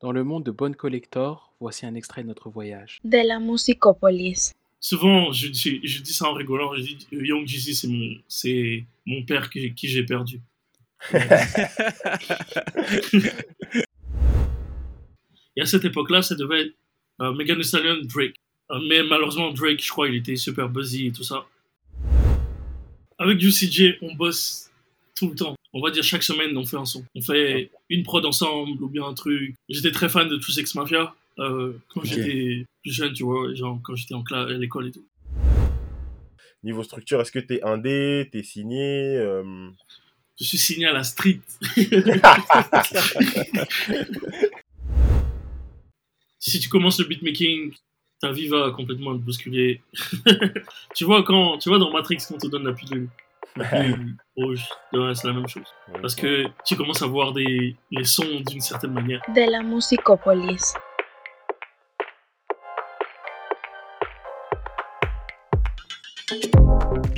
Dans 0.00 0.12
le 0.12 0.22
monde 0.22 0.44
de 0.44 0.50
Bonne 0.52 0.76
Collector, 0.76 1.52
voici 1.60 1.84
un 1.86 1.94
extrait 1.96 2.22
de 2.22 2.28
notre 2.28 2.48
voyage. 2.50 3.00
De 3.04 3.18
la 3.26 3.40
musicopolis. 3.40 4.54
Souvent, 4.80 5.32
je, 5.32 5.48
dis- 5.48 5.80
je 5.82 6.02
dis 6.02 6.12
ça 6.14 6.28
en 6.30 6.34
rigolant, 6.34 6.72
je 6.76 6.82
dis 6.82 7.06
euh, 7.12 7.26
Young 7.26 7.44
Jeezy, 7.46 7.74
c'est 7.74 7.88
mon, 7.88 8.14
c'est 8.28 8.84
mon 9.06 9.24
père 9.24 9.50
qui, 9.50 9.74
qui 9.74 9.88
j'ai 9.88 10.04
perdu. 10.04 10.40
Et 15.56 15.62
à 15.62 15.66
cette 15.66 15.84
époque-là, 15.84 16.22
ça 16.22 16.36
devait 16.36 16.66
être 16.66 16.74
euh, 17.20 17.32
Megan 17.34 17.56
Thee 17.58 17.64
Stallion, 17.64 17.98
Drake. 18.04 18.36
Euh, 18.70 18.78
mais 18.88 19.02
malheureusement, 19.02 19.50
Drake, 19.50 19.82
je 19.82 19.90
crois, 19.90 20.08
il 20.08 20.14
était 20.16 20.36
super 20.36 20.68
buzzy 20.68 21.06
et 21.08 21.12
tout 21.12 21.24
ça. 21.24 21.44
Avec 23.18 23.42
UCJ, 23.42 23.98
on 24.02 24.14
bosse 24.14 24.67
tout 25.18 25.28
le 25.28 25.34
temps. 25.34 25.56
On 25.72 25.82
va 25.82 25.90
dire 25.90 26.04
chaque 26.04 26.22
semaine, 26.22 26.56
on 26.56 26.64
fait 26.64 26.76
un 26.76 26.84
son. 26.84 27.04
On 27.14 27.20
fait 27.20 27.70
une 27.90 28.04
prod 28.04 28.24
ensemble 28.24 28.82
ou 28.82 28.88
bien 28.88 29.04
un 29.04 29.14
truc. 29.14 29.56
J'étais 29.68 29.90
très 29.90 30.08
fan 30.08 30.28
de 30.28 30.36
Two 30.36 30.52
Sex 30.52 30.74
Mafia 30.76 31.14
euh, 31.38 31.72
quand 31.88 32.04
j'étais 32.04 32.64
plus 32.82 32.92
jeune, 32.92 33.12
tu 33.12 33.24
vois, 33.24 33.52
genre 33.54 33.80
quand 33.82 33.94
j'étais 33.96 34.14
en 34.14 34.22
classe, 34.22 34.48
à 34.50 34.54
l'école 34.54 34.88
et 34.88 34.92
tout. 34.92 35.04
Niveau 36.64 36.82
structure, 36.82 37.20
est-ce 37.20 37.30
que 37.32 37.38
t'es 37.38 37.62
indé, 37.62 38.28
t'es 38.32 38.42
signé 38.42 39.16
euh, 39.16 39.68
Je 40.40 40.44
suis 40.44 40.58
signé 40.58 40.86
à 40.86 40.92
la 40.92 41.04
street. 41.04 41.40
si 46.38 46.58
tu 46.60 46.68
commences 46.68 46.98
le 46.98 47.06
beatmaking, 47.06 47.72
ta 48.20 48.32
vie 48.32 48.48
va 48.48 48.72
complètement 48.72 49.12
te 49.12 49.22
bousculer. 49.22 49.80
tu 50.94 51.04
vois 51.04 51.22
quand, 51.22 51.58
tu 51.58 51.68
vois 51.68 51.78
dans 51.78 51.92
Matrix 51.92 52.18
quand 52.28 52.34
on 52.36 52.38
te 52.38 52.48
donne 52.48 52.64
la 52.64 52.72
pilule 52.72 53.08
rouge, 54.36 54.68
ouais, 54.92 55.14
c'est 55.14 55.28
la 55.28 55.34
même 55.34 55.48
chose. 55.48 55.66
Parce 56.00 56.14
que 56.14 56.44
tu 56.64 56.76
commences 56.76 57.02
à 57.02 57.06
voir 57.06 57.32
des 57.32 57.76
les 57.90 58.04
sons 58.04 58.40
d'une 58.46 58.60
certaine 58.60 58.92
manière. 58.92 59.20
De 59.34 59.50
la 59.50 59.62
musicopolis. 59.62 60.74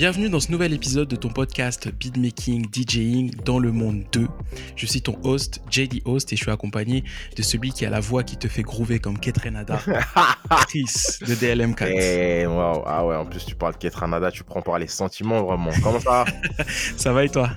Bienvenue 0.01 0.31
dans 0.31 0.41
ce 0.41 0.51
nouvel 0.51 0.73
épisode 0.73 1.09
de 1.09 1.17
ton 1.17 1.29
podcast 1.29 1.91
Beatmaking 1.93 2.71
DJing 2.73 3.35
dans 3.45 3.59
le 3.59 3.71
monde 3.71 4.03
2. 4.13 4.29
Je 4.75 4.87
suis 4.87 5.03
ton 5.03 5.19
host, 5.25 5.61
JD 5.71 6.01
Host, 6.07 6.33
et 6.33 6.37
je 6.37 6.43
suis 6.43 6.51
accompagné 6.51 7.05
de 7.37 7.43
celui 7.43 7.71
qui 7.71 7.85
a 7.85 7.91
la 7.91 8.01
voix 8.01 8.23
qui 8.23 8.39
te 8.39 8.49
fait 8.49 8.63
groover 8.63 8.99
comme 8.99 9.19
Ketrenada, 9.19 9.79
Chris 10.69 11.19
de 11.21 11.35
DLM4. 11.35 11.87
Eh, 11.91 12.47
wow. 12.47 12.83
Ah 12.87 13.05
ouais, 13.05 13.15
en 13.15 13.27
plus 13.27 13.45
tu 13.45 13.55
parles 13.55 13.75
de 13.75 13.79
Ketranada, 13.79 14.31
tu 14.31 14.43
prends 14.43 14.63
par 14.63 14.79
les 14.79 14.87
sentiments 14.87 15.43
vraiment. 15.43 15.71
Comment 15.83 16.01
ça 16.01 16.25
va? 16.25 16.65
Ça 16.97 17.13
va 17.13 17.27
et 17.27 17.29
toi? 17.29 17.51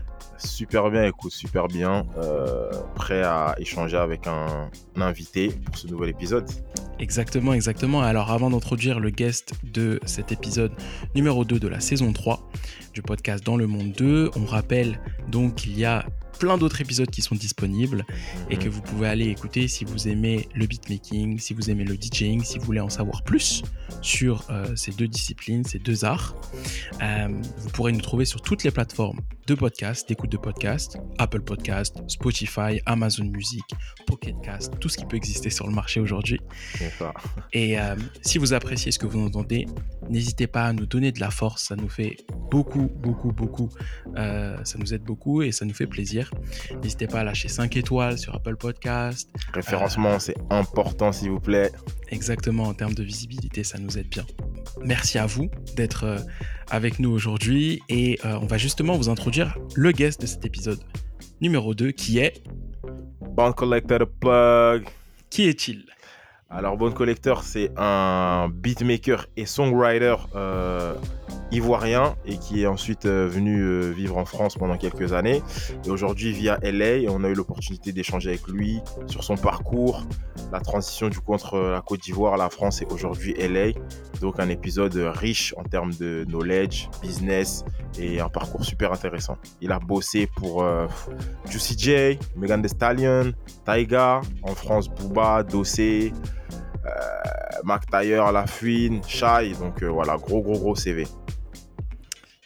Super 0.43 0.89
bien, 0.89 1.05
écoute, 1.05 1.31
super 1.31 1.67
bien. 1.67 2.05
Euh, 2.17 2.69
prêt 2.95 3.23
à 3.23 3.55
échanger 3.57 3.97
avec 3.97 4.27
un, 4.27 4.69
un 4.95 5.01
invité 5.01 5.49
pour 5.65 5.77
ce 5.77 5.87
nouvel 5.87 6.09
épisode. 6.09 6.49
Exactement, 6.99 7.53
exactement. 7.53 8.01
Alors 8.01 8.31
avant 8.31 8.49
d'introduire 8.49 8.99
le 8.99 9.09
guest 9.09 9.53
de 9.63 9.99
cet 10.05 10.31
épisode 10.31 10.71
numéro 11.15 11.43
2 11.45 11.59
de 11.59 11.67
la 11.67 11.79
saison 11.79 12.13
3 12.13 12.49
du 12.93 13.01
podcast 13.01 13.43
Dans 13.43 13.57
le 13.57 13.67
Monde 13.67 13.93
2, 13.93 14.31
on 14.35 14.45
rappelle 14.45 14.99
donc 15.27 15.55
qu'il 15.55 15.77
y 15.77 15.85
a 15.85 16.05
plein 16.39 16.57
d'autres 16.57 16.81
épisodes 16.81 17.09
qui 17.09 17.21
sont 17.21 17.35
disponibles 17.35 18.05
et 18.49 18.57
que 18.57 18.67
vous 18.67 18.81
pouvez 18.81 19.07
aller 19.07 19.27
écouter 19.29 19.67
si 19.67 19.85
vous 19.85 20.07
aimez 20.07 20.49
le 20.55 20.65
beatmaking, 20.65 21.39
si 21.39 21.53
vous 21.53 21.69
aimez 21.69 21.83
le 21.83 21.95
DJing, 21.95 22.43
si 22.43 22.59
vous 22.59 22.65
voulez 22.65 22.79
en 22.79 22.89
savoir 22.89 23.23
plus 23.23 23.63
sur 24.01 24.43
euh, 24.49 24.75
ces 24.75 24.91
deux 24.91 25.07
disciplines, 25.07 25.63
ces 25.63 25.79
deux 25.79 26.05
arts. 26.05 26.35
Euh, 27.01 27.29
vous 27.57 27.69
pourrez 27.69 27.91
nous 27.91 28.01
trouver 28.01 28.25
sur 28.25 28.41
toutes 28.41 28.63
les 28.63 28.71
plateformes 28.71 29.19
de 29.45 29.55
podcast, 29.55 30.07
d'écoute 30.07 30.31
de 30.31 30.37
podcast, 30.37 30.97
Apple 31.17 31.41
Podcast, 31.41 31.97
Spotify, 32.07 32.79
Amazon 32.85 33.25
Music, 33.25 33.63
Pocket 34.07 34.35
Cast, 34.41 34.79
tout 34.79 34.89
ce 34.89 34.97
qui 34.97 35.05
peut 35.05 35.17
exister 35.17 35.49
sur 35.49 35.67
le 35.67 35.73
marché 35.73 35.99
aujourd'hui. 35.99 36.39
Et 37.51 37.79
euh, 37.79 37.95
si 38.21 38.37
vous 38.37 38.53
appréciez 38.53 38.91
ce 38.91 38.99
que 38.99 39.05
vous 39.05 39.19
entendez, 39.19 39.65
n'hésitez 40.09 40.47
pas 40.47 40.65
à 40.65 40.73
nous 40.73 40.85
donner 40.85 41.11
de 41.11 41.19
la 41.19 41.29
force. 41.29 41.63
Ça 41.63 41.75
nous 41.75 41.89
fait 41.89 42.17
beaucoup, 42.51 42.89
beaucoup, 42.95 43.31
beaucoup. 43.31 43.69
euh, 44.17 44.57
ça 44.63 44.77
nous 44.79 44.93
aide 44.93 45.03
beaucoup 45.03 45.41
et 45.41 45.51
ça 45.51 45.65
nous 45.65 45.73
fait 45.73 45.87
plaisir. 45.87 46.31
N'hésitez 46.81 47.07
pas 47.07 47.19
à 47.19 47.23
lâcher 47.23 47.47
5 47.49 47.75
étoiles 47.75 48.17
sur 48.17 48.35
Apple 48.35 48.55
Podcast. 48.55 49.29
Référencement, 49.53 50.19
c'est 50.19 50.37
important 50.49 51.11
s'il 51.11 51.31
vous 51.31 51.39
plaît. 51.39 51.71
Exactement, 52.09 52.63
en 52.63 52.73
termes 52.73 52.93
de 52.93 53.03
visibilité, 53.03 53.63
ça 53.63 53.77
nous 53.79 53.97
aide 53.97 54.07
bien. 54.07 54.25
Merci 54.85 55.17
à 55.17 55.25
vous 55.25 55.49
d'être 55.75 56.03
euh, 56.03 56.17
avec 56.69 56.99
nous 56.99 57.11
aujourd'hui 57.11 57.81
et 57.89 58.19
euh, 58.25 58.37
on 58.41 58.45
va 58.45 58.57
justement 58.57 58.97
vous 58.97 59.09
introduire 59.09 59.57
le 59.75 59.91
guest 59.91 60.21
de 60.21 60.25
cet 60.25 60.45
épisode 60.45 60.79
numéro 61.41 61.73
2 61.73 61.91
qui 61.91 62.19
est... 62.19 62.43
Bond 63.21 63.53
Collector 63.53 63.99
Plug. 64.19 64.85
Qui 65.29 65.47
est-il? 65.47 65.85
Alors, 66.55 66.77
Bone 66.77 66.93
Collector, 66.93 67.43
c'est 67.43 67.71
un 67.77 68.47
beatmaker 68.47 69.25
et 69.35 69.47
songwriter 69.47 70.15
euh, 70.35 70.93
ivoirien 71.53 72.15
et 72.25 72.37
qui 72.37 72.63
est 72.63 72.67
ensuite 72.67 73.05
euh, 73.05 73.27
venu 73.27 73.61
euh, 73.61 73.91
vivre 73.91 74.17
en 74.17 74.25
France 74.25 74.55
pendant 74.55 74.77
quelques 74.77 75.13
années. 75.13 75.41
Et 75.85 75.89
aujourd'hui, 75.89 76.31
via 76.31 76.57
LA, 76.63 77.09
on 77.11 77.23
a 77.23 77.29
eu 77.29 77.33
l'opportunité 77.33 77.91
d'échanger 77.91 78.29
avec 78.29 78.47
lui 78.47 78.81
sur 79.07 79.23
son 79.23 79.35
parcours, 79.35 80.03
la 80.51 80.59
transition 80.59 81.09
du 81.09 81.19
coup 81.19 81.33
entre 81.33 81.59
la 81.59 81.81
Côte 81.81 82.01
d'Ivoire, 82.01 82.37
la 82.37 82.49
France 82.49 82.81
et 82.81 82.87
aujourd'hui 82.89 83.35
LA. 83.37 83.79
Donc, 84.19 84.39
un 84.39 84.49
épisode 84.49 84.95
riche 84.95 85.53
en 85.57 85.63
termes 85.63 85.93
de 85.93 86.25
knowledge, 86.27 86.89
business 87.01 87.63
et 87.99 88.19
un 88.19 88.29
parcours 88.29 88.63
super 88.65 88.91
intéressant. 88.91 89.37
Il 89.61 89.71
a 89.71 89.79
bossé 89.79 90.27
pour 90.35 90.63
euh, 90.63 90.87
Juicy 91.49 91.75
J, 91.77 92.19
Megan 92.35 92.61
Thee 92.61 92.69
Stallion, 92.69 93.31
Taiga, 93.65 94.21
en 94.41 94.55
France 94.55 94.89
Booba, 94.89 95.43
Dossé, 95.43 96.13
euh, 96.85 96.89
Mac 97.63 97.89
Taylor, 97.89 98.31
La 98.31 98.47
Fuine, 98.47 99.01
Shai. 99.07 99.53
Donc 99.59 99.83
voilà, 99.83 100.17
gros, 100.17 100.41
gros, 100.41 100.57
gros 100.57 100.75
CV. 100.75 101.05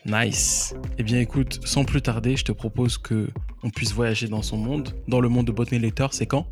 Nice. 0.08 0.74
Eh 0.98 1.04
bien 1.04 1.20
écoute, 1.20 1.60
sans 1.68 1.84
plus 1.84 2.02
tarder, 2.02 2.38
je 2.38 2.46
te 2.46 2.54
propose 2.54 2.98
que 2.98 3.28
on 3.62 3.70
puisse 3.70 3.92
voyager 3.92 4.30
dans 4.30 4.42
son 4.42 4.56
monde, 4.56 4.96
dans 5.10 5.20
le 5.20 5.28
monde 5.28 5.48
de 5.48 5.52
Botnet 5.52 5.80
Letter, 5.80 6.08
c'est 6.12 6.26
quand? 6.26 6.48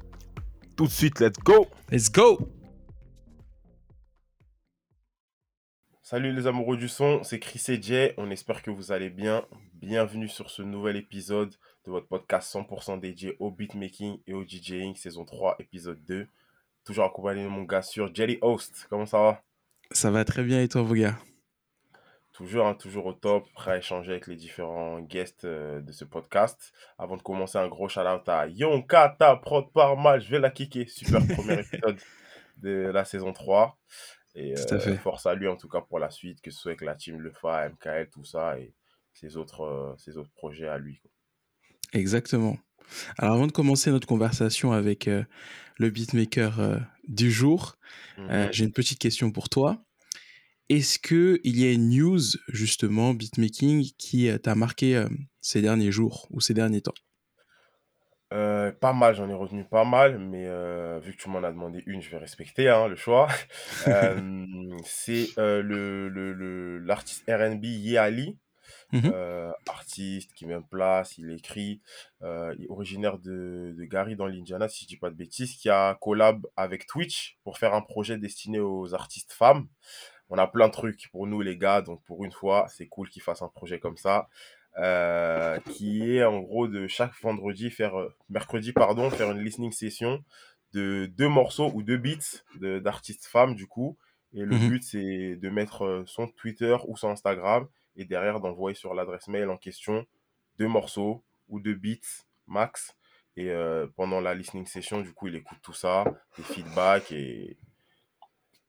Tout 0.75 0.87
de 0.87 0.91
suite, 0.91 1.21
let's 1.21 1.39
go! 1.39 1.67
Let's 1.89 2.11
go 2.11 2.37
Salut 6.03 6.33
les 6.33 6.47
amoureux 6.47 6.75
du 6.75 6.89
son, 6.89 7.23
c'est 7.23 7.39
Chris 7.39 7.63
et 7.69 7.81
Jay. 7.81 8.13
On 8.17 8.29
espère 8.29 8.61
que 8.61 8.71
vous 8.71 8.91
allez 8.91 9.09
bien. 9.09 9.45
Bienvenue 9.73 10.27
sur 10.27 10.49
ce 10.49 10.61
nouvel 10.61 10.97
épisode 10.97 11.55
de 11.85 11.91
votre 11.91 12.07
podcast 12.07 12.53
100% 12.53 12.99
dédié 12.99 13.37
au 13.39 13.51
beatmaking 13.51 14.17
et 14.27 14.33
au 14.33 14.43
DJing, 14.43 14.97
saison 14.97 15.23
3, 15.23 15.55
épisode 15.59 16.03
2. 16.03 16.27
Toujours 16.83 17.05
accompagné 17.05 17.45
de 17.45 17.49
mon 17.49 17.63
gars 17.63 17.81
sur 17.81 18.13
Jelly 18.13 18.37
Host. 18.41 18.85
Comment 18.89 19.05
ça 19.05 19.17
va? 19.17 19.43
Ça 19.91 20.11
va 20.11 20.25
très 20.25 20.43
bien 20.43 20.61
et 20.61 20.67
toi, 20.67 20.81
vos 20.81 20.93
gars 20.93 21.17
Toujours, 22.35 22.67
hein, 22.67 22.73
toujours 22.75 23.05
au 23.05 23.13
top, 23.13 23.45
prêt 23.53 23.71
à 23.71 23.77
échanger 23.77 24.11
avec 24.11 24.27
les 24.27 24.35
différents 24.35 24.99
guests 24.99 25.45
euh, 25.45 25.79
de 25.81 25.91
ce 25.93 26.03
podcast. 26.03 26.73
Avant 26.97 27.15
de 27.15 27.21
commencer, 27.21 27.57
un 27.57 27.69
gros 27.69 27.87
shout-out 27.87 28.27
à 28.27 28.47
Yonka, 28.47 29.15
ta 29.17 29.37
prod 29.37 29.71
par 29.71 29.95
mal, 29.95 30.19
je 30.21 30.29
vais 30.29 30.39
la 30.39 30.49
kicker. 30.49 30.89
Super 30.89 31.21
premier 31.35 31.61
épisode 31.61 31.97
de 32.57 32.89
la 32.93 33.05
saison 33.05 33.31
3. 33.31 33.77
Et 34.35 34.53
Tout 34.53 34.73
à 34.73 34.77
euh, 34.77 34.79
fait. 34.79 34.97
force 34.97 35.25
à 35.27 35.33
lui 35.33 35.47
en 35.47 35.55
tout 35.55 35.69
cas 35.69 35.79
pour 35.79 35.97
la 35.97 36.09
suite, 36.09 36.41
que 36.41 36.51
ce 36.51 36.59
soit 36.59 36.71
avec 36.71 36.81
la 36.81 36.95
team 36.95 37.21
Lefa, 37.21 37.69
MKL, 37.69 38.09
tout 38.09 38.25
ça, 38.25 38.59
et 38.59 38.73
ses 39.13 39.37
autres, 39.37 39.61
euh, 39.61 39.93
ses 39.97 40.17
autres 40.17 40.31
projets 40.35 40.67
à 40.67 40.77
lui. 40.77 40.99
quoi. 40.99 41.09
Exactement. 41.93 42.57
Alors 43.17 43.35
avant 43.35 43.47
de 43.47 43.53
commencer 43.53 43.91
notre 43.91 44.07
conversation 44.07 44.73
avec 44.73 45.07
euh, 45.07 45.23
le 45.77 45.89
beatmaker 45.89 46.59
euh, 46.59 46.77
du 47.07 47.31
jour, 47.31 47.77
euh, 48.19 48.47
Mhm. 48.47 48.53
j'ai 48.53 48.65
une 48.65 48.73
petite 48.73 48.99
question 48.99 49.31
pour 49.31 49.47
toi. 49.47 49.77
Est-ce 50.69 50.97
que 50.97 51.39
il 51.43 51.59
y 51.59 51.67
a 51.67 51.71
une 51.71 51.89
news 51.89 52.21
justement 52.47 53.13
beatmaking 53.13 53.91
qui 53.97 54.29
euh, 54.29 54.37
t'a 54.37 54.55
marqué 54.55 54.95
euh, 54.95 55.07
ces 55.39 55.61
derniers 55.61 55.91
jours 55.91 56.27
ou 56.31 56.41
ces 56.41 56.53
derniers 56.53 56.81
temps? 56.81 56.93
Euh, 58.33 58.71
pas 58.71 58.93
mal, 58.93 59.15
j'en 59.15 59.29
ai 59.29 59.33
retenu 59.33 59.63
pas 59.63 59.85
mal, 59.85 60.17
mais 60.17 60.45
euh, 60.47 60.99
vu 60.99 61.13
que 61.13 61.21
tu 61.21 61.29
m'en 61.29 61.43
as 61.43 61.51
demandé 61.51 61.83
une, 61.85 62.01
je 62.01 62.09
vais 62.09 62.17
respecter 62.17 62.67
hein, 62.69 62.87
le 62.87 62.95
choix. 62.95 63.27
C'est 64.83 65.27
le, 65.37 66.79
l'artiste 66.79 67.23
RB 67.29 67.63
Yeali, 67.63 68.37
euh, 68.95 69.51
artiste 69.69 70.33
qui 70.33 70.47
met 70.47 70.55
en 70.55 70.63
place, 70.63 71.17
il 71.19 71.31
écrit, 71.31 71.81
il 72.21 72.63
est 72.63 72.69
originaire 72.69 73.19
de, 73.19 73.75
de 73.77 73.85
Gary 73.85 74.15
dans 74.15 74.25
l'Indiana, 74.25 74.67
si 74.67 74.85
je 74.85 74.87
dis 74.89 74.97
pas 74.97 75.11
de 75.11 75.15
bêtises, 75.15 75.55
qui 75.55 75.69
a 75.69 75.95
collab 76.01 76.47
avec 76.57 76.87
Twitch 76.87 77.37
pour 77.43 77.59
faire 77.59 77.75
un 77.75 77.81
projet 77.81 78.17
destiné 78.17 78.59
aux 78.59 78.95
artistes 78.95 79.33
femmes. 79.33 79.67
On 80.29 80.37
a 80.37 80.47
plein 80.47 80.67
de 80.67 80.73
trucs 80.73 81.09
pour 81.11 81.27
nous 81.27 81.41
les 81.41 81.57
gars, 81.57 81.81
donc 81.81 82.03
pour 82.05 82.25
une 82.25 82.31
fois, 82.31 82.65
c'est 82.69 82.87
cool 82.87 83.09
qu'il 83.09 83.21
fasse 83.21 83.41
un 83.41 83.47
projet 83.49 83.79
comme 83.79 83.97
ça. 83.97 84.27
euh, 84.77 85.57
qui 85.71 86.17
est 86.17 86.23
en 86.25 86.41
gros 86.41 86.67
de 86.67 86.85
chaque 86.87 87.13
vendredi 87.21 87.71
faire 87.71 87.97
euh, 87.97 88.13
mercredi 88.29 88.73
pardon 88.73 89.09
faire 89.09 89.31
une 89.31 89.39
listening 89.39 89.71
session 89.71 90.21
de 90.73 91.05
deux 91.05 91.29
morceaux 91.29 91.71
ou 91.73 91.81
deux 91.81 91.95
beats 91.95 92.43
de- 92.59 92.79
d'artistes 92.79 93.25
femmes 93.25 93.55
du 93.55 93.67
coup 93.67 93.97
et 94.33 94.41
le 94.43 94.57
Mhm. 94.57 94.67
but 94.69 94.83
c'est 94.83 95.37
de 95.37 95.49
mettre 95.49 95.85
euh, 95.85 96.03
son 96.07 96.27
Twitter 96.27 96.75
ou 96.89 96.97
son 96.97 97.07
Instagram 97.07 97.69
et 97.95 98.03
derrière 98.03 98.41
d'envoyer 98.41 98.75
sur 98.75 98.93
l'adresse 98.93 99.29
mail 99.29 99.49
en 99.49 99.55
question 99.55 100.05
deux 100.59 100.67
morceaux 100.67 101.23
ou 101.47 101.61
deux 101.61 101.75
beats 101.75 102.25
max 102.47 102.93
Et 103.37 103.49
euh, 103.51 103.87
pendant 103.95 104.19
la 104.19 104.33
listening 104.33 104.65
session, 104.65 104.99
du 105.01 105.13
coup, 105.13 105.27
il 105.27 105.35
écoute 105.35 105.59
tout 105.61 105.73
ça, 105.73 106.03
les 106.37 106.43
feedbacks 106.43 107.11
et, 107.13 107.57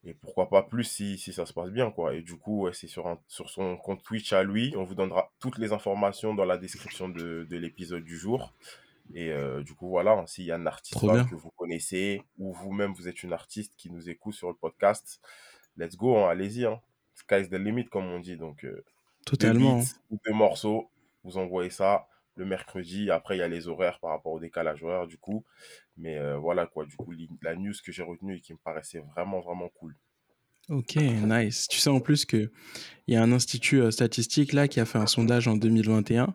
et 0.07 0.15
pourquoi 0.15 0.49
pas 0.49 0.63
plus 0.63 0.85
si, 0.85 1.19
si 1.19 1.33
ça 1.33 1.45
se 1.47 1.53
passe 1.53 1.71
bien, 1.71 1.91
quoi. 1.91 2.15
Et 2.15 2.23
du 2.23 2.37
coup, 2.39 2.63
ouais, 2.63 2.73
c'est 2.73 2.87
sur, 2.87 3.07
un- 3.09 3.21
sur 3.27 3.51
son 3.51 3.77
compte 3.77 4.03
Twitch 4.05 4.33
à 4.33 4.43
lui. 4.45 4.73
On 4.77 4.85
vous 4.85 4.95
donnera 4.95 5.33
toutes 5.41 5.59
les 5.59 5.73
informations 5.73 6.33
dans 6.35 6.45
la 6.45 6.57
description 6.59 7.09
de, 7.09 7.47
de 7.51 7.57
l'épisode 7.57 8.05
du 8.05 8.17
jour. 8.17 8.53
Et 9.15 9.31
euh, 9.33 9.63
du 9.63 9.75
coup, 9.75 9.89
voilà, 9.89 10.13
hein, 10.13 10.27
s'il 10.27 10.45
y 10.45 10.53
a 10.53 10.57
un 10.57 10.67
artiste 10.67 11.01
que 11.01 11.35
vous 11.35 11.51
connaissez 11.57 12.23
ou 12.39 12.53
vous-même, 12.53 12.93
vous 12.93 13.09
êtes 13.09 13.23
une 13.23 13.33
artiste 13.33 13.73
qui 13.77 13.91
nous 13.91 14.09
écoute 14.09 14.35
sur 14.35 14.49
le 14.49 14.55
podcast, 14.55 15.21
let's 15.77 15.97
go, 15.97 16.17
hein, 16.19 16.29
allez-y. 16.31 16.65
Hein. 16.67 16.81
Sky's 17.15 17.49
the 17.49 17.55
limit, 17.55 17.87
comme 17.87 18.07
on 18.07 18.21
dit. 18.21 18.37
Donc, 18.37 18.65
euh, 18.65 18.71
deux 18.75 18.83
Totalement. 19.37 19.79
beats 19.79 19.87
ou 20.11 20.19
deux 20.25 20.33
morceaux, 20.35 20.89
vous 21.25 21.37
envoyez 21.39 21.71
ça 21.71 22.07
le 22.37 22.45
mercredi. 22.45 23.11
Après, 23.11 23.37
il 23.37 23.41
y 23.41 23.43
a 23.43 23.49
les 23.49 23.69
horaires 23.69 23.99
par 24.01 24.11
rapport 24.11 24.33
au 24.33 24.41
décalage 24.41 24.83
horaire, 24.85 25.07
du 25.07 25.19
coup. 25.19 25.45
Mais 25.97 26.19
euh, 26.19 26.37
voilà, 26.39 26.67
quoi. 26.67 26.87
Du 26.87 26.97
coup, 26.97 27.13
la 27.43 27.57
news 27.57 27.75
que 27.85 27.93
j'ai 27.93 28.03
retenue 28.03 28.37
et 28.37 28.41
qui 28.41 28.53
me 28.53 28.59
paraissait 28.59 29.01
vraiment, 29.15 29.41
vraiment 29.41 29.69
cool. 29.71 29.97
Ok, 30.69 30.97
nice. 30.97 31.69
Tu 31.69 31.79
sais 31.79 31.91
en 31.91 32.01
plus 32.01 32.25
que 32.25 32.51
il 33.07 33.15
y 33.15 33.17
a 33.17 33.23
un 33.23 33.31
institut 33.33 33.81
euh, 33.83 33.93
statistique 33.93 34.53
là 34.53 34.67
qui 34.67 34.81
a 34.81 34.85
fait 34.85 34.99
un 34.99 35.07
sondage 35.07 35.47
en 35.49 35.57
2021 35.57 36.35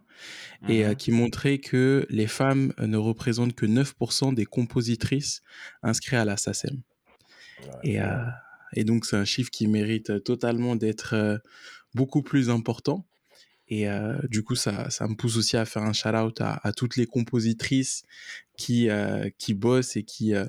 et 0.70 0.86
euh, 0.86 0.90
Mhm. 0.90 0.96
qui 0.96 1.12
montrait 1.12 1.58
que 1.60 2.06
les 2.10 2.28
femmes 2.28 2.74
euh, 2.80 2.88
ne 2.88 2.98
représentent 2.98 3.56
que 3.56 3.66
9% 3.66 4.34
des 4.34 4.46
compositrices 4.46 5.42
inscrites 5.84 6.20
à 6.20 6.26
la 6.26 6.38
SACEM. 6.38 6.82
Ouais, 7.60 7.80
Et, 7.84 8.02
euh, 8.02 8.26
et 8.74 8.84
donc 8.86 9.06
c'est 9.06 9.18
un 9.18 9.26
chiffre 9.26 9.52
qui 9.52 9.68
mérite 9.68 10.12
euh, 10.12 10.20
totalement 10.20 10.76
d'être 10.78 11.14
euh, 11.16 11.38
beaucoup 11.94 12.22
plus 12.24 12.50
important. 12.50 13.06
Et 13.74 13.90
euh, 13.90 14.18
du 14.30 14.44
coup, 14.44 14.56
ça, 14.56 14.90
ça 14.90 15.08
me 15.08 15.16
pousse 15.16 15.38
aussi 15.38 15.56
à 15.56 15.64
faire 15.66 15.82
un 15.84 15.94
shout-out 15.94 16.42
à, 16.42 16.60
à 16.62 16.74
toutes 16.74 16.98
les 16.98 17.06
compositrices 17.06 18.04
qui, 18.58 18.90
euh, 18.90 19.30
qui 19.38 19.54
bossent 19.54 19.96
et 19.96 20.04
qui 20.04 20.36
euh, 20.36 20.44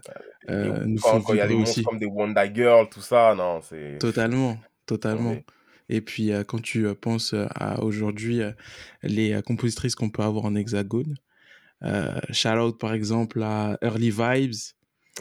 Et 0.49 0.51
euh, 0.51 0.85
nous 0.85 0.99
quand 1.01 1.11
font 1.13 1.23
quand 1.23 1.35
il 1.35 1.37
y 1.37 1.41
a 1.41 1.45
des 1.47 1.55
vibrer 1.55 1.59
monstres 1.61 1.79
aussi. 1.79 1.85
comme 1.85 1.99
des 2.01 2.07
Wonder 2.07 2.51
Girl, 2.53 2.89
tout 2.91 3.01
ça, 3.01 3.35
non, 3.37 3.61
c'est. 3.63 3.99
Totalement, 4.01 4.59
totalement. 4.87 5.37
Et 5.89 6.01
puis, 6.01 6.31
quand 6.49 6.61
tu 6.61 6.93
penses 6.95 7.33
à 7.55 7.83
aujourd'hui 7.83 8.41
les 9.03 9.41
compositrices 9.47 9.95
qu'on 9.95 10.11
peut 10.11 10.23
avoir 10.23 10.45
en 10.47 10.55
hexagone, 10.57 11.17
euh, 11.85 12.19
shout 12.31 12.49
out 12.59 12.79
par 12.79 12.93
exemple 12.93 13.43
à 13.43 13.79
Early 13.83 14.11
Vibes, 14.11 14.55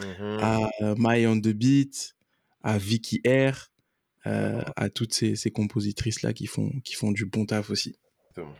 Mhm. 0.00 0.38
à 0.40 0.58
My 0.98 1.26
on 1.26 1.38
the 1.38 1.48
Beat, 1.52 2.14
à 2.62 2.78
Vicky 2.78 3.20
R. 3.26 3.70
à 4.24 4.88
toutes 4.90 5.14
ces, 5.14 5.36
ces 5.36 5.50
compositrices-là 5.50 6.32
qui 6.32 6.46
font, 6.46 6.70
qui 6.84 6.94
font 6.94 7.10
du 7.12 7.24
bon 7.26 7.44
taf 7.46 7.70
aussi. 7.70 7.96
Exactement. 8.30 8.54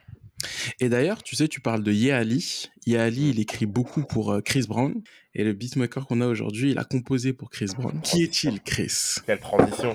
Et 0.80 0.88
d'ailleurs, 0.88 1.22
tu 1.22 1.36
sais, 1.36 1.46
tu 1.46 1.60
parles 1.60 1.84
de 1.84 1.92
Ye 1.92 2.10
Ali. 2.10 2.68
Ye 2.84 2.96
Ali, 2.96 3.20
Mhm. 3.26 3.30
il 3.30 3.40
écrit 3.40 3.66
beaucoup 3.66 4.02
pour 4.02 4.32
euh, 4.32 4.40
Chris 4.40 4.64
Brown. 4.66 4.92
Et 5.34 5.44
le 5.44 5.52
beatmaker 5.52 6.04
qu'on 6.08 6.20
a 6.20 6.26
aujourd'hui, 6.26 6.72
il 6.72 6.78
a 6.80 6.84
composé 6.84 7.32
pour 7.32 7.48
Chris 7.48 7.70
Brown. 7.76 8.00
Qui 8.02 8.24
est-il, 8.24 8.60
Chris? 8.60 9.14
Quelle 9.24 9.38
transition. 9.38 9.94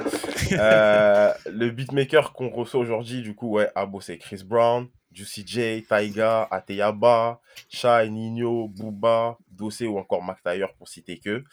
Euh, 0.53 1.33
le 1.51 1.69
beatmaker 1.71 2.31
qu'on 2.31 2.49
reçoit 2.49 2.79
aujourd'hui, 2.79 3.21
du 3.21 3.35
coup, 3.35 3.49
ouais, 3.49 3.69
a 3.75 3.85
bossé 3.85 4.17
Chris 4.17 4.43
Brown, 4.45 4.87
Juicy 5.11 5.43
J, 5.45 5.83
Taiga, 5.87 6.47
Ateyaba, 6.49 7.41
Shai, 7.69 8.09
Nino, 8.09 8.69
Booba, 8.69 9.37
Dossé 9.51 9.85
ou 9.85 9.97
encore 9.97 10.23
Mac 10.23 10.41
Taylor 10.43 10.73
pour 10.75 10.87
citer 10.87 11.17
que. 11.17 11.43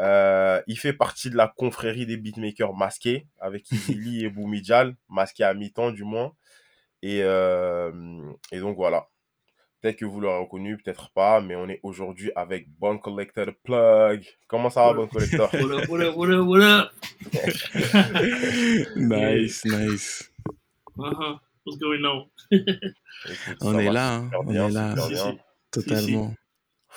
Euh, 0.00 0.62
il 0.66 0.78
fait 0.78 0.92
partie 0.94 1.30
de 1.30 1.36
la 1.36 1.46
confrérie 1.46 2.06
des 2.06 2.16
beatmakers 2.16 2.74
masqués 2.74 3.26
avec 3.38 3.70
Easily 3.72 4.24
et 4.24 4.30
Boumidjal, 4.30 4.96
masqués 5.08 5.44
à 5.44 5.54
mi-temps 5.54 5.90
du 5.90 6.04
moins. 6.04 6.32
Et, 7.02 7.20
euh, 7.22 7.92
et 8.50 8.60
donc 8.60 8.76
voilà. 8.76 9.06
Peut-être 9.80 9.96
que 9.96 10.04
vous 10.04 10.20
l'aurez 10.20 10.40
reconnu, 10.40 10.76
peut-être 10.76 11.10
pas, 11.12 11.40
mais 11.40 11.56
on 11.56 11.66
est 11.68 11.80
aujourd'hui 11.82 12.30
avec 12.36 12.68
Bon 12.78 12.98
Collector 12.98 13.46
Plug. 13.64 14.26
Comment 14.46 14.68
ça 14.68 14.86
va. 14.86 14.92
Bon 14.92 15.06
Collector 15.06 15.48
What 15.54 15.60
up, 15.72 15.88
what 15.88 16.00
up, 16.00 16.16
what 16.16 16.28
up, 16.30 16.46
what 16.46 16.60
up? 16.60 16.90
nice, 18.96 19.64
nice. 19.64 20.30
Uh-huh. 20.98 21.38
What's 21.64 21.78
going 21.78 22.04
on? 22.04 22.26
On 23.62 23.78
est 23.78 23.90
là, 23.90 24.16
hein, 24.16 24.30
on 24.34 24.44
bien, 24.44 24.68
est 24.68 24.72
là. 24.72 24.94
Si, 24.96 25.16
si. 25.16 25.38
Totalement. 25.70 26.34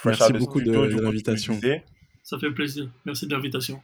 Merci 0.05 0.33
beaucoup 0.33 0.61
de- 0.61 0.71
l'invitation. 0.71 1.59
Ça 2.23 2.39
fait 2.39 2.51
plaisir. 2.51 2.89
Merci 3.05 3.27
de 3.27 3.33
l'invitation. 3.35 3.81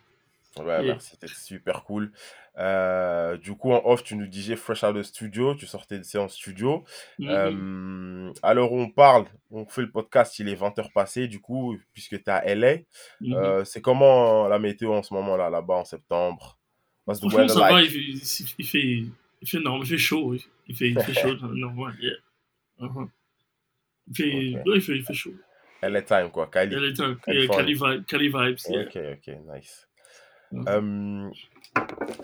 Ouais, 0.57 0.65
Yeah. 0.65 0.81
merci, 0.93 1.11
c'était 1.11 1.27
super 1.33 1.83
cool. 1.83 2.11
Euh, 2.57 3.37
du 3.37 3.53
coup, 3.55 3.71
en 3.71 3.81
off, 3.85 4.03
tu 4.03 4.15
nous 4.15 4.27
disais 4.27 4.55
Fresh 4.55 4.83
Out 4.83 4.95
of 4.95 5.05
Studio, 5.05 5.55
tu 5.55 5.65
sortais 5.67 5.97
de 5.99 6.03
séance 6.03 6.33
studio. 6.33 6.83
Euh, 7.21 8.33
à 8.41 8.53
l'heure 8.53 8.71
où 8.73 8.79
on 8.79 8.89
parle, 8.89 9.25
on 9.51 9.65
fait 9.65 9.81
le 9.83 9.91
podcast, 9.91 10.37
il 10.39 10.49
est 10.49 10.55
20h 10.55 10.91
passé, 10.91 11.27
du 11.27 11.39
coup, 11.39 11.77
puisque 11.93 12.21
tu 12.21 12.23
es 12.25 12.29
à 12.29 12.43
LA. 12.55 12.77
Euh, 13.21 13.63
c'est 13.63 13.79
comment 13.81 14.47
la 14.47 14.59
météo 14.59 14.93
en 14.93 15.03
ce 15.03 15.13
moment 15.13 15.37
là, 15.37 15.49
là-bas 15.49 15.75
en 15.75 15.85
septembre? 15.85 16.57
Franchement, 17.05 17.29
weather 17.29 17.49
ça 17.51 17.59
va, 17.59 17.81
il 17.81 17.89
fait, 17.89 17.99
il 18.59 18.65
fait, 18.65 19.03
il 19.41 19.47
fait, 19.47 19.59
non, 19.59 19.81
il 19.81 19.87
fait 19.87 19.97
chaud. 19.97 20.35
Il 20.67 20.75
fait, 20.75 20.89
il 20.89 20.99
fait 20.99 21.13
chaud, 21.13 21.35
normal, 21.53 21.95
yeah. 22.01 22.13
Il 22.81 24.15
fait, 24.15 24.55
Ok. 24.57 24.65
ouais, 24.67 24.75
il 24.75 24.81
fait, 24.81 24.95
il 24.97 25.03
fait 25.03 25.13
chaud. 25.13 25.33
LA 25.81 26.01
time, 26.01 26.29
quoi, 26.31 26.47
Cali. 26.47 26.75
Il 26.75 26.81
y 26.81 26.83
a 26.83 26.87
les 26.87 26.93
temps, 26.93 27.15
Californie. 27.25 27.77
Cali, 27.77 27.95
vibe, 27.97 28.05
Cali 28.05 28.27
vibes, 28.27 28.57
yeah. 28.69 28.81
Ok, 28.81 28.97
ok, 29.27 29.35
nice. 29.55 29.87
Mhm. 30.51 30.65
Euh, 30.67 31.29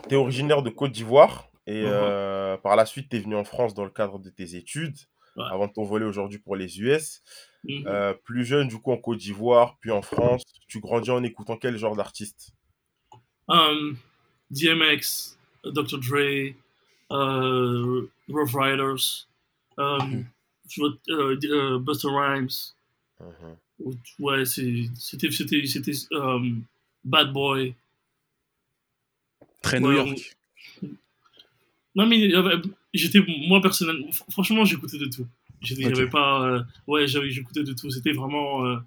tu 0.10 0.16
es 0.16 0.18
originaire 0.18 0.62
de 0.62 0.70
Côte 0.70 0.92
d'Ivoire 0.92 1.50
et 1.68 1.82
Mhm. 1.84 1.90
euh, 1.92 2.58
par 2.58 2.76
la 2.76 2.86
suite, 2.86 3.10
tu 3.10 3.18
es 3.18 3.20
venu 3.20 3.36
en 3.36 3.44
France 3.46 3.74
dans 3.74 3.84
le 3.86 3.92
cadre 3.92 4.20
de 4.20 4.30
tes 4.30 4.56
études 4.56 4.98
Ouais. 5.36 5.44
avant 5.52 5.68
de 5.68 5.74
t'envoler 5.74 6.06
aujourd'hui 6.06 6.40
pour 6.40 6.56
les 6.56 6.80
US. 6.80 7.22
Mhm. 7.64 7.84
Euh, 7.88 8.14
plus 8.14 8.46
jeune, 8.46 8.68
du 8.68 8.78
coup, 8.80 8.92
en 8.92 8.98
Côte 8.98 9.18
d'Ivoire, 9.20 9.78
puis 9.82 9.92
en 9.92 10.02
France, 10.02 10.44
tu 10.68 10.80
grandis 10.80 11.12
en 11.12 11.24
écoutant 11.24 11.58
quel 11.58 11.78
genre 11.78 11.96
d'artiste? 11.96 12.52
Um, 13.48 13.98
DMX, 14.50 15.38
Dr. 15.64 16.00
Dre, 16.00 16.54
uh, 17.12 18.08
Rough 18.30 18.54
Riders, 18.56 19.28
um, 19.78 20.26
tu 20.70 20.80
vois, 20.80 20.92
euh, 21.10 21.80
euh, 23.22 23.26
Rhymes. 23.42 23.58
Mhm. 23.80 23.94
Ouais, 24.20 24.46
c'était, 24.46 25.30
c'était, 25.30 25.66
c'était 25.66 25.92
um, 26.12 26.64
Bad 27.04 27.32
Boy. 27.34 27.74
Très 29.62 29.80
New 29.80 29.88
Ouais, 29.90 29.96
York. 29.96 30.38
Non, 31.96 32.06
mais 32.06 32.20
y 32.20 32.34
avait- 32.36 32.62
j'étais, 32.94 33.20
moi 33.48 33.62
personnellement, 33.62 34.08
fr- 34.10 34.30
franchement, 34.32 34.66
j'écoutais 34.66 34.98
de 34.98 35.06
tout. 35.06 35.28
J'avais 35.62 36.10
pas. 36.10 36.46
euh, 36.48 36.64
ouais, 36.88 37.08
j'avais- 37.08 37.30
j'écoutais 37.32 37.64
de 37.64 37.74
tout. 37.74 37.90
C'était 37.90 38.12
vraiment. 38.12 38.66
euh, 38.66 38.78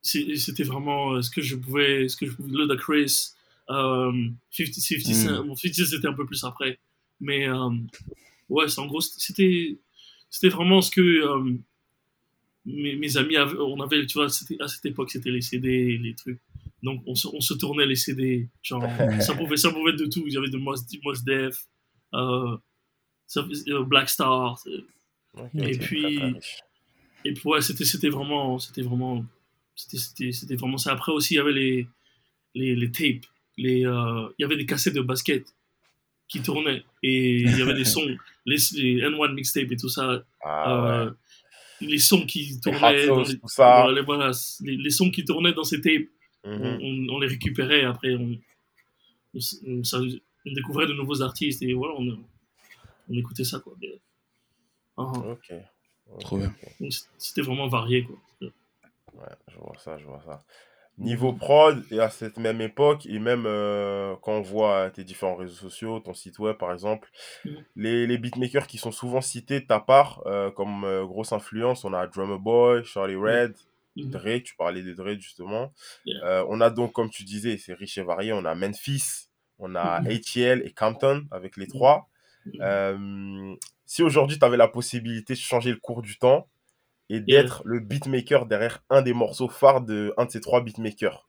c'était 0.00 0.62
vraiment 0.64 1.12
euh, 1.14 1.22
ce 1.22 1.30
que 1.30 1.42
je 1.42 1.56
pouvais. 1.56 2.08
Ce 2.08 2.16
que 2.16 2.26
je 2.26 2.32
pouvais. 2.32 2.50
Le 2.52 2.76
Chris, 2.76 3.30
euh, 3.70 4.28
50, 4.50 4.74
50 4.74 5.14
Cent. 5.14 5.42
Mm. 5.44 5.46
Bon, 5.48 5.56
50 5.56 5.74
Cent, 5.74 5.84
c'était 5.90 6.08
un 6.08 6.12
peu 6.14 6.24
plus 6.26 6.42
après. 6.44 6.78
Mais 7.20 7.48
euh, 7.48 7.68
ouais, 8.48 8.68
c'est 8.68 8.80
en 8.80 8.86
gros, 8.86 9.00
c'était. 9.00 9.76
C'était 10.30 10.48
vraiment 10.48 10.80
ce 10.80 10.90
que. 10.90 11.00
Mes, 12.64 12.96
mes 12.96 13.16
amis 13.16 13.36
avaient, 13.36 13.58
on 13.58 13.80
avait, 13.80 14.04
tu 14.06 14.14
vois, 14.18 14.26
à 14.26 14.68
cette 14.68 14.86
époque, 14.86 15.10
c'était 15.10 15.30
les 15.30 15.40
CD, 15.40 15.98
les 15.98 16.14
trucs. 16.14 16.38
Donc, 16.82 17.02
on 17.06 17.14
se, 17.14 17.28
on 17.28 17.40
se 17.40 17.54
tournait 17.54 17.86
les 17.86 17.96
CD. 17.96 18.48
Genre, 18.62 18.82
ça 19.20 19.34
pouvait, 19.34 19.56
ça 19.56 19.70
pouvait 19.70 19.92
être 19.92 19.98
de 19.98 20.06
tout. 20.06 20.24
Il 20.26 20.32
y 20.32 20.36
avait 20.36 20.50
de 20.50 20.58
Mos, 20.58 20.76
Mos 21.04 21.22
Def, 21.24 21.66
euh, 22.14 22.56
euh, 23.36 23.84
Black 23.84 24.08
Star. 24.08 24.58
Et 25.54 25.78
puis- 25.78 26.02
très, 26.02 26.16
très 26.16 26.26
riche. 26.32 26.58
Et 27.24 27.32
puis, 27.34 27.42
ouais, 27.48 27.60
c'était, 27.60 27.84
c'était 27.84 28.08
vraiment, 28.08 28.58
c'était 28.58 28.82
vraiment, 28.82 29.24
c'était, 29.76 29.98
c'était, 29.98 30.32
c'était 30.32 30.56
vraiment 30.56 30.76
ça. 30.76 30.92
Après 30.92 31.12
aussi, 31.12 31.34
il 31.34 31.36
y 31.36 31.40
avait 31.40 31.52
les, 31.52 31.86
les, 32.54 32.74
les 32.74 32.90
tapes, 32.90 33.26
les, 33.56 33.86
euh, 33.86 34.28
il 34.38 34.42
y 34.42 34.44
avait 34.44 34.56
des 34.56 34.66
cassettes 34.66 34.94
de 34.94 35.00
basket 35.02 35.46
qui 36.26 36.42
tournaient 36.42 36.82
et 37.02 37.42
il 37.42 37.56
y 37.58 37.62
avait 37.62 37.74
des 37.74 37.84
sons, 37.84 38.04
les, 38.44 38.56
les 38.74 39.02
N1 39.02 39.34
mixtape 39.34 39.70
et 39.70 39.76
tout 39.76 39.88
ça, 39.88 40.24
Ah 40.42 40.72
euh, 40.72 41.06
ouais. 41.06 41.12
Les 41.86 41.98
sons 41.98 42.24
qui 42.26 42.58
tournaient, 42.60 43.06
dans 43.06 43.22
les, 43.22 43.38
tout 43.38 43.48
ça. 43.48 43.82
voilà, 43.82 43.92
les, 44.00 44.04
voilà, 44.04 44.30
les, 44.60 44.76
les 44.76 44.90
sons 44.90 45.10
qui 45.10 45.24
tournaient 45.24 45.52
dans 45.52 45.64
ces 45.64 45.80
tapes, 45.80 46.08
on, 46.44 46.50
Mhm. 46.58 47.08
on- 47.08 47.14
on 47.14 47.18
les 47.20 47.28
récupérait 47.28 47.84
après, 47.84 48.14
on, 48.14 48.38
on, 49.34 49.38
on- 49.66 49.84
ça- 49.84 50.00
on 50.00 50.52
découvrait 50.52 50.86
de 50.86 50.92
nouveaux 50.94 51.22
artistes 51.22 51.62
et 51.62 51.72
voilà, 51.74 51.94
on, 51.98 52.18
on 53.08 53.14
écoutait 53.14 53.44
ça 53.44 53.60
quoi. 53.60 53.74
Mais, 53.80 54.00
ah, 54.96 55.02
Ok. 55.02 55.52
Ok, 56.10 56.20
Trop 56.20 56.36
bien. 56.38 56.54
c'était 57.18 57.42
vraiment 57.42 57.68
varié 57.68 58.04
quoi. 58.04 58.18
Ouais, 58.40 59.28
je 59.48 59.56
vois 59.56 59.78
ça, 59.78 59.96
je 59.98 60.04
vois 60.04 60.20
ça. 60.26 60.44
Niveau 60.98 61.32
prod, 61.32 61.82
et 61.90 61.98
à 62.00 62.10
cette 62.10 62.36
même 62.36 62.60
époque, 62.60 63.06
et 63.06 63.18
même 63.18 63.44
euh, 63.46 64.14
quand 64.22 64.32
on 64.32 64.42
voit 64.42 64.90
tes 64.90 65.04
différents 65.04 65.36
réseaux 65.36 65.54
sociaux, 65.54 66.00
ton 66.00 66.14
site 66.14 66.38
web 66.38 66.56
par 66.56 66.72
exemple, 66.72 67.08
Mhm. 67.44 67.56
les, 67.76 68.06
les 68.06 68.18
beatmakers 68.18 68.66
qui 68.66 68.78
sont 68.78 68.92
souvent 68.92 69.20
cités 69.22 69.60
de 69.60 69.66
ta 69.66 69.80
part 69.80 70.22
euh, 70.26 70.50
comme 70.50 70.84
euh, 70.84 71.04
grosse 71.06 71.32
influence, 71.32 71.84
on 71.84 71.92
a 71.94 72.06
Drummer 72.06 72.38
Boy, 72.38 72.84
Charlie 72.84 73.16
Red, 73.16 73.54
Mhm. 73.96 74.10
Dre, 74.10 74.42
tu 74.42 74.54
parlais 74.56 74.82
de 74.82 74.92
Dre 74.92 75.14
justement. 75.18 75.72
Yeah. 76.04 76.24
Euh, 76.24 76.44
on 76.48 76.60
a 76.60 76.70
donc, 76.70 76.92
comme 76.92 77.10
tu 77.10 77.24
disais, 77.24 77.56
c'est 77.56 77.74
riche 77.74 77.98
et 77.98 78.02
varié, 78.02 78.32
on 78.32 78.44
a 78.44 78.54
Memphis, 78.54 79.28
on 79.58 79.74
a 79.74 80.00
Mhm. 80.02 80.10
ATL 80.12 80.62
et 80.64 80.72
Compton 80.72 81.24
avec 81.30 81.56
les 81.56 81.66
trois. 81.66 82.08
Euh, 82.60 83.54
si 83.86 84.02
aujourd'hui 84.02 84.38
tu 84.38 84.44
avais 84.44 84.56
la 84.56 84.68
possibilité 84.68 85.34
de 85.34 85.38
changer 85.38 85.70
le 85.70 85.76
cours 85.78 86.02
du 86.02 86.18
temps 86.18 86.48
et 87.14 87.20
d'être 87.20 87.62
le 87.64 87.80
beatmaker 87.80 88.46
derrière 88.46 88.82
un 88.90 89.02
des 89.02 89.12
morceaux 89.12 89.48
phares 89.48 89.82
de 89.82 90.14
un 90.16 90.24
de 90.24 90.30
ces 90.30 90.40
trois 90.40 90.62
beatmakers. 90.62 91.28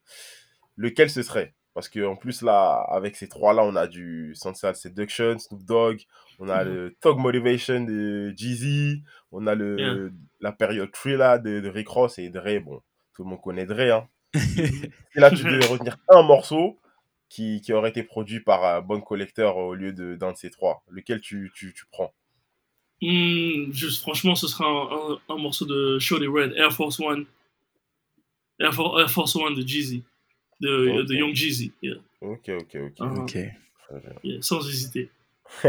Lequel 0.77 1.09
ce 1.09 1.21
serait? 1.23 1.53
Parce 1.73 1.89
que 1.89 2.05
en 2.05 2.15
plus 2.15 2.41
là, 2.43 2.85
avec 2.89 3.15
ces 3.15 3.27
trois-là, 3.27 3.63
on 3.63 3.75
a 3.75 3.87
du 3.87 4.33
Sunset 4.35 4.75
Seduction, 4.75 5.39
Snoop 5.39 5.63
Dogg, 5.63 6.01
on 6.39 6.47
a 6.47 6.63
Mhm. 6.63 6.73
le 6.73 6.95
Thug 7.01 7.17
Motivation 7.17 7.81
de 7.83 8.31
Jeezy, 8.37 9.03
on 9.31 9.47
a 9.47 9.55
le 9.55 9.79
Yeah. 9.79 10.09
la 10.39 10.51
période 10.51 10.91
Thriller 10.91 11.39
de, 11.41 11.59
de 11.59 11.69
Rick 11.69 11.89
Ross 11.89 12.19
et 12.19 12.29
Dre. 12.29 12.59
Bon, 12.63 12.81
tout 13.15 13.23
le 13.23 13.29
monde 13.29 13.41
connaît 13.41 13.65
Dre. 13.65 13.79
Hein. 13.91 14.07
Et 15.15 15.19
là, 15.19 15.29
tu 15.31 15.43
devais 15.43 15.65
retenir 15.65 15.97
un 16.09 16.21
morceau 16.23 16.79
qui, 17.29 17.61
qui 17.61 17.73
aurait 17.73 17.89
été 17.89 18.03
produit 18.03 18.39
par 18.39 18.63
un 18.63 18.81
Bon 18.81 19.01
Collector 19.01 19.57
au 19.57 19.73
lieu 19.73 19.91
de- 19.93 20.15
d'un 20.15 20.31
de, 20.31 20.37
ces 20.37 20.49
trois. 20.51 20.83
Lequel 20.89 21.19
tu, 21.21 21.51
tu, 21.55 21.73
tu 21.73 21.85
prends? 21.91 22.13
Hmm, 23.05 23.73
juste, 23.73 24.01
franchement, 24.01 24.33
ce 24.35 24.47
sera 24.47 24.65
un, 24.65 25.13
un- 25.13 25.19
un 25.35 25.37
morceau 25.37 25.65
de 25.65 25.99
Shorty 25.99 26.27
Red, 26.27 26.53
Air 26.55 26.71
Force 26.71 26.99
One. 27.01 27.25
Air, 28.59 28.73
For- 28.73 28.97
Air 28.99 29.09
Force 29.11 29.35
One 29.35 29.55
de 29.55 29.61
Jeezy. 29.67 30.03
De, 30.61 31.05
Young 31.13 31.33
Jeezy. 31.33 31.73
Yeah, 31.81 31.95
Ok, 32.21 32.49
ok, 32.49 32.75
ok. 32.75 32.93
Ah. 33.01 33.25
Yeah, 34.23 34.41
sans 34.41 34.65
hésiter. 34.69 35.09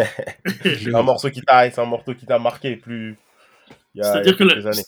C'est 0.62 0.94
un 0.94 1.02
morceau 1.02 1.28
qui 1.30 1.42
t'a, 1.42 1.68
c'est 1.70 1.80
un 1.80 1.84
morceau 1.84 2.14
qui 2.14 2.24
t'a 2.24 2.38
marqué 2.38 2.76
plus. 2.76 3.16
Il 3.94 4.00
y 4.00 4.02
a, 4.02 4.04
il 4.04 4.06
y 4.06 4.08
a 4.08 4.12
C'est-à-dire 4.12 4.36
que 4.36 4.44
quelques 4.44 4.64
la- 4.64 4.70
années. 4.70 4.82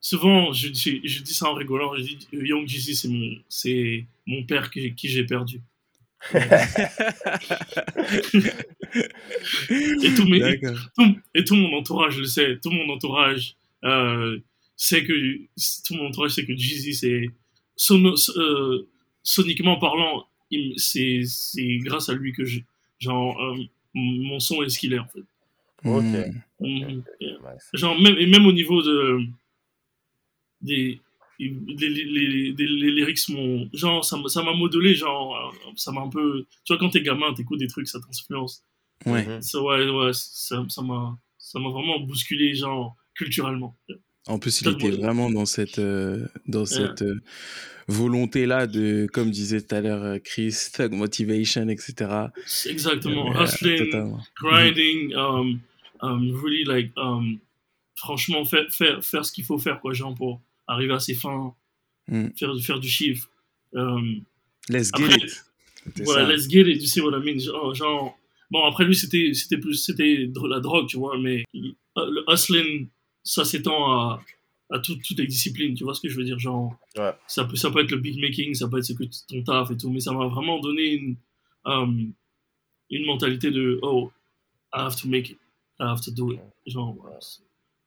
souvent, 0.00 0.52
je, 0.52 0.68
dis- 0.68 1.00
je 1.04 1.22
dis 1.22 1.34
ça 1.34 1.50
en 1.50 1.54
rigolant, 1.54 1.94
je 1.96 2.02
dis 2.02 2.28
Young 2.32 2.66
Jeezy, 2.66 2.96
c'est 2.96 3.08
mon, 3.08 3.30
c'est 3.48 4.06
mon 4.26 4.42
père 4.44 4.70
qui, 4.70 4.94
qui 4.94 5.08
j'ai 5.08 5.24
perdu. 5.24 5.60
Et 9.70 10.14
tout, 10.14 10.26
mes, 10.28 10.40
tout- 10.96 11.16
et 11.34 11.44
tout 11.44 11.56
mon 11.56 11.76
entourage 11.76 12.18
le 12.18 12.24
sait, 12.24 12.58
tout 12.62 12.70
mon 12.70 12.88
entourage 12.92 13.56
euh, 13.84 14.38
sait 14.76 15.04
que 15.04 15.12
tout 15.86 15.94
mon 15.94 16.06
entourage 16.08 16.32
sait 16.32 16.44
que 16.46 16.56
Jeezy 16.56 16.94
c'est 16.94 17.26
sono- 17.76 18.16
euh, 18.38 18.88
soniquement 19.22 19.78
parlant, 19.78 20.26
c'est 20.76 21.22
c'est 21.24 21.78
grâce 21.78 22.08
à 22.08 22.14
lui 22.14 22.32
que 22.32 22.44
j'ai 22.44 22.64
genre 22.98 23.40
euh, 23.42 23.56
mon 23.94 24.38
son 24.40 24.62
est 24.62 24.68
ce 24.68 24.78
qu'il 24.78 24.92
est 24.92 24.98
en 24.98 25.08
fait. 25.08 25.22
Ok. 25.84 26.04
Yeah. 26.60 26.88
Nice. 27.20 27.68
Genre 27.74 28.00
même 28.00 28.16
et 28.18 28.26
même 28.26 28.46
au 28.46 28.52
niveau 28.52 28.82
de 28.82 29.20
des 30.60 31.00
les, 31.50 31.88
les, 31.88 32.04
les, 32.04 32.26
les- 32.52 32.66
les 32.66 32.90
lyrics 32.92 33.28
m'ont 33.30 33.68
genre 33.72 34.04
ça 34.04 34.16
m'a 34.16 34.28
ça 34.28 34.42
m'a 34.42 34.52
modelé 34.54 34.94
genre 34.94 35.54
ça 35.76 35.92
m'a 35.92 36.00
un 36.02 36.08
peu 36.08 36.46
tu 36.64 36.72
vois 36.72 36.78
quand 36.78 36.90
t'es 36.90 37.02
gamin 37.02 37.32
t'écoutes 37.34 37.58
des 37.60 37.68
trucs 37.68 37.88
ça 37.88 37.98
t'influence 38.00 38.64
Ouais. 39.06 39.26
Mhm. 39.26 39.42
ça 39.42 39.60
ouais 39.60 39.88
ouais 39.88 40.10
ça 40.12 40.56
m'a 40.82 41.18
ça 41.38 41.58
m'a 41.58 41.68
vraiment 41.70 41.98
bousculé 42.00 42.54
genre 42.54 42.94
culturellement 43.14 43.76
En 44.28 44.38
plus, 44.38 44.60
il 44.60 44.68
était 44.68 44.90
vraiment 44.92 45.28
dans 45.30 45.44
cette, 45.46 45.80
euh, 45.80 46.28
dans 46.46 46.64
cette 46.64 47.02
euh, 47.02 47.20
volonté-là 47.88 48.66
de, 48.68 49.08
comme 49.12 49.30
disait 49.30 49.60
tout 49.60 49.74
à 49.74 49.80
l'heure 49.80 50.02
euh, 50.04 50.18
Chris, 50.18 50.54
thug 50.72 50.92
motivation, 50.92 51.68
etc. 51.68 52.28
Exactement 52.66 53.34
Euh, 53.34 53.42
hustling 53.44 54.14
grinding 54.36 55.14
um, 55.16 55.58
um, 56.00 56.30
really 56.42 56.64
like 56.64 56.92
um, 56.96 57.38
franchement 57.96 58.44
faire, 58.44 58.66
faire 58.70 59.02
faire 59.04 59.24
ce 59.24 59.32
qu'il 59.32 59.44
faut 59.44 59.58
faire 59.58 59.80
quoi 59.80 59.92
genre 59.92 60.14
pour 60.14 60.40
arriver 60.72 60.94
à 60.94 61.00
ses 61.00 61.14
fins 61.14 61.54
Mm. 62.08 62.28
faire 62.36 62.50
faire 62.60 62.80
du 62.80 62.88
chiffre 62.88 63.28
Um, 63.74 64.22
Let's 64.68 64.90
get 64.94 65.04
Après, 65.04 65.16
it. 65.16 65.44
C'était 65.86 66.04
voilà 66.04 66.26
ça. 66.26 66.32
let's 66.32 66.48
get 66.48 66.66
it 66.68 66.80
you 66.82 66.86
see 66.86 67.00
what 67.00 67.16
I 67.16 67.22
mean 67.24 67.38
genre, 67.38 67.74
genre- 67.74 68.18
bon 68.50 68.64
après 68.64 68.84
lui 68.84 68.94
c'était 68.94 69.32
c'était 69.34 69.56
plus 69.58 69.76
c'était 69.76 70.28
la 70.48 70.60
drogue 70.60 70.86
tu 70.88 70.96
vois 70.98 71.16
mais 71.18 71.42
le, 71.54 71.70
le 71.96 72.24
hustling 72.28 72.88
ça 73.24 73.44
s'étend 73.44 73.80
à 73.92 74.22
à 74.70 74.78
tout- 74.80 74.98
toutes 75.06 75.18
les 75.18 75.26
disciplines 75.26 75.74
tu 75.74 75.84
vois 75.84 75.94
ce 75.94 76.00
que 76.00 76.08
je 76.08 76.16
veux 76.18 76.24
dire 76.24 76.38
genre 76.38 76.74
Ouais. 76.96 77.12
ça 77.26 77.44
peut 77.44 77.56
ça 77.56 77.70
peut 77.70 77.80
être 77.82 77.90
le 77.92 77.98
big 77.98 78.20
making 78.20 78.52
ça 78.54 78.68
peut 78.68 78.78
être 78.78 78.84
ce 78.84 78.92
que 78.94 79.04
tu- 79.04 79.24
ton 79.28 79.42
taf 79.42 79.70
et 79.70 79.76
tout 79.76 79.90
mais 79.90 80.00
ça 80.00 80.12
m'a 80.12 80.26
vraiment 80.26 80.58
donné 80.60 80.94
une 80.94 81.16
um, 81.64 82.12
une 82.90 83.06
mentalité 83.06 83.50
de 83.50 83.78
oh 83.82 84.10
I 84.74 84.80
have 84.80 84.96
to 85.00 85.08
make 85.08 85.30
it 85.30 85.38
I 85.80 85.84
have 85.84 86.00
to 86.02 86.10
do 86.10 86.32
it 86.32 86.40
genre 86.66 86.94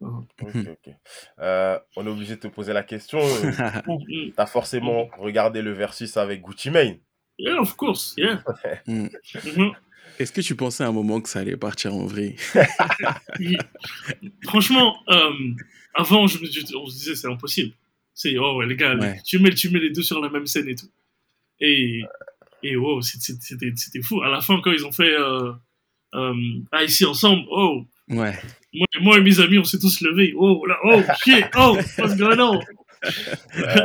Ok, 0.02 0.30
ok. 0.44 0.94
Euh, 1.40 1.80
on 1.96 2.06
est 2.06 2.10
obligé 2.10 2.36
de 2.36 2.42
te 2.42 2.48
poser 2.48 2.74
la 2.74 2.84
question. 2.84 3.20
Mm, 3.88 4.32
T'as 4.36 4.46
forcément 4.46 5.10
regardé 5.18 5.62
le 5.62 5.72
versus 5.74 6.16
avec 6.18 6.42
Gucci 6.42 6.70
Mane. 6.70 6.98
yeah 7.38 7.60
of 7.60 7.76
course 7.76 8.14
yeah 8.18 8.44
Mm. 8.88 9.08
Mhm. 9.46 9.72
Est-ce 10.20 10.32
que 10.32 10.42
tu 10.42 10.56
pensais 10.56 10.84
à 10.84 10.88
un 10.88 10.92
moment 10.94 11.20
que 11.20 11.28
ça 11.30 11.40
allait 11.40 11.58
partir 11.58 11.94
en 11.94 12.06
vrai? 12.06 12.36
Franchement, 14.44 14.98
euh, 15.10 15.32
avant, 15.94 16.28
je 16.28 16.40
me, 16.40 16.46
je- 16.46 16.76
on 16.78 16.86
se 16.88 16.94
disait 16.98 17.16
c'est 17.16 17.28
impossible. 17.28 17.74
C'est 18.14 18.38
oh 18.38 18.58
ouais 18.58 18.66
les 18.66 18.76
gars, 18.78 18.96
Ouais. 18.96 19.20
tu 19.26 19.40
mets 19.40 19.54
tu 19.54 19.70
mets 19.70 19.80
les 19.80 19.90
deux 19.92 20.04
sur 20.04 20.22
la 20.22 20.30
même 20.30 20.46
scène 20.48 20.70
et 20.70 20.76
tout. 20.76 20.90
Et 21.60 22.02
et 22.64 22.76
wow, 22.78 23.02
c'était 23.02 23.34
c'était 23.76 24.02
fou. 24.02 24.22
À 24.22 24.30
la 24.30 24.42
fin 24.42 24.62
quand 24.62 24.72
ils 24.72 24.86
ont 24.86 24.92
fait 24.92 25.14
euh, 25.14 25.52
euh, 26.14 26.34
ah 26.72 26.84
ici 26.84 27.04
ensemble, 27.06 27.44
oh 27.50 27.86
Ouais. 28.10 28.34
moi, 28.74 28.88
moi 29.02 29.18
et 29.18 29.22
mes 29.22 29.40
amis 29.40 29.58
on 29.60 29.64
s'est 29.64 29.80
tous 29.80 30.02
levés. 30.02 30.34
Oh 30.38 30.66
là, 30.66 30.78
oh 30.84 31.02
shit, 31.24 31.46
oh 31.58 31.78
what's 31.98 32.16
going 32.16 32.40
on? 32.40 32.60
Euh, 33.58 33.76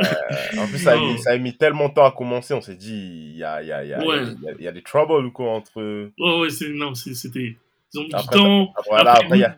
en 0.57 0.67
plus, 0.67 0.79
ça 0.79 0.93
a, 0.93 0.97
Oh. 0.97 1.11
mis, 1.13 1.19
ça 1.19 1.31
a 1.31 1.37
mis 1.37 1.55
tellement 1.55 1.89
de 1.89 1.93
temps 1.93 2.05
à 2.05 2.11
commencer. 2.11 2.53
On 2.53 2.61
s'est 2.61 2.75
dit, 2.75 3.31
il 3.33 3.37
y 3.37 3.43
a, 3.43 3.61
il 3.61 3.67
y, 3.67 3.71
a, 3.71 3.83
il 3.83 3.89
y, 3.89 3.93
a, 3.93 4.03
Ouais. 4.05 4.17
il 4.57 4.61
y, 4.61 4.63
y 4.63 4.67
a 4.67 4.71
des 4.71 4.81
troubles 4.81 5.25
ou 5.25 5.31
quoi 5.31 5.51
entre. 5.51 6.11
Oh 6.19 6.41
ouais 6.41 6.49
c'est 6.49 6.69
non 6.69 6.95
c'est- 6.95 7.13
c'était 7.13 7.55
ils 7.93 7.99
ont 7.99 8.03
mis 8.03 8.13
Après, 8.13 8.35
du 8.37 8.43
temps. 8.43 8.73
Voilà, 8.89 9.11
après, 9.13 9.37
il 9.37 9.41
y 9.41 9.43
a, 9.43 9.55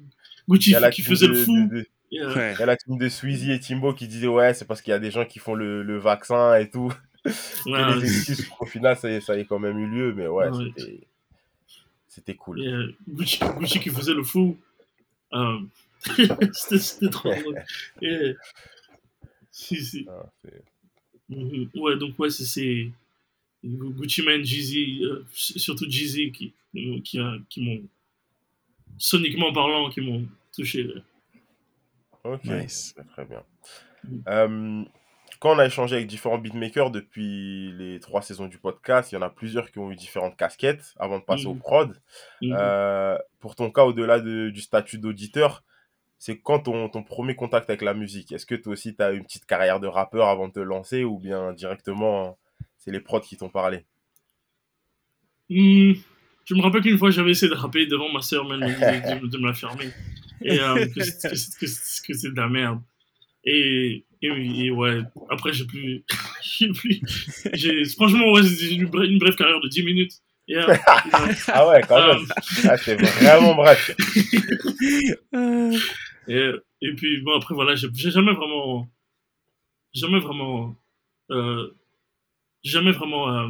Gucci 0.50 0.70
il 0.72 0.74
y 0.74 0.76
a 0.76 0.80
la 0.82 0.92
qui 0.92 1.02
team 1.04 1.12
faisait 1.12 1.28
de- 1.28 1.32
le 1.34 1.38
fou. 1.44 1.68
de- 1.68 1.76
de- 1.78 1.88
Yeah. 2.12 2.28
Ouais. 2.28 2.54
il 2.56 2.60
y 2.60 2.64
a 2.64 2.66
la 2.68 2.78
team 2.78 2.98
de 3.00 3.10
Sweezy 3.10 3.52
et 3.54 3.60
Timbo 3.60 3.92
qui 3.94 4.08
disaient, 4.08 4.28
ouais, 4.28 4.54
c'est 4.54 4.66
parce 4.66 4.84
qu'il 4.84 4.92
y 4.92 4.94
a 4.94 5.00
des 5.00 5.10
gens 5.10 5.26
qui 5.26 5.40
font 5.40 5.56
le, 5.56 5.82
le 5.82 5.98
vaccin 5.98 6.56
et 6.58 6.70
tout. 6.70 6.94
Ouais, 7.26 7.32
Et 7.98 8.00
les 8.02 8.18
excuses, 8.18 8.48
au 8.60 8.66
final, 8.68 8.96
ça, 8.98 9.20
ça 9.22 9.34
a 9.34 9.44
quand 9.46 9.58
même 9.58 9.80
eu 9.80 9.88
lieu, 9.88 10.14
mais 10.14 10.28
ouais, 10.28 10.48
Ouais. 10.50 10.66
c'était. 10.78 11.00
C'était 12.14 12.36
cool. 12.36 12.62
Et, 12.64 12.68
euh, 12.68 12.96
Gucci, 13.10 13.40
Gucci 13.60 13.80
qui 13.80 13.90
faisait 13.90 14.14
le 14.14 14.24
fou. 14.24 14.58
Euh, 15.34 15.60
c'était 16.54 16.78
c'était 16.78 17.10
trop 17.10 17.34
drôle. 17.34 17.64
Et, 18.02 18.36
si, 19.52 19.84
si. 19.84 20.06
Ah, 20.10 20.26
c'est- 20.44 20.64
Mhm. 21.30 21.70
Ouais, 21.76 21.96
donc 21.98 22.20
ouais, 22.20 22.30
c'est- 22.30 22.46
c'est 22.46 22.92
Gu- 23.64 23.94
Gucci 23.94 24.22
Mane, 24.22 24.44
Jeezy, 24.44 25.04
euh, 25.06 25.24
surtout 25.32 25.90
Jeezy 25.90 26.32
qui, 26.32 26.54
qui, 27.04 27.18
a- 27.20 27.38
qui 27.50 27.62
m'ont, 27.64 27.82
soniquement 28.98 29.52
parlant, 29.54 29.90
qui 29.90 30.02
m'ont 30.02 30.28
touché. 30.56 30.94
Ok, 32.24 32.44
Nice. 32.46 32.94
c'est 32.96 33.08
très 33.08 33.26
bien. 33.26 33.44
Mhm. 34.04 34.24
Euh, 34.28 34.84
quand 35.44 35.56
on 35.56 35.60
a 35.60 35.66
échangé 35.66 35.96
avec 35.98 36.08
différents 36.08 36.38
beatmakers 36.38 36.90
depuis 36.90 37.74
les 37.78 38.00
trois 38.00 38.22
saisons 38.22 38.48
du 38.48 38.58
podcast, 38.60 39.12
il 39.12 39.16
y 39.16 39.18
en 39.18 39.22
a 39.22 39.30
plusieurs 39.30 39.70
qui 39.72 39.80
ont 39.80 39.92
eu 39.92 39.96
différentes 39.98 40.38
casquettes 40.38 40.94
avant 40.98 41.20
de 41.20 41.24
passer 41.26 41.48
au 41.48 41.54
Mhm. 41.54 41.60
prod. 41.60 42.02
Mhm. 42.42 42.56
Euh, 42.58 43.18
pour 43.42 43.56
ton 43.56 43.70
cas, 43.70 43.84
au-delà 43.84 44.22
de- 44.22 44.50
du 44.52 44.62
statut 44.62 45.00
d'auditeur, 45.00 45.64
c'est 46.18 46.40
quand 46.40 46.60
ton, 46.60 46.88
ton 46.88 47.04
premier 47.04 47.36
contact 47.36 47.70
avec 47.70 47.82
la 47.82 47.94
musique? 47.94 48.32
Est-ce 48.32 48.46
que 48.46 48.56
toi 48.56 48.72
aussi, 48.72 48.96
tu 48.96 49.04
as 49.04 49.12
eu 49.12 49.18
une 49.18 49.26
petite 49.26 49.46
carrière 49.46 49.82
de 49.82 49.88
rappeur 49.88 50.30
avant 50.30 50.48
de 50.48 50.54
te 50.54 50.60
lancer 50.62 51.04
ou 51.04 51.20
bien 51.20 51.52
directement, 51.52 52.38
c'est 52.78 52.92
les 52.92 53.02
prods 53.02 53.20
qui 53.20 53.36
t'ont 53.36 53.50
parlé? 53.50 53.86
Hmm, 55.50 55.92
je 56.46 56.56
me 56.56 56.62
rappelle 56.62 56.82
qu'une 56.84 56.98
fois 56.98 57.12
j'avais 57.12 57.32
essayé 57.32 57.50
de 57.50 57.56
rapper 57.58 57.86
devant 57.86 58.10
ma 58.14 58.22
soeur, 58.22 58.46
mais 58.48 58.56
elle 58.56 58.62
me 58.62 58.74
disait 59.02 59.20
de, 59.20 59.28
de 59.28 59.38
me 59.38 59.48
la 59.48 59.54
fermer. 59.54 59.90
Et 60.42 60.60
euh, 60.60 60.86
que 60.88 61.04
c'est- 61.04 61.30
que 61.30 61.36
c'est- 61.36 61.60
que 61.60 61.68
c'est 61.68 62.06
que 62.08 62.14
c'est 62.14 62.32
de 62.32 62.38
la 62.40 62.48
merde. 62.48 62.82
Et, 63.44 64.06
et, 64.24 64.32
oui, 64.32 64.66
et 64.66 64.72
ouais, 64.72 65.02
après 65.30 65.54
j'ai 65.54 65.66
plus. 65.66 66.04
j'ai 66.42 66.70
plus. 66.70 67.02
j'ai- 67.54 67.86
Franchement, 67.86 68.32
ouais, 68.32 68.42
j'ai 68.44 68.74
eu 68.74 68.82
une 68.82 68.86
brève, 68.88 69.10
une 69.10 69.20
brève 69.20 69.36
carrière 69.36 69.60
de 69.62 69.68
10 69.68 69.84
minutes. 69.84 70.14
Euh, 70.50 70.76
Ah 71.48 71.68
ouais, 71.70 71.82
quand 71.88 71.98
euh, 71.98 72.16
même. 72.16 72.26
Ah, 72.66 72.78
c'est 72.78 72.96
vraiment 72.96 73.56
bref. 73.56 73.92
Euh, 75.34 75.78
et, 76.28 76.52
et 76.82 76.94
puis 76.96 77.22
bon, 77.22 77.38
après 77.38 77.54
voilà, 77.54 77.76
j'ai 77.76 77.88
j'ai 77.94 78.12
jamais 78.12 78.34
vraiment. 78.34 78.90
Jamais 79.94 80.20
vraiment. 80.20 80.76
Euh, 81.32 81.70
jamais 82.64 82.92
vraiment. 82.92 83.30
Euh, 83.30 83.48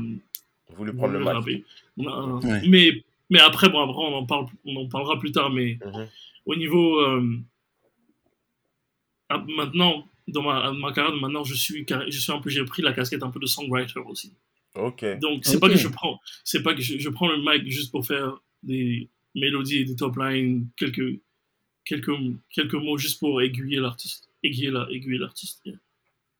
Vous 0.69 0.75
voulez 0.75 0.93
prendre 0.93 1.13
le 1.13 1.39
voulu. 1.39 1.63
Non, 1.97 2.27
non. 2.27 2.39
Ouais. 2.39 2.61
Mais, 2.67 3.03
mais 3.29 3.39
après, 3.39 3.69
bon, 3.69 3.81
après 3.81 4.03
on, 4.03 4.15
en 4.17 4.25
parle, 4.25 4.47
on 4.65 4.75
en 4.75 4.87
parlera 4.87 5.19
plus 5.19 5.31
tard, 5.31 5.49
mais. 5.49 5.77
Mhm. 5.85 6.07
au 6.45 6.55
niveau 6.55 6.99
euh, 6.99 7.39
ah, 9.29 9.43
maintenant 9.57 10.05
dans 10.27 10.41
ma, 10.41 10.71
ma 10.71 10.91
carrière 10.93 11.15
maintenant 11.17 11.43
je 11.43 11.53
suis 11.55 11.85
carré- 11.85 12.09
je 12.09 12.19
suis 12.19 12.31
un 12.31 12.39
peu 12.39 12.49
j'ai 12.49 12.63
pris 12.65 12.81
la 12.81 12.93
casquette 12.93 13.23
un 13.23 13.29
peu 13.29 13.39
de 13.39 13.45
songwriter 13.45 13.99
aussi 13.99 14.33
Ok. 14.75 15.05
donc 15.19 15.43
c'est 15.45 15.55
Ok. 15.55 15.61
pas 15.61 15.69
que 15.69 15.77
je 15.77 15.87
prends 15.87 16.19
c'est 16.43 16.63
pas 16.63 16.73
que 16.73 16.81
je, 16.81 16.97
je 16.97 17.09
prends 17.09 17.27
le 17.27 17.37
mic 17.37 17.69
juste 17.69 17.91
pour 17.91 18.05
faire 18.05 18.41
des 18.63 19.09
mélodies 19.35 19.79
et 19.79 19.83
des 19.85 19.95
top 19.95 20.15
lines 20.17 20.67
quelques 20.77 21.19
quelques 21.85 22.11
quelques 22.49 22.73
mots 22.75 22.97
juste 22.97 23.19
pour 23.19 23.41
aiguiller 23.41 23.79
l'artiste 23.79 24.29
aiguiller 24.43 24.71
la 24.71 24.87
aiguiller 24.91 25.17
l'artiste 25.17 25.61
yeah. 25.65 25.75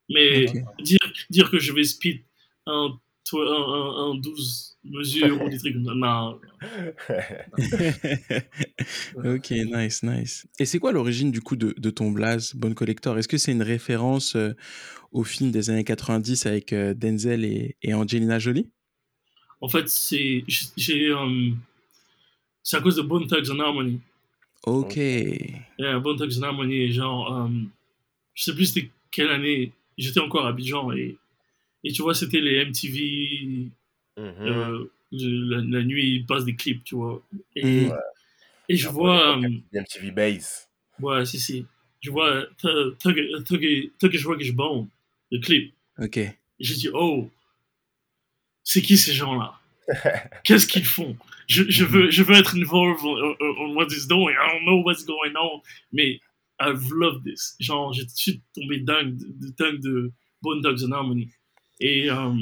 mais 0.10 0.46
dire 0.80 1.00
dire 1.30 1.50
que 1.52 1.60
je 1.60 1.74
vais 1.74 1.84
spit 1.84 2.22
un 2.66 2.98
un, 3.34 3.38
un, 3.38 4.12
un 4.12 4.16
12 4.16 4.78
mesures 4.84 5.42
ou 5.42 5.50
des 5.50 5.58
trucs 5.58 5.74
comme 5.74 5.86
ça. 5.86 5.94
Non. 5.96 6.40
ok, 9.36 9.52
nice, 9.52 10.04
nice. 10.04 10.48
Et 10.60 10.66
c'est 10.66 10.80
quoi 10.80 10.92
l'origine 10.92 11.32
du 11.32 11.42
coup 11.42 11.56
de, 11.56 11.74
de 11.78 11.90
ton 11.90 12.12
blaze, 12.12 12.54
Bonne 12.56 12.76
Collector? 12.76 13.18
Est-ce 13.18 13.28
que 13.28 13.38
c'est 13.38 13.52
une 13.52 13.64
référence 13.64 14.36
euh, 14.36 14.54
au 15.12 15.24
film 15.24 15.52
des 15.52 15.70
années 15.70 15.84
90 15.84 16.46
avec 16.46 16.74
euh, 16.74 16.94
Denzel 16.94 17.46
et, 17.46 17.78
et, 17.82 17.94
Angelina 17.94 18.40
Jolie? 18.40 18.70
En 19.62 19.70
fait, 19.70 19.88
c'est 19.88 20.44
j'ai 20.48 21.12
um, 21.12 21.58
c'est 22.62 22.78
à 22.78 22.82
cause 22.82 22.98
de 22.98 23.02
Bone 23.02 23.28
Thugs 23.28 23.50
and 23.50 23.60
Harmony. 23.60 24.00
Ok. 24.66 24.96
Yeah, 24.96 26.00
Bone 26.00 26.18
Thugs 26.18 26.38
and 26.40 26.44
Harmony, 26.44 26.92
genre, 26.92 27.32
um, 27.32 27.70
je 28.34 28.44
sais 28.44 28.56
plus 28.56 28.66
c'était 28.68 28.90
quelle 29.12 29.30
année. 29.30 29.72
J'étais 29.98 30.20
encore 30.20 30.46
à 30.46 30.50
Abidjan 30.50 30.92
et, 30.92 31.18
et 31.84 31.92
tu 31.92 32.02
vois, 32.02 32.14
c'était 32.16 32.42
les 32.42 32.64
MTV. 32.66 33.70
Mm 34.18 34.22
-hmm. 34.24 34.48
euh, 34.48 34.92
la, 35.12 35.58
la, 35.80 35.84
nuit, 35.84 36.16
ils 36.18 36.26
passent 36.26 36.46
des 36.46 36.56
clips, 36.56 36.84
tu 36.84 36.96
vois. 36.96 37.22
Et. 37.56 37.86
Ouais. 37.88 37.92
et 38.70 38.76
je 38.76 38.90
vois. 38.90 39.36
um, 39.38 39.62
MTV 39.74 40.12
Base. 40.12 40.70
ouais, 41.00 41.26
si, 41.26 41.40
si. 41.40 41.66
Je 42.02 42.12
vois 42.12 42.46
Thug- 42.58 42.96
Thug- 43.46 43.92
Thuggish 44.00 44.26
Ruggish 44.26 44.54
Bone, 44.54 44.88
le 45.32 45.40
clip. 45.40 45.74
Ok. 45.98 46.18
Et 46.18 46.34
j'ai 46.60 46.76
dit, 46.76 46.90
oh, 46.94 47.30
c'est 48.64 48.82
qui 48.82 48.98
ces 48.98 49.14
gens-là? 49.14 49.54
Qu'est-ce 50.44 50.68
qu'ils 50.68 50.86
font? 50.86 51.16
Je, 51.48 51.64
je, 51.70 51.84
veux, 51.86 52.10
je 52.12 52.24
veux 52.24 52.36
être 52.36 52.56
involved 52.56 53.04
on, 53.04 53.36
on- 53.40 53.56
on 53.64 53.76
what 53.76 53.88
is 53.88 54.08
doing. 54.08 54.34
I 54.34 54.54
don't 54.54 54.64
know 54.66 54.82
what's 54.86 55.06
going 55.06 55.34
on. 55.36 55.62
Mais 55.92 56.20
I've 56.60 56.90
loved 56.92 57.24
this. 57.26 57.56
Genre, 57.60 57.94
je 57.94 58.04
suis 58.16 58.42
tombé 58.56 58.80
dingue 58.80 59.18
de, 59.18 59.26
de, 59.48 59.54
dingue 59.58 59.80
de 59.82 60.12
Bone 60.42 60.62
Dogs 60.62 60.84
and 60.86 60.92
Harmony. 60.92 61.30
Et, 61.80 62.10
euh, 62.10 62.34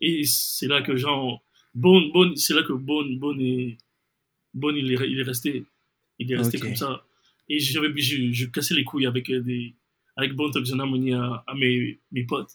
et 0.00 0.24
c'est 0.24 0.68
là 0.68 0.82
que, 0.82 0.96
genre, 0.96 1.42
Bone, 1.74 2.10
Bone, 2.12 2.36
c'est 2.36 2.54
là 2.54 2.62
que 2.62 2.72
Bone, 2.72 3.18
Bone, 3.18 3.40
est, 3.40 3.76
Bone 4.54 4.76
il, 4.76 4.92
est, 4.92 5.10
il 5.10 5.20
est 5.20 5.24
resté. 5.24 5.64
Il 6.18 6.32
est 6.32 6.36
resté 6.36 6.58
comme 6.58 6.76
ça. 6.76 7.04
Et 7.48 7.58
j'avais, 7.58 7.96
je, 7.96 8.32
je 8.32 8.46
cassais 8.46 8.74
les 8.74 8.84
couilles 8.84 9.06
avec, 9.06 9.30
euh, 9.30 9.40
des, 9.40 9.74
avec 10.16 10.32
and 10.38 10.78
Harmony 10.78 11.14
à, 11.14 11.44
à 11.46 11.54
mes, 11.54 11.98
mes 12.12 12.24
potes. 12.24 12.52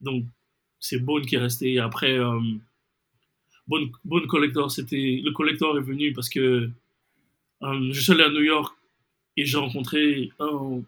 Donc, 0.00 0.24
c'est 0.78 0.98
Bone 0.98 1.24
qui 1.24 1.36
est 1.36 1.38
resté. 1.38 1.74
Et 1.74 1.78
après, 1.78 2.18
euh, 2.18 2.40
Bone, 3.66 3.90
Bone 4.04 4.26
Collector, 4.26 4.70
c'était. 4.70 5.20
Le 5.24 5.30
Collector 5.32 5.78
est 5.78 5.82
venu 5.82 6.12
parce 6.12 6.28
que 6.28 6.70
euh, 7.62 7.92
je 7.92 8.00
suis 8.00 8.12
allé 8.12 8.24
à 8.24 8.30
New 8.30 8.42
York 8.42 8.76
et 9.36 9.46
j'ai 9.46 9.56
rencontré 9.56 10.30
un, 10.38 10.82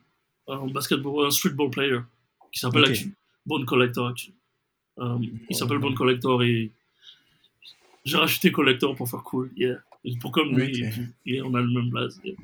un 0.48 0.66
basketball, 0.66 1.26
un 1.26 1.30
streetball 1.30 1.70
player 1.70 2.00
qui 2.52 2.60
s'appelle 2.60 2.84
Ok. 2.84 3.06
Bone 3.46 3.64
Collector. 3.64 4.08
actually. 4.08 4.34
Euh, 4.98 5.18
il 5.50 5.56
s'appelle 5.56 5.78
Bone 5.78 5.94
Collector 5.94 6.42
et 6.44 6.70
j'ai 8.04 8.16
racheté 8.16 8.52
Collector 8.52 8.94
pour 8.94 9.08
faire 9.08 9.22
cool. 9.22 9.50
Yeah. 9.56 9.78
Et 10.04 10.16
Pour 10.18 10.32
comme 10.32 10.56
lui, 10.58 10.84
et 11.26 11.40
on 11.42 11.54
a 11.54 11.60
le 11.62 11.68
même 11.68 11.88
blaze. 11.90 12.20
yeah. 12.24 12.34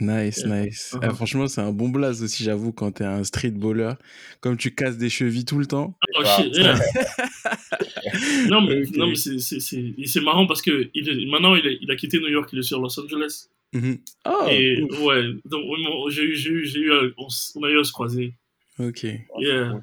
Nice, 0.00 0.38
Yeah. 0.46 0.64
nice. 0.64 0.94
Uh-huh. 0.94 1.00
Ah, 1.02 1.10
franchement, 1.14 1.46
c'est 1.46 1.60
un 1.60 1.70
bon 1.70 1.90
blaze 1.90 2.22
aussi, 2.22 2.42
j'avoue, 2.42 2.72
quand 2.72 2.90
t'es 2.92 3.04
un 3.04 3.22
streetballer. 3.22 3.92
Comme 4.40 4.56
tu 4.56 4.74
casses 4.74 4.96
des 4.96 5.10
chevilles 5.10 5.44
tout 5.44 5.58
le 5.58 5.66
temps. 5.66 5.94
Oh 6.16 6.22
Ah, 6.24 6.42
shit, 6.42 6.56
yeah. 6.56 6.74
non, 8.48 8.62
mais, 8.62 8.86
Ok. 8.88 8.96
non, 8.96 9.06
mais 9.08 9.14
c'est- 9.14 10.20
marrant 10.20 10.46
parce 10.46 10.62
que 10.62 10.88
il 10.94 11.08
est- 11.08 11.26
maintenant 11.26 11.54
il 11.54 11.66
a, 11.66 11.70
il 11.80 11.90
a 11.90 11.96
quitté 11.96 12.18
New 12.18 12.28
York, 12.28 12.48
il 12.52 12.60
est 12.60 12.62
sur 12.62 12.80
Los 12.80 12.98
Angeles. 12.98 13.48
Mhm. 13.74 13.98
Oh, 14.26 14.46
et 14.50 14.82
ouf. 14.82 15.00
ouais, 15.02 15.22
donc 15.44 15.62
j'ai 16.10 16.24
eu, 16.24 16.34
j'ai 16.36 16.50
eu, 16.50 16.64
j'ai 16.66 16.80
eu, 16.80 16.92
à- 16.92 17.02
on, 17.18 17.28
on 17.56 17.62
a 17.64 17.70
eu 17.70 17.78
à 17.78 17.84
se 17.84 17.92
croiser. 17.92 18.34
ok. 18.78 19.02
Yeah. 19.38 19.82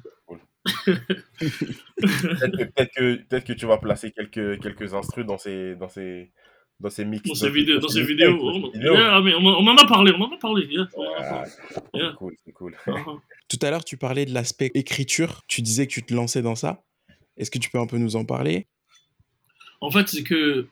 Peut-être 1.38 2.56
que, 2.56 2.64
peut-être 2.64 2.92
que, 2.94 3.14
peut-être 3.16 3.44
que 3.44 3.52
tu 3.52 3.66
vas 3.66 3.78
placer 3.78 4.10
quelques, 4.12 4.60
quelques 4.60 4.94
instrus 4.94 5.24
dans 5.26 5.38
ces, 5.38 5.74
dans 5.76 5.88
ces, 5.88 6.30
dans 6.78 6.90
ces 6.90 7.04
mix. 7.04 7.28
Dans 7.28 7.34
ces 7.34 7.50
vidéos, 7.50 7.78
dans 7.78 7.88
ces 7.88 8.02
vidéos, 8.02 8.70
vidéos. 8.72 8.94
yeah, 8.94 9.20
mais 9.20 9.34
on, 9.34 9.44
en- 9.46 9.62
on 9.62 9.66
en 9.66 9.76
a 9.76 9.86
parlé, 9.86 10.12
on 10.16 10.22
en 10.22 10.32
a 10.32 10.38
parlé. 10.38 10.66
yeah, 10.66 10.86
Ah, 11.18 11.44
c'est 11.46 12.14
cool, 12.16 12.36
c'est 12.44 12.52
cool. 12.52 12.76
Uh-huh. 12.86 13.20
Tout 13.48 13.58
à 13.62 13.70
l'heure, 13.70 13.84
tu 13.84 13.96
parlais 13.96 14.24
de 14.26 14.32
l'aspect 14.32 14.70
écriture. 14.74 15.42
Tu 15.48 15.60
disais 15.62 15.86
que 15.86 15.92
tu 15.92 16.02
te 16.04 16.14
lançais 16.14 16.40
dans 16.42 16.54
ça. 16.54 16.82
Est-ce 17.36 17.50
que 17.50 17.58
tu 17.58 17.68
peux 17.70 17.78
un 17.78 17.86
peu 17.86 17.98
nous 17.98 18.16
en 18.16 18.24
parler? 18.24 18.66
En 19.80 19.90
fait, 19.90 20.08
c'est 20.08 20.22
que 20.22 20.66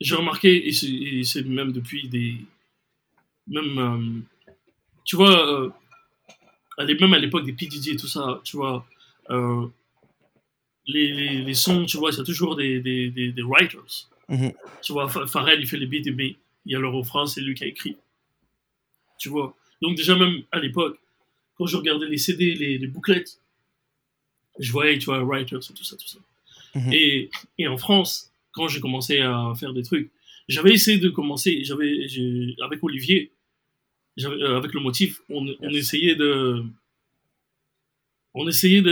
j'ai 0.00 0.14
remarqué, 0.14 0.66
et 0.68 0.72
c'est- 0.72 0.86
et 0.90 1.24
c'est 1.24 1.42
même 1.44 1.72
depuis 1.72 2.08
des. 2.08 2.36
Même. 3.46 3.78
euh, 3.78 4.20
tu 5.04 5.16
vois, 5.16 5.60
euh, 5.60 5.70
même 6.78 7.14
à 7.14 7.18
l'époque 7.18 7.44
des 7.44 7.52
PDD 7.52 7.88
et 7.88 7.96
tout 7.96 8.08
ça, 8.08 8.40
tu 8.44 8.56
vois, 8.56 8.86
euh, 9.30 9.66
les, 10.86 11.12
les, 11.12 11.42
les 11.42 11.54
sons, 11.54 11.84
tu 11.84 11.96
vois, 11.96 12.10
il 12.10 12.18
y 12.18 12.20
a 12.20 12.24
toujours 12.24 12.56
des, 12.56 12.80
des, 12.80 13.10
des, 13.10 13.32
des 13.32 13.42
writers. 13.42 14.08
Mhm. 14.28 14.52
Tu 14.82 14.92
vois, 14.92 15.08
Pharrell, 15.08 15.60
il 15.60 15.66
fait 15.66 15.78
les 15.78 15.86
beats, 15.86 16.10
mais 16.14 16.36
il 16.64 16.72
y 16.72 16.76
a 16.76 16.78
le 16.78 16.88
refrain, 16.88 17.26
c'est 17.26 17.40
lui 17.40 17.54
qui 17.54 17.64
a 17.64 17.66
écrit. 17.66 17.96
Tu 19.18 19.28
vois. 19.28 19.56
Donc, 19.82 19.96
déjà, 19.96 20.16
même 20.16 20.42
à 20.52 20.58
l'époque, 20.58 20.98
quand 21.56 21.66
je 21.66 21.76
regardais 21.76 22.06
les 22.06 22.18
CD, 22.18 22.54
les, 22.54 22.78
les 22.78 22.86
bouclettes, 22.86 23.40
je 24.58 24.72
voyais, 24.72 24.98
tu 24.98 25.06
vois, 25.06 25.22
writers 25.22 25.58
et 25.58 25.74
tout 25.74 25.84
ça, 25.84 25.96
tout 25.96 26.06
ça. 26.06 26.18
Mhm. 26.74 26.92
Et, 26.92 27.30
et 27.58 27.68
en 27.68 27.78
France, 27.78 28.30
quand 28.52 28.68
j'ai 28.68 28.80
commencé 28.80 29.20
à 29.20 29.52
faire 29.58 29.72
des 29.72 29.82
trucs, 29.82 30.10
j'avais 30.48 30.72
essayé 30.72 30.98
de 30.98 31.08
commencer, 31.08 31.64
j'avais, 31.64 32.06
avec 32.62 32.82
Olivier, 32.82 33.32
avec 34.24 34.72
le 34.72 34.80
motif, 34.80 35.20
on, 35.28 35.46
on 35.60 35.70
essayait 35.70 36.14
de, 36.16 36.62
on 38.34 38.46
essayait 38.48 38.82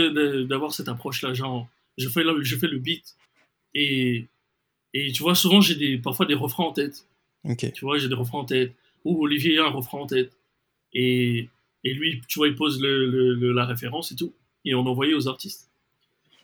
d'avoir 0.45 0.73
cette 0.73 0.87
approche-là, 0.87 1.33
genre, 1.33 1.67
je 1.97 2.09
fais, 2.09 2.23
le- 2.23 2.43
je 2.43 2.55
fais 2.55 2.67
le 2.67 2.77
beat, 2.79 3.15
et, 3.73 4.25
et 4.93 5.11
tu 5.11 5.23
vois, 5.23 5.35
souvent 5.35 5.61
j'ai 5.61 5.75
des, 5.75 5.97
parfois 5.97 6.25
des 6.25 6.33
refrains 6.33 6.65
en 6.65 6.71
tête, 6.73 7.05
tu 7.71 7.85
vois, 7.85 7.97
j'ai 7.99 8.07
des 8.07 8.15
refrains 8.15 8.39
en 8.39 8.45
tête, 8.45 8.73
ou 9.03 9.23
Olivier 9.23 9.59
a 9.59 9.65
un 9.65 9.69
refrain 9.69 9.99
en 9.99 10.07
tête, 10.07 10.31
et, 10.93 11.49
et 11.83 11.93
lui, 11.93 12.21
tu 12.27 12.39
vois, 12.39 12.47
il 12.47 12.55
pose 12.55 12.81
le, 12.81 13.05
le- 13.09 13.33
le- 13.35 13.51
la 13.53 13.65
référence 13.65 14.11
et 14.11 14.15
tout, 14.15 14.33
et 14.63 14.73
on 14.75 14.85
envoyait 14.85 15.13
aux 15.13 15.27
artistes. 15.27 15.69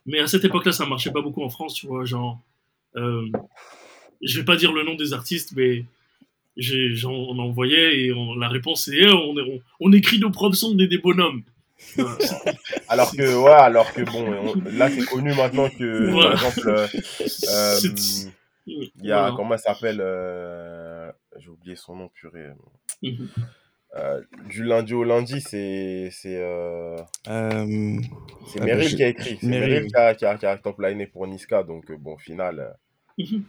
Mais 0.05 0.19
à 0.19 0.27
cette 0.27 0.43
époque-là, 0.45 0.71
ça 0.71 0.85
marchait 0.85 1.11
pas 1.11 1.21
beaucoup 1.21 1.43
en 1.43 1.49
France, 1.49 1.73
tu 1.75 1.87
vois, 1.87 2.05
genre, 2.05 2.39
euh, 2.95 3.27
je 4.21 4.39
vais 4.39 4.45
pas 4.45 4.55
dire 4.55 4.71
le 4.73 4.83
nom 4.83 4.95
des 4.95 5.13
artistes, 5.13 5.53
mais 5.55 5.85
j'ai, 6.57 6.93
genre, 6.95 7.29
on 7.29 7.39
envoyait 7.39 7.99
et 8.05 8.13
on- 8.13 8.35
la 8.35 8.47
réponse 8.49 8.85
c'est, 8.85 8.95
Eh, 8.97 9.07
on, 9.07 9.35
on, 9.37 9.59
on 9.79 9.91
écrit 9.93 10.19
nos 10.19 10.29
propres 10.31 10.55
sons 10.55 10.75
des, 10.75 10.87
des 10.87 10.97
bonhommes. 10.97 11.43
Voilà. 11.95 12.17
Alors 12.89 13.11
que, 13.11 13.35
ouais, 13.43 13.51
alors 13.51 13.91
que 13.93 14.01
bon, 14.03 14.25
on- 14.31 14.61
là 14.77 14.89
c'est 14.89 15.05
connu 15.05 15.33
maintenant 15.33 15.69
que, 15.69 16.09
Voilà. 16.11 16.35
par 16.35 16.43
exemple, 16.45 16.69
euh, 16.69 16.87
euh, 17.49 17.79
il 18.67 19.05
y 19.05 19.11
a, 19.11 19.21
Voilà. 19.21 19.35
comment 19.35 19.57
ça 19.57 19.73
s'appelle 19.73 19.99
euh, 20.01 21.11
J'ai 21.39 21.49
oublié 21.49 21.75
son 21.75 21.95
nom, 21.95 22.09
purée. 22.09 22.49
Mhm. 23.01 23.27
Euh, 23.97 24.21
du 24.47 24.63
lundi 24.63 24.93
au 24.93 25.03
lundi, 25.03 25.41
c'est 25.41 26.09
c'est 26.11 26.37
euh, 26.37 26.95
Euh, 27.27 27.97
c'est 28.47 28.59
Ah 28.61 28.65
bah, 28.65 28.65
Meryl 28.67 28.87
je- 28.89 28.95
qui 28.95 29.03
a 29.03 29.07
écrit. 29.09 29.37
C'est 29.41 29.47
Meryl, 29.47 29.69
Meryl 29.69 29.83
oui. 29.83 29.89
qui 29.89 29.95
a, 29.97 30.15
qui 30.15 30.25
a, 30.25 30.37
qui 30.37 30.45
a 30.45 30.57
top 30.57 30.79
liné 30.81 31.07
pour 31.07 31.27
Niska, 31.27 31.63
donc 31.63 31.91
bon, 31.93 32.13
au 32.13 32.17
final. 32.17 32.59
euh, 32.59 32.71
Mhm. 33.17 33.43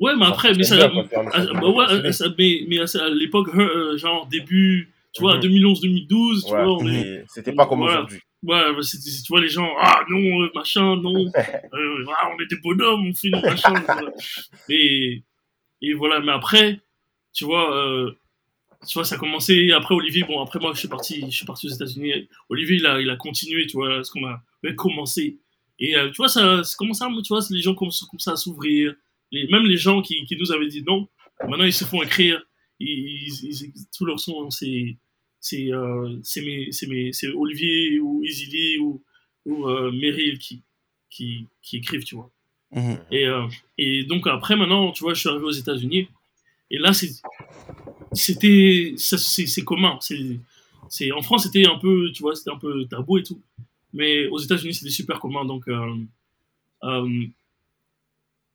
Ouais, 0.00 0.16
mais 0.16 0.26
après, 0.26 0.54
mais 0.54 0.62
ça, 0.64 0.76
ah, 0.82 0.88
bah 0.88 2.12
ça- 2.12 2.26
mais, 2.38 2.64
mais 2.68 2.78
à 2.80 3.08
l'époque, 3.10 3.48
euh, 3.54 3.96
genre 3.98 4.26
début, 4.26 4.90
tu 5.12 5.20
vois, 5.22 5.34
Mhm. 5.36 5.40
2011-2012, 5.42 6.44
tu 6.46 6.52
Ouais, 6.52 6.64
vois, 6.64 6.78
on 6.78 6.86
est, 6.88 7.24
c'était 7.28 7.52
pas 7.52 7.66
comme 7.66 7.80
Voilà. 7.80 7.98
aujourd'hui. 7.98 8.18
Ouais, 8.42 8.62
tu 8.82 9.28
vois, 9.28 9.40
les 9.42 9.48
gens, 9.50 9.68
ah 9.78 10.00
non, 10.08 10.42
euh, 10.42 10.48
machin, 10.54 10.96
non, 10.96 11.14
euh, 11.74 12.04
ah, 12.18 12.30
on 12.34 12.42
est 12.42 12.46
des 12.48 12.56
bonhommes, 12.62 13.08
on 13.08 13.12
fait 13.14 13.28
des 13.30 13.40
machins. 13.42 13.74
et, 14.68 15.22
et 15.82 15.92
voilà, 15.94 16.20
mais 16.20 16.32
après, 16.32 16.80
tu 17.32 17.44
vois, 17.44 17.76
euh, 17.76 18.12
tu 18.88 18.94
vois, 18.94 19.04
ça 19.04 19.16
a 19.16 19.18
commencé, 19.18 19.70
après 19.72 19.94
Olivier, 19.94 20.24
bon, 20.24 20.40
après 20.42 20.58
moi, 20.58 20.72
je 20.74 20.78
suis 20.78 20.88
parti, 20.88 21.20
je 21.30 21.36
suis 21.36 21.44
parti 21.46 21.66
aux 21.66 21.70
États-Unis, 21.70 22.28
Olivier, 22.48 22.76
il 22.76 22.86
a, 22.86 23.00
il 23.00 23.10
a 23.10 23.16
continué, 23.16 23.66
tu 23.66 23.76
vois, 23.76 24.02
ce 24.02 24.10
qu'on 24.10 24.24
a 24.26 24.42
commencé. 24.76 25.36
Et 25.78 25.96
euh, 25.96 26.08
tu 26.08 26.16
vois, 26.16 26.28
ça, 26.28 26.62
ça 26.64 26.74
commence 26.78 27.00
à, 27.02 27.08
tu 27.22 27.28
vois, 27.28 27.40
les 27.50 27.60
gens 27.62 27.74
commencent, 27.74 28.02
commencent 28.04 28.28
à 28.28 28.36
s'ouvrir, 28.36 28.94
les, 29.32 29.46
même 29.48 29.64
les 29.64 29.76
gens 29.76 30.02
qui, 30.02 30.24
qui 30.26 30.36
nous 30.36 30.52
avaient 30.52 30.68
dit 30.68 30.82
non, 30.82 31.08
maintenant 31.48 31.64
ils 31.64 31.72
se 31.72 31.84
font 31.84 32.02
écrire, 32.02 32.42
ils, 32.78 33.28
ils, 33.42 33.62
ils- 33.64 33.72
tous 33.96 34.04
leurs 34.04 34.20
sons, 34.20 34.50
c'est 34.50 34.96
c'est 35.40 35.72
euh, 35.72 36.18
c'est 36.22 36.42
c'est 37.12 37.28
Olivier 37.28 37.98
ou 38.00 38.22
Easily 38.24 38.78
ou, 38.78 39.02
ou 39.46 39.66
euh, 39.68 39.90
Meryl 39.92 40.38
qui, 40.38 40.62
qui, 41.10 41.46
qui 41.62 41.78
écrivent, 41.78 42.04
tu 42.04 42.14
vois. 42.16 42.30
mhm. 42.72 42.98
Et, 43.10 43.26
euh, 43.26 43.46
et 43.78 44.04
donc 44.04 44.26
après, 44.26 44.56
maintenant, 44.56 44.92
tu 44.92 45.02
vois, 45.02 45.14
je 45.14 45.20
suis 45.20 45.28
arrivé 45.28 45.44
aux 45.44 45.50
États-Unis. 45.50 46.08
Et 46.70 46.78
là, 46.78 46.92
c'est- 46.92 47.22
c'était 48.12 48.94
c'est 48.96 49.64
commun. 49.64 49.98
C'est 50.00 50.38
c'est 50.88 51.12
en 51.12 51.22
France, 51.22 51.44
c'était 51.44 51.66
un 51.66 51.78
peu, 51.78 52.10
tu 52.12 52.22
vois, 52.22 52.34
c'était 52.34 52.50
un 52.50 52.58
peu 52.58 52.84
tabou 52.86 53.18
et 53.18 53.22
tout. 53.22 53.40
Mais 53.92 54.26
aux 54.28 54.38
États-Unis, 54.38 54.74
c'était 54.74 54.90
super 54.90 55.20
commun. 55.20 55.44
Donc, 55.44 55.68
euh, 55.68 55.94
euh, 56.84 57.26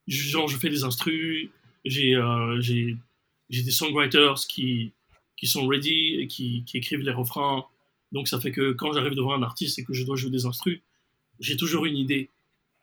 genre, 0.08 0.48
je 0.48 0.58
fais 0.58 0.70
des 0.70 0.84
instrus. 0.84 1.50
J'ai 1.84 2.16
euh, 2.16 2.62
des 3.50 3.72
songwriters 3.72 4.36
qui 4.48 4.92
qui 5.38 5.48
sont 5.48 5.68
ready 5.68 6.16
et 6.20 6.28
qui, 6.28 6.64
qui 6.66 6.78
écrivent 6.78 7.02
les 7.02 7.12
refrains. 7.12 7.66
Donc, 8.14 8.28
ça 8.30 8.40
fait 8.40 8.52
que 8.52 8.72
quand 8.72 8.94
j'arrive 8.94 9.16
devant 9.16 9.34
un 9.34 9.44
artiste 9.44 9.78
et 9.80 9.84
que 9.84 9.94
je 9.94 10.06
dois 10.06 10.16
jouer 10.16 10.32
des 10.32 10.46
instrus, 10.46 10.80
j'ai 11.42 11.58
toujours 11.58 11.86
une 11.86 11.98
idée. 11.98 12.30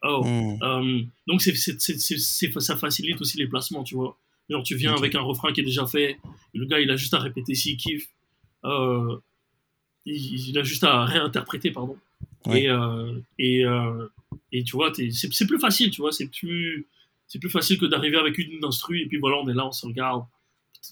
Oh, 0.03 0.23
Hmm. 0.25 0.63
euh, 0.63 1.03
donc 1.29 1.41
c'est, 1.41 1.55
ça 1.57 2.77
facilite 2.77 3.21
aussi 3.21 3.39
les 3.39 3.47
placements, 3.47 3.85
tu 3.85 3.95
vois. 3.95 4.19
Genre 4.51 4.63
tu 4.65 4.75
viens 4.75 4.95
avec 4.95 5.15
un 5.15 5.21
refrain 5.21 5.53
qui 5.53 5.61
est 5.61 5.65
déjà 5.65 5.87
fait, 5.87 6.19
le 6.53 6.67
gars 6.67 6.81
il 6.81 6.91
a 6.91 6.97
juste 6.97 7.15
à 7.15 7.21
répéter 7.21 7.55
s'il 7.55 7.77
kiffe, 7.77 8.09
euh, 8.65 9.17
il, 10.05 10.49
il 10.49 10.59
a 10.59 10.65
juste 10.65 10.83
à 10.83 11.05
réinterpréter, 11.05 11.71
pardon. 11.71 11.97
Ouais. 12.47 12.65
Et, 12.65 12.69
euh, 12.69 13.17
et, 13.39 13.65
euh, 13.65 14.09
et 14.51 14.65
tu 14.65 14.73
vois, 14.73 14.93
c'est, 14.93 15.11
c'est 15.13 15.47
plus 15.47 15.61
facile, 15.61 15.91
tu 15.93 16.01
vois, 16.01 16.11
c'est 16.11 16.27
plus, 16.27 16.87
c'est 17.33 17.39
plus 17.39 17.49
facile 17.49 17.79
que 17.79 17.87
d'arriver 17.87 18.19
avec 18.19 18.37
une 18.37 18.63
instru 18.63 19.01
et 19.01 19.07
puis 19.07 19.17
voilà, 19.17 19.39
on 19.39 19.49
est 19.49 19.55
là, 19.55 19.67
on 19.67 19.73
se 19.73 19.87
regarde, 19.87 20.27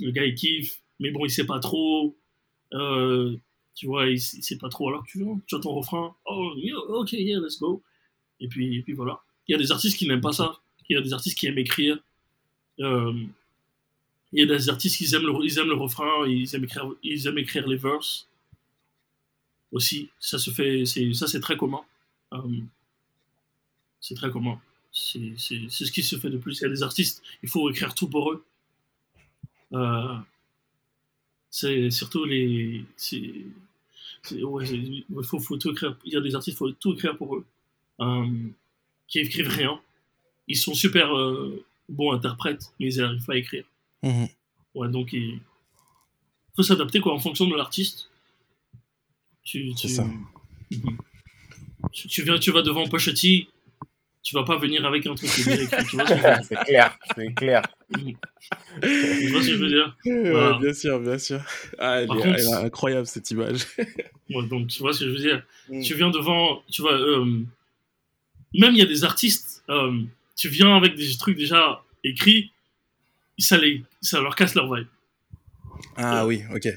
le 0.01 0.11
gars 0.11 0.25
il 0.25 0.35
kiffe, 0.35 0.81
mais 0.99 1.11
bon, 1.11 1.27
il 1.27 1.31
sait 1.31 1.45
pas 1.45 1.61
trop, 1.61 2.17
euh, 2.73 3.37
tu 3.75 3.85
vois, 3.85 4.07
il, 4.07 4.15
il 4.15 4.43
sait 4.43 4.57
pas 4.57 4.71
trop, 4.71 4.89
alors 4.89 5.05
tu 5.07 5.23
vois, 5.23 5.37
tu 5.47 5.55
as 5.55 5.59
ton 5.59 5.75
refrain, 5.75 6.17
oh, 6.25 6.55
ok, 6.89 7.13
yeah, 7.13 7.39
let's 7.41 7.59
go. 7.61 7.83
Et 8.41 8.49
puis, 8.49 8.79
et 8.79 8.83
puis 8.83 8.95
voilà. 8.95 9.21
Il 9.49 9.53
y 9.53 9.55
a 9.55 9.59
des 9.59 9.71
artistes 9.71 9.99
qui 9.99 10.09
n'aiment 10.09 10.23
pas 10.23 10.33
ça. 10.33 10.59
Il 10.89 10.95
y 10.95 10.97
a 10.97 11.03
des 11.03 11.13
artistes 11.13 11.37
qui 11.37 11.47
aiment 11.47 11.59
écrire. 11.59 11.99
Euh, 12.79 13.13
il 14.33 14.39
y 14.39 14.43
a 14.43 14.47
des 14.47 14.71
artistes 14.71 14.97
qui 14.97 15.15
aiment 15.15 15.27
le, 15.27 15.45
ils 15.45 15.59
aiment 15.59 15.69
le 15.69 15.75
refrain, 15.75 16.27
ils 16.27 16.55
aiment 16.55 16.65
écrire, 16.65 16.91
ils 17.03 17.27
aiment 17.27 17.37
écrire 17.37 17.69
les 17.69 17.77
verses 17.77 18.29
aussi. 19.73 20.09
Ça 20.19 20.39
se 20.39 20.51
fait, 20.51 20.87
ça 20.87 21.27
c'est 21.27 21.41
très 21.41 21.59
commun. 21.59 21.83
Euh, 22.33 22.41
c'est 24.01 24.15
très 24.15 24.31
commun. 24.31 24.59
C'est, 24.93 25.35
ce 25.39 25.91
qui 25.93 26.03
se 26.03 26.17
fait 26.19 26.31
de 26.31 26.39
plus. 26.39 26.59
Il 26.59 26.63
y 26.63 26.67
a 26.67 26.69
des 26.69 26.83
artistes, 26.83 27.23
il 27.43 27.49
faut 27.49 27.71
écrire 27.71 27.95
tout 27.95 28.09
pour 28.09 28.33
eux. 28.33 28.45
Euh, 29.73 30.17
c'est 31.49 31.91
surtout 31.91 32.25
les, 32.25 32.85
ouais, 34.33 34.69
il 34.69 35.05
faut, 35.25 35.39
faut 35.39 35.57
tout 35.57 35.71
écrire. 35.71 35.97
Il 36.05 36.13
y 36.13 36.17
a 36.17 36.21
des 36.21 36.35
artistes, 36.35 36.57
il 36.57 36.59
faut 36.59 36.71
tout 36.73 36.93
écrire 36.95 37.17
pour 37.17 37.37
eux 37.37 37.45
euh, 38.01 38.27
qui 39.09 39.21
écrivent 39.21 39.49
rien. 39.49 39.81
Ils 40.49 40.57
sont 40.57 40.75
super 40.75 41.17
euh, 41.17 41.65
bons 41.89 42.13
interprètes, 42.13 42.73
mais 42.81 42.93
ils 42.93 43.01
n'arrivent 43.01 43.25
pas 43.25 43.35
à 43.35 43.37
écrire. 43.37 43.65
Mhm. 44.03 44.29
Ouais, 44.75 44.89
donc 44.89 45.13
il 45.13 45.41
faut 46.57 46.63
s'adapter 46.63 47.01
quoi 47.01 47.15
en 47.15 47.19
fonction 47.21 47.47
de 47.47 47.55
l'artiste. 47.57 48.11
Tu, 49.43 49.73
C'est 49.77 49.89
tu- 49.89 49.95
ça. 49.95 50.05
Mhm. 50.05 50.99
Tu, 51.93 52.09
tu 52.09 52.23
viens, 52.23 52.39
tu 52.39 52.51
vas 52.53 52.63
devant 52.63 52.87
Pochetti, 52.89 53.49
tu 54.23 54.35
vas 54.35 54.45
pas 54.45 54.57
venir 54.59 54.85
avec 54.85 55.07
un 55.07 55.15
truc 55.15 55.31
qui 55.31 55.41
est 55.43 55.45
bien 55.45 55.59
écrit. 55.65 55.85
Tu 55.87 55.97
vois 55.97 56.07
ce 56.07 56.13
que 56.13 56.19
je 56.19 56.23
veux 56.23 56.35
dire 56.35 56.45
c'est 56.45 56.65
clair, 56.65 56.99
c'est 57.17 57.35
clair. 57.35 57.63
Tu 57.93 59.29
vois 59.31 59.43
ce 59.43 59.47
que 59.47 59.53
je 59.53 59.55
veux 59.55 59.69
dire 59.69 59.97
Ouais, 60.05 60.31
Voilà. 60.31 60.59
bien 60.59 60.73
sûr, 60.73 61.01
bien 61.01 61.19
sûr. 61.19 61.41
Ah, 61.79 62.01
elle, 62.01 62.07
Par 62.09 62.17
est, 62.19 62.21
contre, 62.23 62.39
elle 62.39 62.47
est 62.47 62.55
incroyable 62.67 63.07
cette 63.07 63.31
image. 63.31 63.61
Ouais, 64.33 64.47
donc 64.47 64.69
tu 64.69 64.79
vois 64.79 64.93
ce 64.93 65.01
que 65.01 65.07
je 65.07 65.11
veux 65.11 65.19
dire 65.19 65.43
Mm. 65.69 65.83
Tu 65.83 65.95
viens 65.95 66.11
devant, 66.11 66.63
tu 66.71 66.83
vois, 66.83 66.95
euh, 66.95 67.25
même 68.55 68.73
il 68.73 68.79
y 68.79 68.83
a 68.83 68.87
des 68.87 69.05
artistes, 69.05 69.63
euh, 69.69 70.01
tu 70.37 70.49
viens 70.49 70.77
avec 70.77 70.95
des 70.97 71.17
trucs 71.17 71.37
déjà 71.37 71.83
écrits, 72.03 72.51
ça, 73.39 73.57
les, 73.59 73.85
ça 74.01 74.21
leur 74.21 74.35
casse 74.35 74.55
leur 74.55 74.73
vibe. 74.75 74.87
Ah 75.97 76.27
oui, 76.27 76.43
ok, 76.55 76.69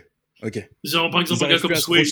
ok. 0.43 0.69
Genre 0.84 1.10
par 1.10 1.21
exemple 1.21 1.41
Ils 1.41 1.45
un 1.45 1.49
gars 1.49 1.60
comme 1.60 1.75
Sway. 1.75 2.03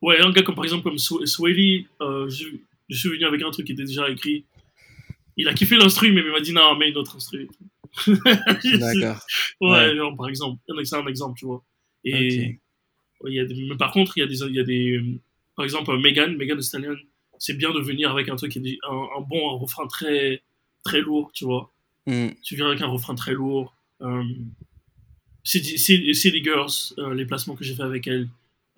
Ouais, 0.00 0.20
un 0.20 0.30
gars 0.30 0.42
comme 0.42 0.54
par 0.54 0.64
exemple 0.64 0.84
comme 0.84 0.96
Sw- 0.96 1.26
Swaley, 1.26 1.86
euh, 2.00 2.28
je, 2.28 2.46
je 2.92 2.98
suis 2.98 3.08
venu 3.08 3.24
avec 3.24 3.42
un 3.42 3.50
truc 3.50 3.66
qui 3.66 3.72
était 3.72 3.84
déjà 3.84 4.08
écrit. 4.10 4.44
Il 5.36 5.48
a 5.48 5.54
kiffé 5.54 5.76
l'instru, 5.76 6.12
mais 6.12 6.20
il 6.20 6.30
m'a 6.30 6.40
dit 6.40 6.52
non, 6.52 6.76
mais 6.76 6.90
une 6.90 6.96
autre 6.96 7.16
instru. 7.16 7.48
D'accord. 8.06 9.20
ouais, 9.60 9.70
Ouais. 9.70 9.96
genre, 9.96 10.16
par 10.16 10.28
exemple, 10.28 10.60
c'est 10.84 10.96
un 10.96 11.06
exemple, 11.06 11.38
tu 11.38 11.46
vois. 11.46 11.62
Et 12.04 12.58
Ok. 13.20 13.24
ouais, 13.24 13.30
il 13.30 13.34
y 13.34 13.40
a 13.40 13.44
des- 13.44 13.54
mais 13.54 13.76
par 13.76 13.92
contre, 13.92 14.16
il 14.16 14.20
y 14.20 14.22
a 14.22 14.26
des, 14.26 14.38
y 14.52 14.60
a 14.60 14.62
des, 14.64 14.96
euh, 14.98 15.04
par 15.56 15.64
exemple, 15.64 15.96
Megan, 15.98 16.36
Megan 16.36 16.60
Stallion, 16.60 16.96
c'est 17.38 17.54
bien 17.56 17.72
de 17.72 17.80
venir 17.80 18.10
avec 18.10 18.28
un 18.28 18.36
truc 18.36 18.52
qui 18.52 18.58
est 18.58 18.78
un, 18.88 18.94
un 19.18 19.20
bon 19.22 19.50
un 19.54 19.58
refrain 19.58 19.86
très, 19.86 20.42
très 20.84 21.00
lourd, 21.00 21.30
tu 21.34 21.44
vois. 21.44 21.72
Hmm. 22.06 22.28
Tu 22.42 22.56
viens 22.56 22.66
avec 22.68 22.80
un 22.80 22.86
refrain 22.88 23.14
très 23.14 23.32
lourd. 23.32 23.74
Euh, 24.00 24.22
City- 25.44 25.78
City 25.78 26.42
Girls, 26.42 26.70
euh, 26.98 27.14
les 27.14 27.26
placements 27.26 27.56
que 27.56 27.64
j'ai 27.64 27.74
fait 27.74 27.82
avec 27.82 28.06
elle, 28.06 28.28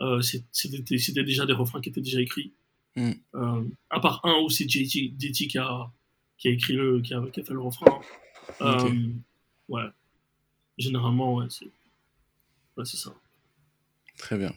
euh, 0.01 0.21
c'est- 0.23 0.45
c'était 0.53 1.23
déjà 1.25 1.47
des 1.47 1.53
refrains 1.53 1.81
qui 1.81 1.91
étaient 1.91 2.01
déjà 2.01 2.21
écrits. 2.21 2.53
Mm. 2.97 3.11
Euh, 3.35 3.63
à 3.91 4.01
part 4.01 4.21
un 4.25 4.41
où 4.41 4.49
c'est 4.51 4.69
JT, 4.69 5.15
JT 5.19 5.49
qui, 5.49 5.59
a, 5.59 5.91
qui 6.39 6.49
a 6.49 6.51
écrit 6.53 6.75
le, 6.75 7.01
qui 7.01 7.13
a, 7.15 7.21
qui 7.33 7.41
a 7.41 7.45
fait 7.45 7.53
le 7.53 7.61
refrain. 7.61 8.01
Euh, 8.61 9.09
ouais. 9.69 9.83
Généralement, 10.79 11.35
ouais, 11.37 11.47
c'est 11.49 11.67
ouais, 12.77 12.85
c'est 12.85 12.97
ça. 12.97 13.13
Très 14.19 14.39
bien. 14.39 14.53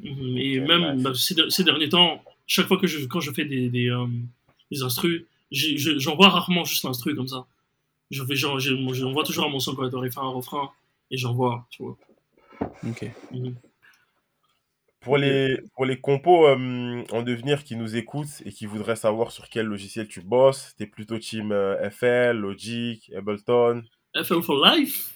Mhm. 0.00 0.36
Et 0.38 0.60
même 0.60 1.02
bah, 1.02 1.12
ces, 1.14 1.34
de- 1.34 1.48
ces 1.48 1.64
derniers 1.64 1.88
temps, 1.88 2.22
chaque 2.46 2.66
fois 2.66 2.78
que 2.78 2.86
je, 2.86 3.04
quand 3.06 3.20
je 3.20 3.32
fais 3.32 3.44
des, 3.44 3.68
des, 3.68 3.90
euh, 3.90 4.06
des 4.70 4.82
instrus, 4.82 5.24
j'envoie 5.50 6.28
rarement 6.28 6.64
juste 6.64 6.84
l'instru 6.84 7.14
comme 7.14 7.28
ça. 7.28 7.46
Je 8.10 8.24
fais 8.24 8.36
genre, 8.36 8.58
j'envoie 8.60 9.24
toujours 9.24 9.46
à 9.46 9.48
mon 9.48 9.58
son 9.60 9.74
quand 9.74 9.84
il 10.02 10.10
fait 10.12 10.18
un 10.20 10.28
refrain 10.28 10.70
et 11.10 11.16
j'envoie, 11.16 11.66
tu 11.70 11.82
vois. 11.82 11.96
Ok. 12.86 13.10
Mhm. 13.32 13.54
Pour 15.04 15.16
les, 15.18 15.58
pour 15.74 15.84
les 15.86 16.00
compos 16.00 16.46
euh, 16.48 17.04
en 17.12 17.22
devenir 17.22 17.62
qui 17.64 17.76
nous 17.76 17.94
écoutent 17.96 18.42
et 18.44 18.50
qui 18.52 18.66
voudraient 18.66 18.96
savoir 18.96 19.30
sur 19.30 19.48
quel 19.48 19.66
logiciel 19.66 20.08
tu 20.08 20.20
bosses, 20.22 20.74
t'es 20.76 20.86
plutôt 20.86 21.18
team 21.18 21.52
euh, 21.52 21.90
FL, 21.90 22.36
Logic, 22.38 23.12
Ableton, 23.16 23.82
FL 24.16 24.42
for 24.42 24.64
life? 24.64 25.14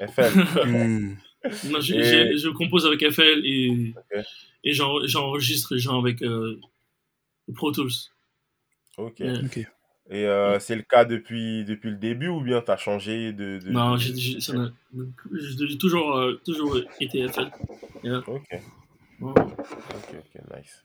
FL. 0.00 1.16
Non, 1.70 1.80
je, 1.80 1.94
Et- 1.94 2.02
j'ai- 2.04 2.36
je 2.38 2.48
compose 2.48 2.84
avec 2.84 3.08
FL 3.10 3.42
et, 3.44 3.94
Ok. 3.96 4.24
et 4.64 4.72
j'en- 4.72 5.06
j'enregistre 5.06 5.74
les 5.74 5.80
gens 5.80 5.98
avec 6.00 6.20
euh, 6.22 6.58
Pro 7.54 7.70
Tools. 7.70 7.92
ok. 8.96 9.20
Yeah. 9.20 9.40
Ok. 9.44 9.58
Et 10.10 10.26
euh, 10.26 10.58
c'est 10.58 10.74
le 10.74 10.82
cas 10.82 11.04
depuis, 11.04 11.64
depuis 11.64 11.90
le 11.90 11.96
début 11.96 12.28
ou 12.28 12.40
bien 12.40 12.60
t'as 12.60 12.76
changé 12.76 13.32
de... 13.32 13.58
de- 13.58 13.70
Non, 13.70 13.96
j'ai 13.98 14.16
j'ai- 14.16 14.40
ça 14.40 14.52
n'a- 14.54 14.72
j'ai 15.32 15.78
toujours, 15.78 16.16
euh, 16.16 16.40
toujours 16.44 16.76
été 16.98 17.28
FL. 17.28 17.50
Yeah. 18.02 18.22
Ok, 18.26 18.46
Ok, 19.20 20.14
ok, 20.14 20.56
nice. 20.56 20.84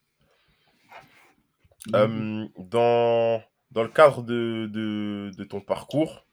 Euh, 1.93 2.45
dans, 2.57 3.43
dans 3.71 3.83
le 3.83 3.89
cadre 3.89 4.23
de, 4.23 4.69
de, 4.71 5.31
de 5.37 5.43
ton 5.43 5.59
parcours, 5.61 6.25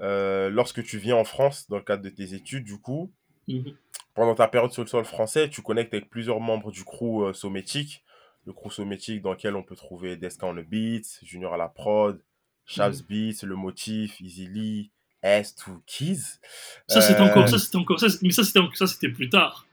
euh, 0.00 0.50
lorsque 0.50 0.82
tu 0.84 0.98
viens 0.98 1.16
en 1.16 1.24
France, 1.24 1.68
dans 1.68 1.76
le 1.76 1.82
cadre 1.82 2.02
de 2.02 2.10
tes 2.10 2.34
études, 2.34 2.64
du 2.64 2.78
coup, 2.78 3.12
Mhm. 3.48 3.74
pendant 4.14 4.34
ta 4.36 4.46
période 4.46 4.70
sur 4.72 4.82
le 4.82 4.88
sol 4.88 5.04
français, 5.04 5.48
tu 5.50 5.62
connectes 5.62 5.92
avec 5.94 6.08
plusieurs 6.10 6.38
membres 6.40 6.70
du 6.70 6.84
crew 6.84 7.24
euh, 7.24 7.32
Sométique, 7.32 8.04
le 8.46 8.52
crew 8.52 8.70
Sométique 8.70 9.20
dans 9.22 9.32
lequel 9.32 9.56
on 9.56 9.64
peut 9.64 9.74
trouver 9.74 10.16
Deska 10.16 10.46
on 10.46 10.54
the 10.54 10.64
Beats, 10.64 11.18
Junior 11.22 11.54
à 11.54 11.56
la 11.56 11.68
prod, 11.68 12.22
Shabs 12.64 13.02
Beats, 13.08 13.42
Le 13.44 13.56
Motif, 13.56 14.20
Easy 14.20 14.46
Lee, 14.46 14.92
S2 15.24 15.80
Keys. 15.86 16.38
Ça 16.86 17.00
c'était 17.00 17.20
Euh, 17.20 17.24
encore, 17.24 17.48
ça 17.48 17.58
c'était 17.58 17.76
encore, 17.76 17.98
ça, 17.98 18.06
mais 18.22 18.30
ça 18.30 18.44
c'était, 18.44 18.60
ça 18.74 18.86
c'était 18.86 19.08
plus 19.08 19.28
tard. 19.28 19.66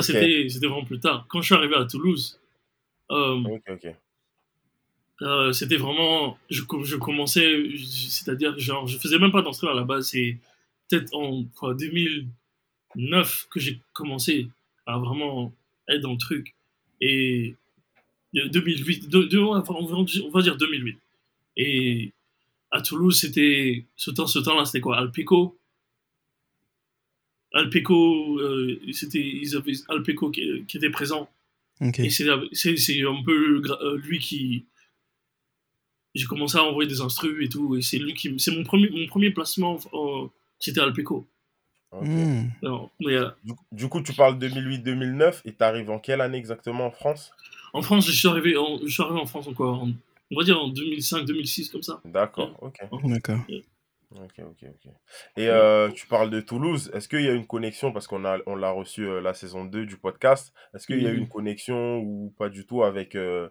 Ça 0.00 0.12
c'était, 0.48 0.66
vraiment 0.66 0.84
plus 0.84 1.00
tard. 1.00 1.26
Quand 1.28 1.40
je 1.40 1.46
suis 1.46 1.54
arrivé 1.54 1.74
à 1.74 1.84
Toulouse, 1.84 2.40
euh, 3.10 3.42
euh, 5.22 5.52
c'était 5.52 5.76
vraiment, 5.76 6.38
je, 6.50 6.62
co- 6.62 6.82
je 6.84 6.96
commençais, 6.96 7.68
c'est-à-dire 8.08 8.58
genre, 8.58 8.86
je 8.86 8.98
faisais 8.98 9.18
même 9.18 9.30
pas 9.32 9.42
d'instru 9.42 9.68
à 9.68 9.74
la 9.74 9.84
base. 9.84 10.08
C'est 10.08 10.38
peut-être 10.88 11.14
en 11.14 11.44
quoi, 11.56 11.74
2009 11.74 13.48
que 13.50 13.60
j'ai 13.60 13.80
commencé 13.92 14.48
à 14.86 14.98
vraiment 14.98 15.52
être 15.88 16.00
dans 16.00 16.12
le 16.12 16.18
truc. 16.18 16.54
Et 17.00 17.54
euh, 18.36 18.48
2008, 18.48 19.08
de- 19.08 19.24
de- 19.24 19.38
enfin, 19.38 19.74
on, 19.78 20.30
va, 20.30 20.42
dire 20.42 20.56
2008. 20.56 20.98
Et 21.56 22.12
à 22.70 22.80
Toulouse, 22.80 23.18
c'était 23.20 23.84
ce 23.96 24.10
temps, 24.10 24.26
ce 24.26 24.38
temps-là, 24.38 24.64
c'était 24.64 24.80
quoi, 24.80 24.96
Alpico. 24.98 25.56
Alpeco, 27.54 28.38
euh, 28.40 28.80
c'était, 28.92 29.20
ils 29.20 29.56
avaient 29.56 29.72
Alpeco 29.88 30.30
qui, 30.30 30.64
qui 30.66 30.76
était 30.78 30.90
présent. 30.90 31.28
Ok. 31.80 31.98
Et 32.00 32.10
c'est, 32.10 32.28
un 32.28 33.22
peu 33.24 33.62
euh, 33.82 33.96
lui 33.98 34.18
qui. 34.18 34.66
J'ai 36.14 36.26
commencé 36.26 36.58
à 36.58 36.62
envoyer 36.64 36.88
des 36.88 37.00
instrus 37.00 37.44
et 37.44 37.48
tout. 37.48 37.76
Et 37.76 37.82
c'est 37.82 37.98
lui 37.98 38.14
qui. 38.14 38.32
C'est 38.38 38.54
mon 38.54 38.64
premier, 38.64 38.90
mon 38.90 39.06
premier 39.06 39.30
placement. 39.30 39.78
euh, 39.94 40.26
c'était 40.58 40.80
Alpeco. 40.80 41.26
ok. 41.90 42.06
Hmm. 42.06 42.48
Non, 42.62 42.90
mais, 43.00 43.14
euh, 43.14 43.28
Du, 43.44 43.52
du 43.72 43.88
coup, 43.88 44.02
tu 44.02 44.12
parles 44.12 44.38
2008-2009 44.38 45.40
et 45.44 45.52
t'arrives 45.52 45.90
en 45.90 45.98
quelle 45.98 46.20
année 46.20 46.38
exactement 46.38 46.86
en 46.86 46.90
France? 46.90 47.32
En 47.72 47.80
France, 47.82 48.06
je 48.06 48.12
suis 48.12 48.28
arrivé 48.28 48.56
en, 48.56 48.78
je 48.84 48.90
suis 48.92 49.02
arrivé 49.02 49.18
en 49.20 49.26
France 49.26 49.48
encore. 49.48 49.82
en- 49.82 49.90
on 50.34 50.38
va 50.38 50.44
dire 50.44 50.58
en 50.62 50.68
2005-2006, 50.70 51.70
comme 51.70 51.82
ça. 51.82 52.00
D'accord, 52.06 52.56
ok. 52.62 52.78
D'accord. 53.04 53.38
Ok, 54.14 54.40
ok, 54.40 54.64
ok. 54.68 54.92
Et 55.38 55.48
euh, 55.48 55.90
tu 55.90 56.06
parles 56.06 56.28
de 56.28 56.40
Toulouse. 56.40 56.90
Est-ce 56.92 57.08
qu'il 57.08 57.22
y 57.22 57.28
a 57.28 57.32
une 57.32 57.46
connexion, 57.46 57.92
parce 57.92 58.06
qu'on 58.06 58.24
a, 58.26 58.38
on 58.46 58.54
l'a 58.56 58.70
reçu 58.70 59.06
euh, 59.06 59.20
la 59.22 59.32
saison 59.32 59.64
2 59.64 59.86
du 59.86 59.96
podcast, 59.96 60.52
est-ce 60.74 60.86
qu'il 60.86 61.00
y 61.02 61.06
a 61.06 61.10
eu 61.10 61.14
Mhm. 61.14 61.20
une 61.20 61.28
connexion 61.28 61.98
ou 62.00 62.34
pas 62.38 62.50
du 62.50 62.66
tout 62.66 62.82
avec 62.82 63.14
euh, 63.14 63.48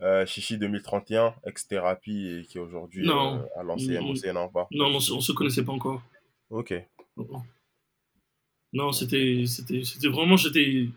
euh, 0.00 0.26
Chichi 0.26 0.58
2031, 0.58 1.34
ex-thérapie, 1.46 2.26
et 2.28 2.42
qui 2.44 2.58
aujourd'hui 2.58 3.06
Non. 3.06 3.36
euh, 3.38 3.60
a 3.60 3.62
lancé 3.62 3.98
Mhm. 4.00 4.04
MOC, 4.06 4.24
non 4.34 4.48
pas? 4.48 4.66
Non, 4.72 4.90
non, 4.90 4.96
on, 4.96 5.00
se- 5.00 5.12
on 5.12 5.20
se 5.20 5.30
connaissait 5.32 5.64
pas 5.64 5.72
encore. 5.72 6.02
Ok, 6.50 6.74
Non, 8.72 8.92
c'était, 8.92 9.44
c'était, 9.46 9.82
c'était 9.84 10.08
vraiment, 10.08 10.36
j'étais. 10.36 10.88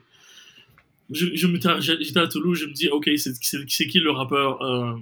je, 1.11 1.35
je 1.35 1.47
m'étais- 1.47 1.81
j'étais 1.81 2.19
à 2.19 2.27
Toulouse, 2.27 2.57
je 2.59 2.65
me 2.67 2.73
dis, 2.73 2.87
ok, 2.89 3.09
c'est 3.17 3.33
c'est- 3.35 3.67
c'est 3.67 3.87
qui 3.87 3.99
le 3.99 4.11
rappeur 4.11 4.61
euh, 4.63 4.95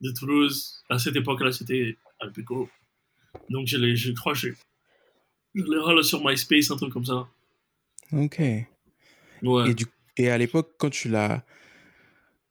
de 0.00 0.10
Toulouse? 0.12 0.82
À 0.88 0.98
cette 0.98 1.16
époque-là, 1.16 1.52
c'était 1.52 1.96
Alpico. 2.20 2.68
Donc 3.50 3.66
je 3.66 3.94
je 3.94 4.12
crois, 4.12 4.32
que 4.32 4.38
je, 4.38 4.48
je 5.54 5.62
l'ai 5.62 5.78
râlé 5.78 6.02
sur 6.02 6.24
MySpace, 6.24 6.70
un 6.70 6.76
truc 6.76 6.92
comme 6.92 7.04
ça. 7.04 7.28
Ok. 8.12 8.38
Ouais. 9.42 9.70
Et, 9.70 9.74
du, 9.74 9.86
et 10.16 10.30
à 10.30 10.38
l'époque, 10.38 10.74
quand 10.78 10.90
tu 10.90 11.08
l'as. 11.08 11.44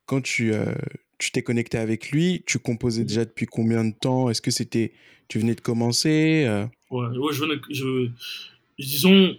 Quand 0.05 0.21
tu 0.21 0.53
euh, 0.53 0.73
tu 1.17 1.31
t'es 1.31 1.43
connecté 1.43 1.77
avec 1.77 2.11
lui, 2.11 2.43
tu 2.45 2.59
composais 2.59 3.05
déjà 3.05 3.23
depuis 3.23 3.45
combien 3.45 3.85
de 3.85 3.93
temps? 3.93 4.29
Est-ce 4.29 4.41
que 4.41 4.51
c'était. 4.51 4.93
Tu 5.29 5.39
venais 5.39 5.55
de 5.55 5.61
commencer 5.61 6.43
euh, 6.45 6.65
Ouais, 6.91 7.07
ouais, 7.17 7.33
je 7.33 7.39
venais, 7.39 7.59
je, 7.71 8.09
disons, 8.77 9.35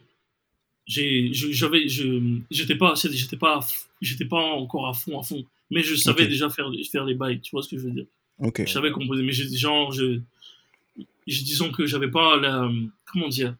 j'avais, 0.86 1.88
je, 1.88 2.40
j'étais 2.50 2.74
pas, 2.74 2.94
j'étais 2.94 3.36
pas, 3.36 3.60
j'étais 4.00 4.24
pas 4.24 4.40
encore 4.40 4.88
à 4.88 4.94
fond, 4.94 5.20
à 5.20 5.22
fond, 5.22 5.44
mais 5.70 5.82
je 5.82 5.94
savais 5.94 6.26
déjà 6.26 6.50
faire, 6.50 6.70
faire 6.90 7.04
les 7.04 7.14
bails, 7.14 7.40
tu 7.40 7.50
vois 7.52 7.62
ce 7.62 7.68
que 7.68 7.76
je 7.76 7.82
veux 7.82 7.92
dire? 7.92 8.06
Ok. 8.38 8.62
Je 8.66 8.72
savais 8.72 8.90
composer, 8.90 9.22
mais 9.22 9.32
j'ai, 9.32 9.48
genre, 9.56 9.92
je, 9.92 10.20
disons 11.26 11.70
que 11.72 11.86
j'avais 11.86 12.10
pas 12.10 12.36
la, 12.36 12.70
comment 13.06 13.28
dire, 13.28 13.56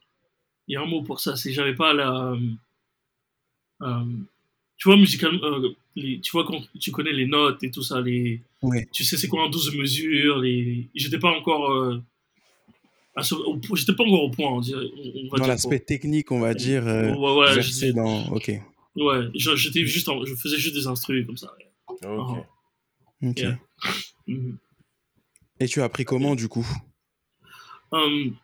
il 0.68 0.74
y 0.74 0.76
a 0.76 0.82
un 0.82 0.86
mot 0.86 1.02
pour 1.02 1.20
ça, 1.20 1.36
c'est 1.36 1.50
que 1.50 1.54
j'avais 1.54 1.74
pas 1.74 1.92
la, 1.92 2.34
euh, 3.82 4.04
tu 4.76 4.88
vois, 4.88 4.96
musical, 4.96 5.34
euh, 5.42 5.70
les, 5.96 6.20
tu 6.20 6.30
vois, 6.32 6.44
quand 6.44 6.60
tu 6.80 6.90
connais 6.90 7.12
les 7.12 7.26
notes 7.26 7.62
et 7.62 7.70
tout 7.70 7.82
ça, 7.82 8.00
les, 8.00 8.40
tu 8.92 9.04
sais 9.04 9.16
c'est 9.16 9.28
quoi 9.28 9.44
en 9.44 9.48
12 9.50 9.74
mesures, 9.76 10.38
les, 10.38 10.88
j'étais 10.94 11.18
pas 11.18 11.30
encore, 11.30 11.70
euh, 11.72 12.00
j'étais 13.74 13.94
pas 13.94 14.04
encore 14.04 14.24
au 14.24 14.30
point, 14.30 14.50
on 14.50 14.60
dirait, 14.60 14.86
on, 14.96 15.28
va 15.30 15.38
Dans 15.38 15.46
l'aspect 15.46 15.80
technique, 15.80 16.32
on 16.32 16.40
va 16.40 16.54
dire. 16.54 16.86
euh, 16.86 17.14
Ouais, 17.14 17.36
ouais, 17.56 17.62
je- 17.62 17.92
dans. 17.92 18.26
Ok. 18.32 18.50
ouais, 18.96 19.28
je- 19.34 19.56
j'étais 19.56 19.86
juste, 19.86 20.08
en- 20.08 20.24
je 20.24 20.34
faisais 20.34 20.58
juste 20.58 20.74
des 20.74 20.86
instrus 20.86 21.26
comme 21.26 21.36
ça. 21.36 21.52
Ok. 21.86 21.98
Ok. 23.22 23.38
Yeah. 23.38 23.58
Mhm. 24.26 24.56
Et 25.60 25.66
tu 25.68 25.82
as 25.82 25.84
appris 25.84 26.04
comment 26.06 26.34
du 26.34 26.48
coup? 26.48 26.66
Um, 27.94 28.34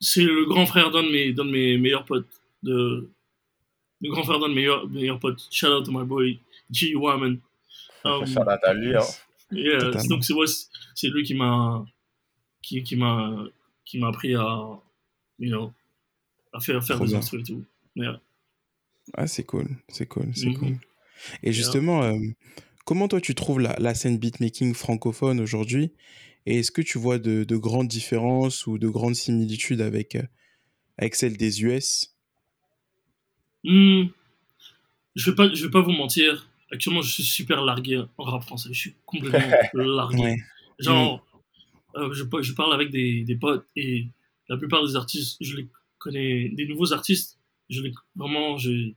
c'est 0.00 0.22
le 0.22 0.44
grand 0.46 0.66
frère 0.66 0.90
d'un 0.90 1.02
de 1.02 1.10
mes, 1.10 1.32
d'un 1.32 1.44
de 1.44 1.50
mes 1.50 1.78
meilleurs 1.78 2.04
potes. 2.04 2.28
De, 2.62 3.08
le 4.00 4.10
grand 4.10 4.22
frère 4.22 4.38
d'un 4.38 4.48
de 4.48 4.54
mes 4.54 4.60
meilleurs, 4.62 4.88
meilleurs 4.88 5.18
potes. 5.18 5.48
Shout 5.50 5.68
out 5.68 5.84
to 5.84 5.90
my 5.92 6.04
boy, 6.04 6.38
G. 6.70 6.94
Wyman. 6.94 7.38
Um, 8.04 8.26
Shout 8.26 8.40
out 8.40 8.62
à 8.62 8.74
lui. 8.74 8.94
Hein. 8.94 9.00
yeah, 9.50 9.90
donc 10.08 10.24
c'est 10.24 10.34
ouais, 10.34 10.46
lui 11.10 11.22
qui 11.24 11.34
m'a 11.34 11.84
qui, 12.62 12.82
qui 12.82 12.96
m'a 12.96 13.44
qui 13.84 13.98
m'a 13.98 14.08
appris 14.08 14.34
à 14.34 14.78
you 15.38 15.50
know 15.50 15.72
à 16.52 16.60
faire 16.60 16.84
faire 16.84 16.96
Trop 16.96 17.06
des 17.06 17.14
instrus 17.14 17.40
et 17.40 17.52
tout. 17.52 17.64
Yeah. 17.96 18.20
Ah, 19.14 19.26
c'est 19.26 19.44
cool, 19.44 19.68
c'est 19.88 20.06
cool, 20.06 20.30
c'est 20.34 20.46
Mhm. 20.48 20.58
cool. 20.58 20.76
Et 21.42 21.52
justement, 21.52 22.02
euh, 22.02 22.14
comment 22.84 23.08
toi 23.08 23.20
tu 23.20 23.34
trouves 23.34 23.58
la, 23.60 23.74
la 23.78 23.94
scène 23.94 24.18
beatmaking 24.18 24.74
francophone 24.74 25.40
aujourd'hui? 25.40 25.92
Et 26.48 26.60
est-ce 26.60 26.72
que 26.72 26.80
tu 26.80 26.96
vois 26.96 27.18
de, 27.18 27.44
de 27.44 27.56
grandes 27.58 27.88
différences 27.88 28.66
ou 28.66 28.78
de 28.78 28.88
grandes 28.88 29.14
similitudes 29.14 29.82
avec, 29.82 30.14
euh, 30.14 30.22
avec 30.96 31.14
celle 31.14 31.36
des 31.36 31.62
US 31.62 32.14
Hmm. 33.64 34.04
Je 35.14 35.30
vais 35.30 35.36
pas 35.36 35.52
je 35.52 35.66
vais 35.66 35.70
pas 35.70 35.82
vous 35.82 35.92
mentir. 35.92 36.48
Actuellement, 36.72 37.02
je 37.02 37.12
suis 37.12 37.22
super 37.22 37.62
largué 37.62 38.02
en 38.16 38.24
rap 38.24 38.44
français. 38.44 38.70
Je 38.72 38.78
suis 38.78 38.94
complètement 39.04 39.58
largué. 39.74 40.22
Ouais. 40.22 40.36
Genre, 40.78 41.22
euh, 41.96 42.14
je, 42.14 42.24
je 42.40 42.52
parle 42.54 42.72
avec 42.72 42.90
des, 42.90 43.24
des 43.24 43.36
potes 43.36 43.66
et 43.76 44.06
la 44.48 44.56
plupart 44.56 44.86
des 44.86 44.96
artistes, 44.96 45.36
je 45.42 45.54
les 45.54 45.68
connais, 45.98 46.48
des 46.48 46.66
nouveaux 46.66 46.94
artistes, 46.94 47.38
je 47.68 47.82
les, 47.82 47.92
vraiment, 48.16 48.56
je, 48.56 48.92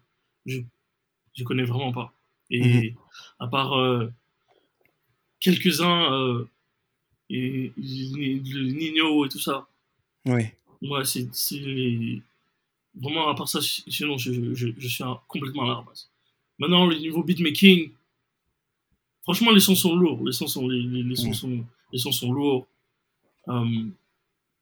je, 0.45 0.61
je 1.33 1.43
connais 1.43 1.65
vraiment 1.65 1.91
pas. 1.91 2.13
Et 2.49 2.95
à 3.39 3.47
part 3.47 3.77
euh, 3.77 4.09
quelques-uns, 5.41 6.13
euh, 6.13 6.47
et, 7.33 7.71
le 7.77 8.71
Nino 8.71 9.25
et 9.25 9.29
tout 9.29 9.39
ça, 9.39 9.67
Ouais. 10.25 10.55
moi, 10.81 11.03
c'est 11.05 11.27
vraiment 12.95 13.29
à 13.29 13.35
part 13.35 13.47
ça, 13.47 13.59
sinon, 13.61 14.17
je, 14.17 14.33
je, 14.33 14.53
je, 14.53 14.67
je 14.77 14.87
suis 14.87 15.03
un- 15.03 15.19
complètement 15.27 15.63
à 15.63 15.67
la 15.77 15.81
base. 15.81 16.09
Maintenant, 16.59 16.85
le 16.85 16.97
niveau 16.97 17.23
beatmaking, 17.23 17.89
franchement, 19.23 19.51
les 19.51 19.59
sons 19.59 19.75
sont 19.75 19.95
lourds. 19.95 20.23
Les 20.25 20.31
sons 20.33 20.47
sont, 20.47 20.67
les, 20.67 20.81
les, 20.81 21.03
les 21.03 21.15
sons 21.15 21.33
sont, 21.33 21.65
les 21.91 21.99
sons 21.99 22.11
sont 22.11 22.31
lourds. 22.31 22.67
Euh, 23.47 23.85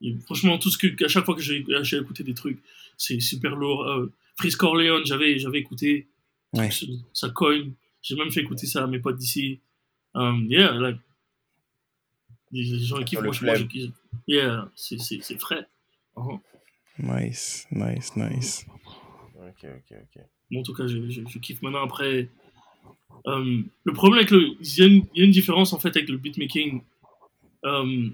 et 0.01 0.15
franchement, 0.25 0.58
tout 0.58 0.69
ce 0.69 0.77
que, 0.77 1.03
à 1.03 1.08
chaque 1.10 1.25
fois 1.25 1.36
que 1.36 1.41
j'ai 1.41 1.65
j'ai 1.84 1.97
écouté 1.97 2.23
des 2.23 2.34
trucs, 2.34 2.60
c'est 2.97 3.19
super 3.19 3.55
lourd. 3.55 3.84
Euh, 3.84 4.12
Freeze 4.38 4.55
Corleone, 4.55 5.05
j'avais 5.05 5.38
écouté. 5.60 6.08
Ouais. 6.53 6.71
Ça, 6.71 6.86
ça 7.13 7.29
cogne. 7.29 7.73
J'ai 8.01 8.15
même 8.15 8.32
fait 8.32 8.41
écouter 8.41 8.65
ça 8.65 8.84
à 8.84 8.88
mes 8.88 8.99
potes 8.99 9.17
d'ici. 9.17 9.60
Um, 10.13 10.47
yeah, 10.49 10.71
like, 10.73 10.97
les 12.52 12.80
gens 12.80 13.02
qui 13.04 13.16
Sur 13.16 13.22
le 13.22 13.32
franchement, 13.32 13.54
flemme. 13.54 13.68
j'ai- 13.74 13.92
yeah, 14.28 14.70
c'est 14.76 15.00
c'est- 15.00 15.22
c'est 15.22 15.40
frais. 15.40 15.68
Uh-huh. 16.16 16.40
Nice, 17.00 17.68
nice, 17.72 18.16
nice. 18.16 18.66
Ok, 19.36 19.64
ok, 19.66 19.98
ok. 20.04 20.24
Bon, 20.52 20.60
en 20.60 20.64
tout 20.64 20.74
cas, 20.74 20.88
je, 20.88 21.10
je, 21.10 21.22
je 21.28 21.40
kiffe 21.40 21.62
maintenant. 21.62 21.84
Après, 21.84 22.30
euh, 23.28 23.62
le 23.84 23.94
problème 23.94 24.20
avec 24.20 24.32
le. 24.32 24.48
Il 24.62 24.78
y, 24.78 24.82
a 24.82 24.86
une, 24.86 25.06
il 25.14 25.20
y 25.20 25.22
a 25.22 25.26
une 25.26 25.32
différence 25.32 25.74
en 25.74 25.80
fait 25.80 25.96
avec 25.96 26.10
le 26.10 26.18
beatmaking. 26.18 26.82
Euh, 27.66 28.10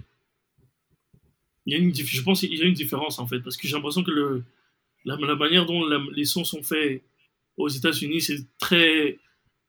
il 1.66 1.74
y 1.74 1.76
a 1.76 1.80
une, 1.80 1.94
je 1.96 2.22
pense 2.22 2.42
qu'il 2.42 2.54
y 2.54 2.62
a 2.62 2.66
une 2.66 2.74
différence 2.74 3.18
en 3.20 3.26
fait, 3.28 3.40
parce 3.40 3.58
que 3.58 3.68
j'ai 3.68 3.76
l'impression 3.76 4.04
que 4.04 4.12
le, 4.12 4.44
la, 5.04 5.16
la 5.18 5.36
manière 5.36 5.66
dont 5.66 5.84
la- 5.86 6.04
les 6.14 6.26
sons 6.26 6.44
sont 6.44 6.62
faits 6.62 7.02
aux 7.58 7.70
États-Unis, 7.70 8.22
c'est 8.22 8.46
très. 8.60 9.18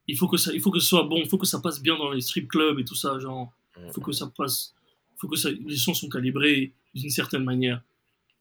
Il 0.08 0.16
faut, 0.16 0.28
que 0.28 0.36
ça, 0.36 0.52
il 0.52 0.60
faut 0.60 0.70
que 0.70 0.78
ce 0.78 0.86
soit 0.86 1.02
bon, 1.04 1.16
il 1.16 1.28
faut 1.28 1.38
que 1.38 1.46
ça 1.46 1.58
passe 1.60 1.80
bien 1.82 1.96
dans 1.96 2.10
les 2.12 2.20
strip 2.20 2.48
clubs 2.48 2.78
et 2.78 2.84
tout 2.84 2.94
ça. 2.94 3.18
Genre, 3.18 3.52
il 3.84 3.92
faut 3.92 4.00
que 4.00 4.12
ça 4.12 4.26
passe. 4.36 4.74
Il 5.14 5.18
faut 5.20 5.28
que 5.28 5.36
ça, 5.36 5.48
les 5.50 5.76
sons 5.76 5.94
sont 5.94 6.08
calibrés 6.08 6.72
d'une 6.94 7.10
certaine 7.10 7.44
manière. 7.44 7.82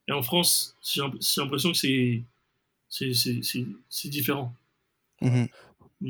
Et 0.07 0.11
en 0.11 0.21
France, 0.21 0.75
j'ai 0.83 1.01
l'imp- 1.01 1.17
j'ai 1.19 1.41
l'impression 1.41 1.71
que 1.71 1.77
c'est. 1.77 2.23
différent. 4.09 4.53
Mhm. 5.21 5.47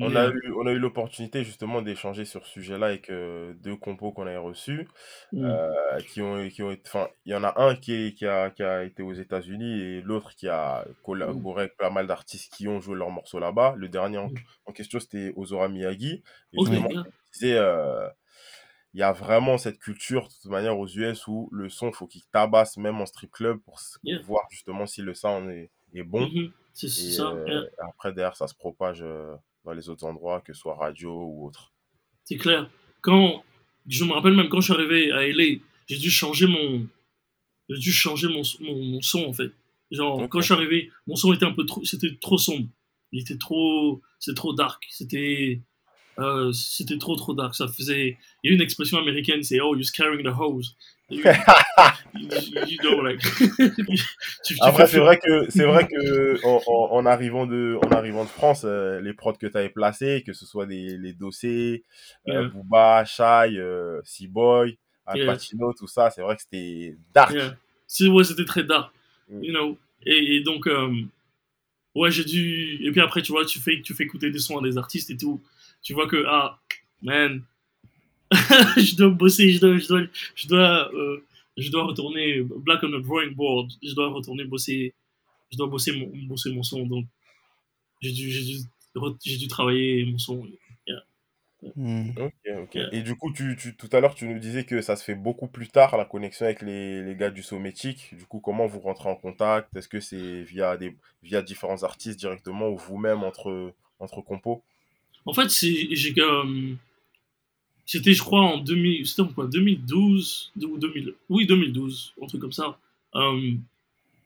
On 0.01 0.15
a 0.15 0.27
eu, 0.29 0.53
on 0.59 0.65
a 0.65 0.71
eu 0.71 0.79
l'opportunité 0.79 1.43
justement 1.43 1.81
d'échanger 1.81 2.25
sur 2.25 2.45
ce 2.45 2.53
sujet-là 2.53 2.88
avec 2.88 3.09
euh, 3.11 3.53
deux 3.63 3.75
compos 3.77 4.11
qu'on 4.11 4.25
avait 4.25 4.35
reçus, 4.35 4.88
mm, 5.31 5.45
euh, 5.45 5.99
qui 6.11 6.21
ont, 6.21 6.49
qui 6.49 6.63
ont, 6.63 6.75
il 7.25 7.31
y 7.31 7.35
en 7.35 7.43
a 7.43 7.53
un 7.63 7.75
qui, 7.75 7.93
est- 7.93 8.13
qui 8.17 8.25
a, 8.25 8.49
qui 8.49 8.63
a 8.63 8.83
été 8.83 9.03
aux 9.03 9.13
États-Unis 9.13 9.79
et 9.79 10.01
l'autre 10.01 10.35
qui 10.35 10.47
a 10.49 10.85
collaboré 11.03 11.61
avec 11.65 11.77
pas 11.77 11.91
mal 11.91 12.07
d'artistes 12.07 12.51
qui 12.55 12.67
ont 12.67 12.81
joué 12.81 12.95
leurs 12.97 13.11
morceaux 13.11 13.39
là-bas. 13.39 13.75
Le 13.77 13.88
dernier 13.88 14.17
en, 14.17 14.27
Mm. 14.29 14.35
en 14.65 14.71
question, 14.73 14.99
c'était 14.99 15.31
Ozora 15.35 15.69
Miyagi. 15.69 16.23
Et 16.51 16.57
Ok, 16.57 16.67
justement, 16.67 16.89
yeah. 16.89 17.03
il 17.05 17.31
disait, 17.33 17.57
euh, 17.57 18.09
il 18.95 18.99
y 18.99 19.03
a 19.03 19.12
vraiment 19.12 19.58
cette 19.58 19.77
culture, 19.77 20.23
de 20.29 20.34
toute 20.41 20.49
manière, 20.49 20.79
aux 20.79 20.88
US 20.88 21.27
où 21.27 21.49
le 21.51 21.67
son, 21.67 21.91
faut 21.91 22.08
qu'il 22.08 22.21
tabasse 22.31 22.77
même 22.77 23.01
en 23.01 23.05
strip 23.05 23.29
club 23.29 23.60
pour, 23.65 23.77
Yeah. 24.03 24.21
voir 24.21 24.43
justement 24.49 24.88
si 24.88 25.01
le 25.01 25.13
sound 25.13 25.49
est, 25.51 25.69
est 25.93 26.03
bon. 26.03 26.31
C'est 26.71 26.88
c'est 26.88 27.12
ça. 27.12 27.31
euh, 27.31 27.45
yeah. 27.45 27.63
après, 27.89 28.13
derrière, 28.13 28.38
ça 28.38 28.47
se 28.47 28.55
propage 28.55 29.01
euh, 29.01 29.36
dans 29.65 29.73
les 29.73 29.89
autres 29.89 30.05
endroits, 30.05 30.39
que 30.39 30.53
ce 30.53 30.60
soit 30.62 30.75
radio 30.75 31.12
ou 31.12 31.45
autre. 31.47 31.73
C'est 32.23 32.38
clair. 32.38 32.69
Quand 33.01 33.43
je 33.86 34.05
me 34.05 34.13
rappelle 34.13 34.34
même 34.34 34.47
quand 34.47 34.62
je 34.62 34.71
suis 34.71 34.81
arrivé 34.81 35.12
à 35.12 35.27
LA, 35.27 35.60
j'ai 35.88 35.97
dû 35.97 36.10
changer 36.10 36.47
mon, 36.47 36.88
j'ai 37.69 37.79
dû 37.79 37.91
changer 37.91 38.29
mon, 38.29 38.43
mon, 38.62 38.75
mon 38.93 39.01
son 39.01 39.25
en 39.25 39.34
fait. 39.34 39.51
Genre 39.91 40.27
quand 40.29 40.39
je 40.39 40.45
suis 40.45 40.53
arrivé, 40.53 40.89
mon 41.05 41.17
son 41.17 41.34
était 41.34 41.45
un 41.45 41.51
peu 41.51 41.65
trop, 41.65 41.84
c'était 41.84 42.15
trop 42.21 42.38
sombre. 42.38 42.69
Il 43.12 43.19
était 43.21 43.38
trop, 43.38 44.01
c'est 44.19 44.36
trop 44.36 44.53
dark. 44.53 44.84
C'était, 44.89 45.62
euh, 46.19 46.51
c'était 46.54 46.97
trop 46.97 47.15
trop 47.15 47.34
dark. 47.34 47.56
Ça 47.56 47.67
faisait, 47.67 48.17
il 48.43 48.49
y 48.49 48.54
a 48.54 48.56
une 48.56 48.62
expression 48.62 48.97
américaine, 48.97 49.43
c'est 49.43 49.60
oh 49.60 49.75
you're 49.75 49.91
carrying 49.93 50.23
the 50.23 50.34
hose. 50.38 50.75
You, 51.10 51.21
you 52.67 52.78
know, 52.80 53.01
like, 53.01 53.19
tu- 54.43 54.56
tu 54.56 54.56
Après, 54.62 54.88
c'est 54.88 54.99
vrai 54.99 55.19
que 55.19 55.49
c'est 55.51 55.65
vrai 55.65 55.88
que 55.88 56.43
en, 56.45 56.62
en- 56.65 56.95
en 56.97 57.06
arrivant 57.06 57.45
de 57.45 57.78
en 57.86 57.91
arrivant 57.91 58.23
de 58.23 58.30
France, 58.30 58.63
euh, 58.65 58.99
les 59.01 59.13
prods 59.13 59.34
que 59.34 59.47
tu 59.47 59.58
avais 59.58 59.69
placés, 59.69 60.23
que 60.25 60.34
ce 60.34 60.45
soit 60.45 60.65
des 60.65 60.97
les 60.97 61.13
dossiers, 61.13 61.84
euh, 62.28 62.32
Yeah. 62.41 62.47
Booba, 62.49 63.06
Shai, 63.06 63.58
euh, 63.58 64.01
Seaboy, 64.04 64.78
Al 65.06 65.17
Yeah. 65.17 65.25
Pacino, 65.28 65.73
tout 65.73 65.88
ça, 65.88 66.10
c'est 66.10 66.21
vrai 66.21 66.36
que 66.36 66.41
c'était 66.41 66.95
dark. 67.13 67.34
Yeah. 67.34 67.56
C'est- 67.88 68.08
ouais, 68.08 68.23
c'était 68.23 68.45
très 68.45 68.63
dark. 68.63 68.91
Mm. 69.30 69.43
You 69.43 69.51
know. 69.54 69.78
Et, 70.08 70.36
et 70.38 70.41
donc, 70.41 70.67
euh, 70.67 70.91
ouais, 71.95 72.12
j'ai 72.12 72.23
dû. 72.23 72.80
Et 72.84 72.91
puis 72.91 73.01
après, 73.01 73.21
tu 73.21 73.32
vois, 73.32 73.45
tu 73.45 73.60
fais, 73.60 73.82
tu 73.82 73.93
fais 73.93 74.04
écouter 74.04 74.30
des 74.32 74.39
sons 74.39 74.58
à 74.60 74.63
des 74.63 74.78
artistes 74.78 75.10
et 75.12 75.17
tout. 75.17 75.41
Tu 75.85 75.93
vois 75.93 76.07
que, 76.07 76.25
ah, 76.27 76.59
man, 77.03 77.43
je 78.31 78.95
dois 78.95 79.11
bosser, 79.11 79.51
je 79.51 79.59
dois, 79.59 79.77
je 79.77 79.87
dois, 79.87 80.01
je 80.33 80.47
dois, 80.47 80.93
euh, 80.95 81.23
je 81.57 81.69
dois 81.69 81.83
retourner 81.83 82.41
black 82.41 82.81
on 82.83 82.89
the 82.89 83.03
drawing 83.03 83.35
board. 83.35 83.71
Je 83.83 83.93
dois 83.93 84.09
retourner 84.09 84.45
bosser, 84.45 84.95
je 85.51 85.57
dois 85.57 85.67
bosser 85.67 85.91
mon, 85.91 86.11
bosser 86.27 86.51
mon 86.51 86.63
son. 86.63 86.87
Donc, 86.87 87.05
j'ai 88.01 88.11
dû, 88.11 88.31
j'ai 88.31 88.57
dû, 89.23 89.37
dû 89.37 89.47
travailler 89.47 90.05
mon 90.05 90.17
son. 90.17 90.43
Ok, 91.61 92.33
ok. 92.63 92.75
Yeah. 92.75 92.89
Et 92.91 93.03
du 93.03 93.15
coup, 93.15 93.31
tu, 93.31 93.55
tu, 93.55 93.75
tout 93.75 93.89
à 93.91 93.99
l'heure, 93.99 94.15
tu 94.15 94.27
nous 94.27 94.39
disais 94.39 94.65
que 94.65 94.81
ça 94.81 94.95
se 94.95 95.03
fait 95.03 95.15
beaucoup 95.15 95.47
plus 95.47 95.67
tard, 95.67 95.97
la 95.97 96.05
connexion 96.05 96.45
avec 96.45 96.63
les, 96.63 97.03
les 97.03 97.15
gars 97.15 97.29
du 97.29 97.43
Sométique. 97.43 98.15
Du 98.17 98.25
coup, 98.25 98.39
comment 98.39 98.65
vous 98.65 98.79
rentrez 98.79 99.09
en 99.09 99.15
contact? 99.15 99.75
Est-ce 99.75 99.87
que 99.87 99.99
c'est 99.99 100.41
via, 100.41 100.77
des, 100.77 100.97
via 101.21 101.43
différents 101.43 101.83
artistes 101.83 102.17
directement 102.17 102.69
ou 102.69 102.77
vous-même 102.77 103.23
entre, 103.23 103.71
entre 103.99 104.21
compos? 104.21 104.63
En 105.25 105.33
fait, 105.33 105.49
j'ai, 105.51 106.13
euh, 106.19 106.73
c'était, 107.85 108.13
je 108.13 108.21
crois, 108.21 108.41
en 108.41 108.57
2000, 108.59 109.05
c'était 109.07 109.21
en 109.21 109.27
quoi, 109.27 109.47
2012 109.47 110.51
ou 110.63 110.77
2000, 110.77 111.13
oui, 111.29 111.45
2012, 111.45 112.13
un 112.21 112.27
truc 112.27 112.41
comme 112.41 112.51
ça. 112.51 112.77
Euh, 113.15 113.53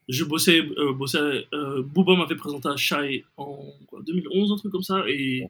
je 0.08 0.24
bossais, 0.24 0.62
euh, 0.78 0.94
bossais 0.94 1.46
euh, 1.54 1.84
Booba 1.84 2.16
m'avait 2.16 2.36
présenté 2.36 2.68
à 2.68 2.76
Shai 2.76 3.24
en 3.38 3.60
quoi, 3.88 4.02
2011, 4.02 4.52
un 4.52 4.58
truc 4.58 4.72
comme 4.72 4.84
ça, 4.84 5.04
et 5.08 5.48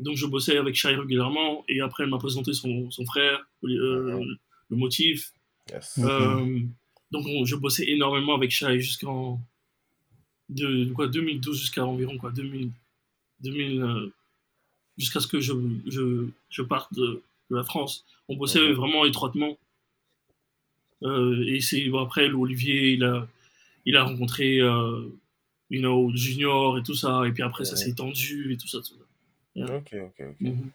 donc 0.00 0.16
je 0.16 0.26
bossais 0.26 0.56
avec 0.56 0.74
Shai 0.74 0.94
régulièrement, 0.96 1.64
et 1.68 1.80
après 1.80 2.04
elle 2.04 2.10
m'a 2.10 2.18
présenté 2.18 2.52
son, 2.54 2.90
son 2.90 3.04
frère, 3.04 3.46
euh, 3.64 4.24
le 4.70 4.76
motif. 4.76 5.32
Yes. 5.70 5.98
Donc 7.12 7.26
on- 7.26 7.44
je 7.44 7.54
bossais 7.56 7.84
énormément 7.88 8.34
avec 8.34 8.50
Shai 8.50 8.80
jusqu'en 8.80 9.38
de, 10.48 10.84
de 10.84 10.92
quoi 10.92 11.06
2012 11.08 11.58
jusqu'à 11.60 11.84
environ 11.84 12.16
quoi 12.18 12.30
2000, 12.30 12.70
2000 13.40 13.82
euh, 13.82 14.12
jusqu'à 14.98 15.20
ce 15.20 15.26
que 15.26 15.40
je, 15.40 15.52
je, 15.86 16.26
je 16.50 16.62
parte 16.62 16.92
de, 16.94 17.22
de 17.50 17.56
la 17.56 17.62
France. 17.64 18.04
On 18.28 18.36
bossait 18.36 18.72
vraiment 18.72 19.04
étroitement. 19.04 19.58
Euh, 21.02 21.44
et 21.46 21.60
c'est 21.60 21.84
bon, 21.88 21.98
après 22.00 22.30
Olivier, 22.30 22.92
il 22.92 23.04
a 23.04 23.26
il 23.84 23.96
a 23.96 24.04
rencontré 24.04 24.60
euh, 24.60 25.08
you 25.70 25.80
know, 25.80 26.14
Junior 26.14 26.78
et 26.78 26.82
tout 26.84 26.94
ça, 26.94 27.22
et 27.26 27.32
puis 27.32 27.42
après 27.42 27.64
ça 27.64 27.74
s'est 27.76 27.90
étendu 27.90 28.52
et 28.52 28.56
tout 28.56 28.68
ça. 28.68 28.78
tout 28.78 28.94
ça. 29.56 29.74
Ok, 29.76 29.92
ok, 29.94 30.20
ok. 30.30 30.40
Mhm. 30.40 30.70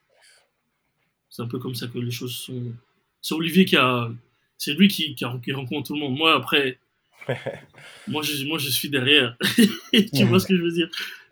C'est 1.30 1.42
un 1.42 1.48
peu 1.48 1.60
comme 1.60 1.76
ça 1.76 1.88
que 1.88 1.98
les 2.00 2.12
choses 2.12 2.36
sont. 2.36 2.74
C'est 3.22 3.34
Olivier 3.36 3.66
qui 3.66 3.78
a. 3.78 4.12
C'est 4.58 4.74
lui 4.74 4.88
qui, 4.88 5.14
qui, 5.16 5.24
a- 5.24 5.40
qui 5.44 5.52
rencontre 5.54 5.88
tout 5.88 5.94
le 5.94 6.00
monde. 6.00 6.18
Moi, 6.18 6.34
après, 6.36 6.80
moi, 8.08 8.24
je, 8.24 8.46
moi, 8.46 8.58
je 8.58 8.70
suis 8.70 8.90
derrière. 8.90 9.38
tu 10.14 10.24
vois 10.26 10.40
ce 10.40 10.48
que 10.48 10.58
je 10.58 10.62
veux 10.64 10.72
dire? 10.72 10.90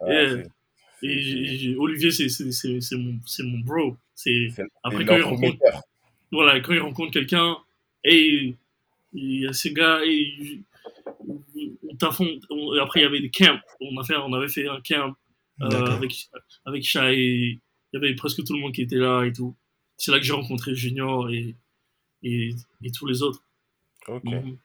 Et, 0.07 0.43
Et 1.05 1.21
j'ai- 1.21 1.45
j'ai- 1.57 1.75
Olivier, 1.75 2.11
c'est 2.11 2.29
c'est- 2.29 2.51
c'est- 2.51 2.81
c'est 2.81 2.97
mon, 2.97 3.15
c'est 3.25 3.43
mon 3.43 3.59
bro. 3.59 3.97
C'est 4.13 4.49
après, 4.83 5.03
quand 5.05 5.15
il 5.17 5.21
rencontre- 5.23 5.57
voilà, 6.31 6.59
quand 6.61 6.73
il 6.73 6.79
rencontre 6.79 7.11
quelqu'un, 7.11 7.57
et 8.03 8.55
il 9.13 9.39
y 9.41 9.47
a 9.47 9.53
ces 9.53 9.71
gars, 9.73 9.99
et 10.05 10.61
on 12.49 12.73
Après, 12.81 12.99
il 12.99 13.03
y 13.03 13.05
avait 13.05 13.21
des 13.21 13.29
camps. 13.29 13.59
On, 13.81 13.97
a 13.99 14.03
fait, 14.03 14.15
on 14.17 14.33
avait 14.33 14.47
fait 14.47 14.67
un 14.67 14.81
camp 14.81 15.15
euh, 15.61 15.67
avec, 15.95 16.27
avec 16.65 16.83
Shai. 16.83 17.15
Il 17.15 17.59
y 17.93 17.97
avait 17.97 18.13
presque 18.15 18.43
tout 18.43 18.53
le 18.53 18.59
monde 18.59 18.73
qui 18.73 18.81
était 18.81 18.97
là 18.97 19.23
et 19.23 19.31
tout. 19.31 19.55
C'est 19.97 20.11
là 20.11 20.19
que 20.19 20.25
j'ai 20.25 20.33
rencontré 20.33 20.75
Junior 20.75 21.29
et, 21.29 21.55
et, 22.23 22.53
et 22.83 22.91
tous 22.91 23.05
les 23.05 23.21
autres. 23.21 23.41
Ok, 24.07 24.23
Mhm. 24.25 24.57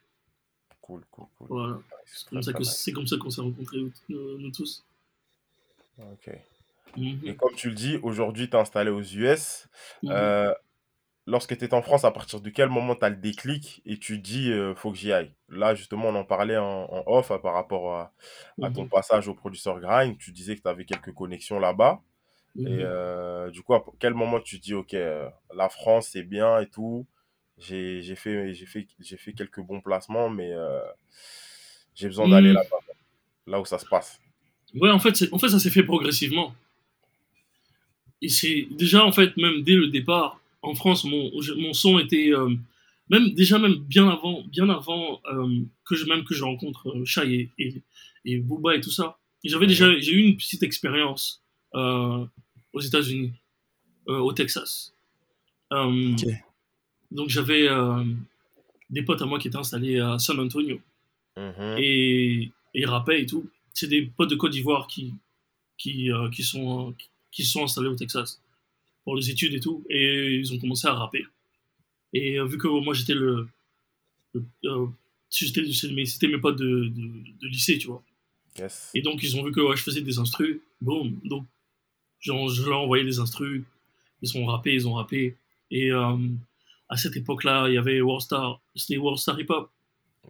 cool, 0.80 1.02
cool, 1.10 1.26
cool. 1.38 1.46
Voilà. 1.48 1.80
C'est 2.06 2.28
comme 2.28 2.42
ça 2.42 2.52
que- 2.52 2.64
c'est 2.64 2.92
comme 2.92 3.06
ça 3.06 3.16
qu'on 3.16 3.30
s'est 3.30 3.40
rencontrés, 3.40 3.78
nous, 4.08 4.38
nous 4.38 4.50
tous. 4.50 4.84
Ok. 6.00 6.28
Mhm. 6.96 7.20
Et 7.26 7.36
comme 7.36 7.54
tu 7.54 7.68
le 7.68 7.74
dis, 7.74 7.98
aujourd'hui, 8.02 8.48
tu 8.50 8.56
es 8.56 8.60
installé 8.60 8.90
aux 8.90 9.02
US. 9.02 9.68
Mhm. 10.02 10.12
Euh, 10.14 10.54
lorsque 11.26 11.56
tu 11.58 11.64
es 11.64 11.74
en 11.74 11.82
France, 11.82 12.04
à 12.04 12.12
partir 12.12 12.40
de 12.40 12.50
quel 12.50 12.68
moment 12.70 12.96
tu 12.96 13.04
as 13.04 13.10
le 13.10 13.16
déclic 13.16 13.82
et 13.86 13.98
tu 13.98 14.18
dis, 14.18 14.52
euh, 14.52 14.74
faut 14.74 14.92
que 14.92 14.98
j'y 14.98 15.12
aille? 15.12 15.34
Là, 15.48 15.74
justement, 15.74 16.08
on 16.08 16.16
en 16.16 16.24
parlait 16.24 16.58
en, 16.58 16.84
en 16.90 17.04
off 17.06 17.30
hein, 17.32 17.38
par 17.42 17.54
rapport 17.54 17.94
à, 17.96 18.14
à 18.62 18.70
ton 18.70 18.84
Mhm. 18.84 18.88
passage 18.88 19.28
au 19.28 19.34
producteur 19.34 19.80
Grind. 19.80 20.18
Tu 20.18 20.32
disais 20.32 20.56
que 20.56 20.62
tu 20.62 20.68
avais 20.68 20.84
quelques 20.86 21.14
connexions 21.14 21.60
là-bas. 21.60 22.02
Et 22.66 22.80
euh, 22.82 23.50
du 23.50 23.62
coup, 23.62 23.74
à 23.74 23.84
quel 24.00 24.14
moment 24.14 24.40
tu 24.40 24.58
dis, 24.60 24.74
OK, 24.74 24.94
euh, 24.94 25.28
la 25.54 25.68
France, 25.70 26.10
c'est 26.12 26.24
bien 26.24 26.60
et 26.60 26.68
tout. 26.68 27.06
J'ai 27.58 28.02
fait, 28.16 28.54
fait, 28.54 28.88
fait 29.18 29.32
quelques 29.34 29.60
bons 29.60 29.80
placements, 29.82 30.30
mais 30.30 30.52
j'ai 31.94 32.08
besoin 32.08 32.28
d'aller 32.28 32.52
Mhm. 32.52 32.54
là-bas, 32.54 32.78
là 33.46 33.60
où 33.60 33.64
ça 33.64 33.78
se 33.78 33.86
passe. 33.86 34.20
Ouais, 34.74 34.90
en 34.90 34.98
fait, 34.98 35.28
en 35.32 35.38
fait 35.38 35.48
ça 35.48 35.58
s'est 35.58 35.70
fait 35.70 35.82
progressivement. 35.82 36.54
Et 38.22 38.28
c'est 38.28 38.68
déjà, 38.70 39.04
en 39.04 39.12
fait, 39.12 39.36
même 39.36 39.62
dès 39.62 39.74
le 39.74 39.88
départ, 39.88 40.40
en 40.62 40.74
France, 40.74 41.04
mon, 41.04 41.30
mon 41.56 41.72
son 41.72 41.98
était. 41.98 42.32
euh, 42.32 42.54
même 43.08 43.30
déjà, 43.34 43.58
même 43.58 43.74
bien 43.74 44.08
avant, 44.08 44.42
bien 44.44 44.68
avant 44.68 45.20
euh, 45.32 45.60
que, 45.84 45.96
je, 45.96 46.04
même 46.04 46.22
que 46.22 46.34
je 46.34 46.44
rencontre 46.44 46.88
euh, 46.90 47.04
Shai 47.04 47.50
et, 47.58 47.64
et, 47.66 47.82
et 48.24 48.36
Booba 48.38 48.76
et 48.76 48.80
tout 48.80 48.90
ça. 48.92 49.18
J'avais 49.42 49.66
déjà 49.66 49.98
j'ai 49.98 50.12
eu 50.12 50.22
une 50.22 50.36
petite 50.36 50.62
expérience 50.62 51.42
euh, 51.74 52.24
aux 52.72 52.80
États-Unis, 52.80 53.32
euh, 54.08 54.18
au 54.18 54.32
Texas. 54.32 54.92
Euh. 55.72 56.14
Donc 57.10 57.30
j'avais 57.30 57.66
euh, 57.68 58.04
des 58.90 59.02
potes 59.02 59.22
à 59.22 59.26
moi 59.26 59.38
qui 59.40 59.48
étaient 59.48 59.56
installés 59.56 59.98
à 59.98 60.18
San 60.18 60.38
Antonio 60.38 60.78
Mhm. 61.36 61.76
et, 61.78 62.42
et 62.42 62.52
ils 62.74 62.86
rappaient 62.86 63.22
et 63.22 63.26
tout. 63.26 63.48
C'est 63.80 63.86
des 63.88 64.02
potes 64.02 64.28
de 64.28 64.36
Côte 64.36 64.52
d'Ivoire 64.52 64.86
qui, 64.86 65.14
qui, 65.78 66.12
euh, 66.12 66.28
qui, 66.28 66.42
sont, 66.42 66.94
qui 67.32 67.44
sont 67.46 67.64
installés 67.64 67.88
au 67.88 67.94
Texas 67.94 68.42
pour 69.04 69.16
les 69.16 69.30
études 69.30 69.54
et 69.54 69.60
tout. 69.60 69.86
Et 69.88 70.34
ils 70.34 70.52
ont 70.52 70.58
commencé 70.58 70.86
à 70.86 70.92
rapper. 70.92 71.24
Et 72.12 72.38
euh, 72.38 72.44
vu 72.44 72.58
que 72.58 72.68
moi 72.68 72.92
j'étais 72.92 73.14
le. 73.14 73.48
le- 74.34 74.44
euh, 74.66 74.86
c'était 75.30 75.62
mes, 76.28 76.38
potes 76.38 76.58
de, 76.58 76.88
de, 76.88 77.06
de 77.40 77.46
lycée, 77.48 77.78
tu 77.78 77.86
vois. 77.86 78.02
Yes. 78.58 78.90
Et 78.92 79.00
donc 79.00 79.22
ils 79.22 79.34
ont 79.38 79.44
vu 79.44 79.50
que 79.50 79.62
ouais, 79.62 79.76
je 79.78 79.82
faisais 79.82 80.02
des 80.02 80.18
instrus. 80.18 80.58
Boum. 80.82 81.18
Donc 81.24 81.46
genre, 82.20 82.50
je 82.50 82.62
leur 82.64 82.80
ai 82.80 82.82
envoyé 82.82 83.04
des 83.04 83.18
instrus. 83.18 83.62
Ils 84.20 84.36
ont 84.36 84.44
rappé, 84.44 84.74
ils 84.74 84.86
ont 84.86 84.92
rappé. 84.92 85.38
Et 85.70 85.90
euh, 85.90 86.18
à 86.90 86.98
cette 86.98 87.16
époque-là, 87.16 87.68
il 87.68 87.74
y 87.76 87.78
avait 87.78 88.02
Worldstar. 88.02 88.60
C'était 88.74 88.98
Worldstar 88.98 89.40
Hip 89.40 89.46
Hop. 89.48 89.70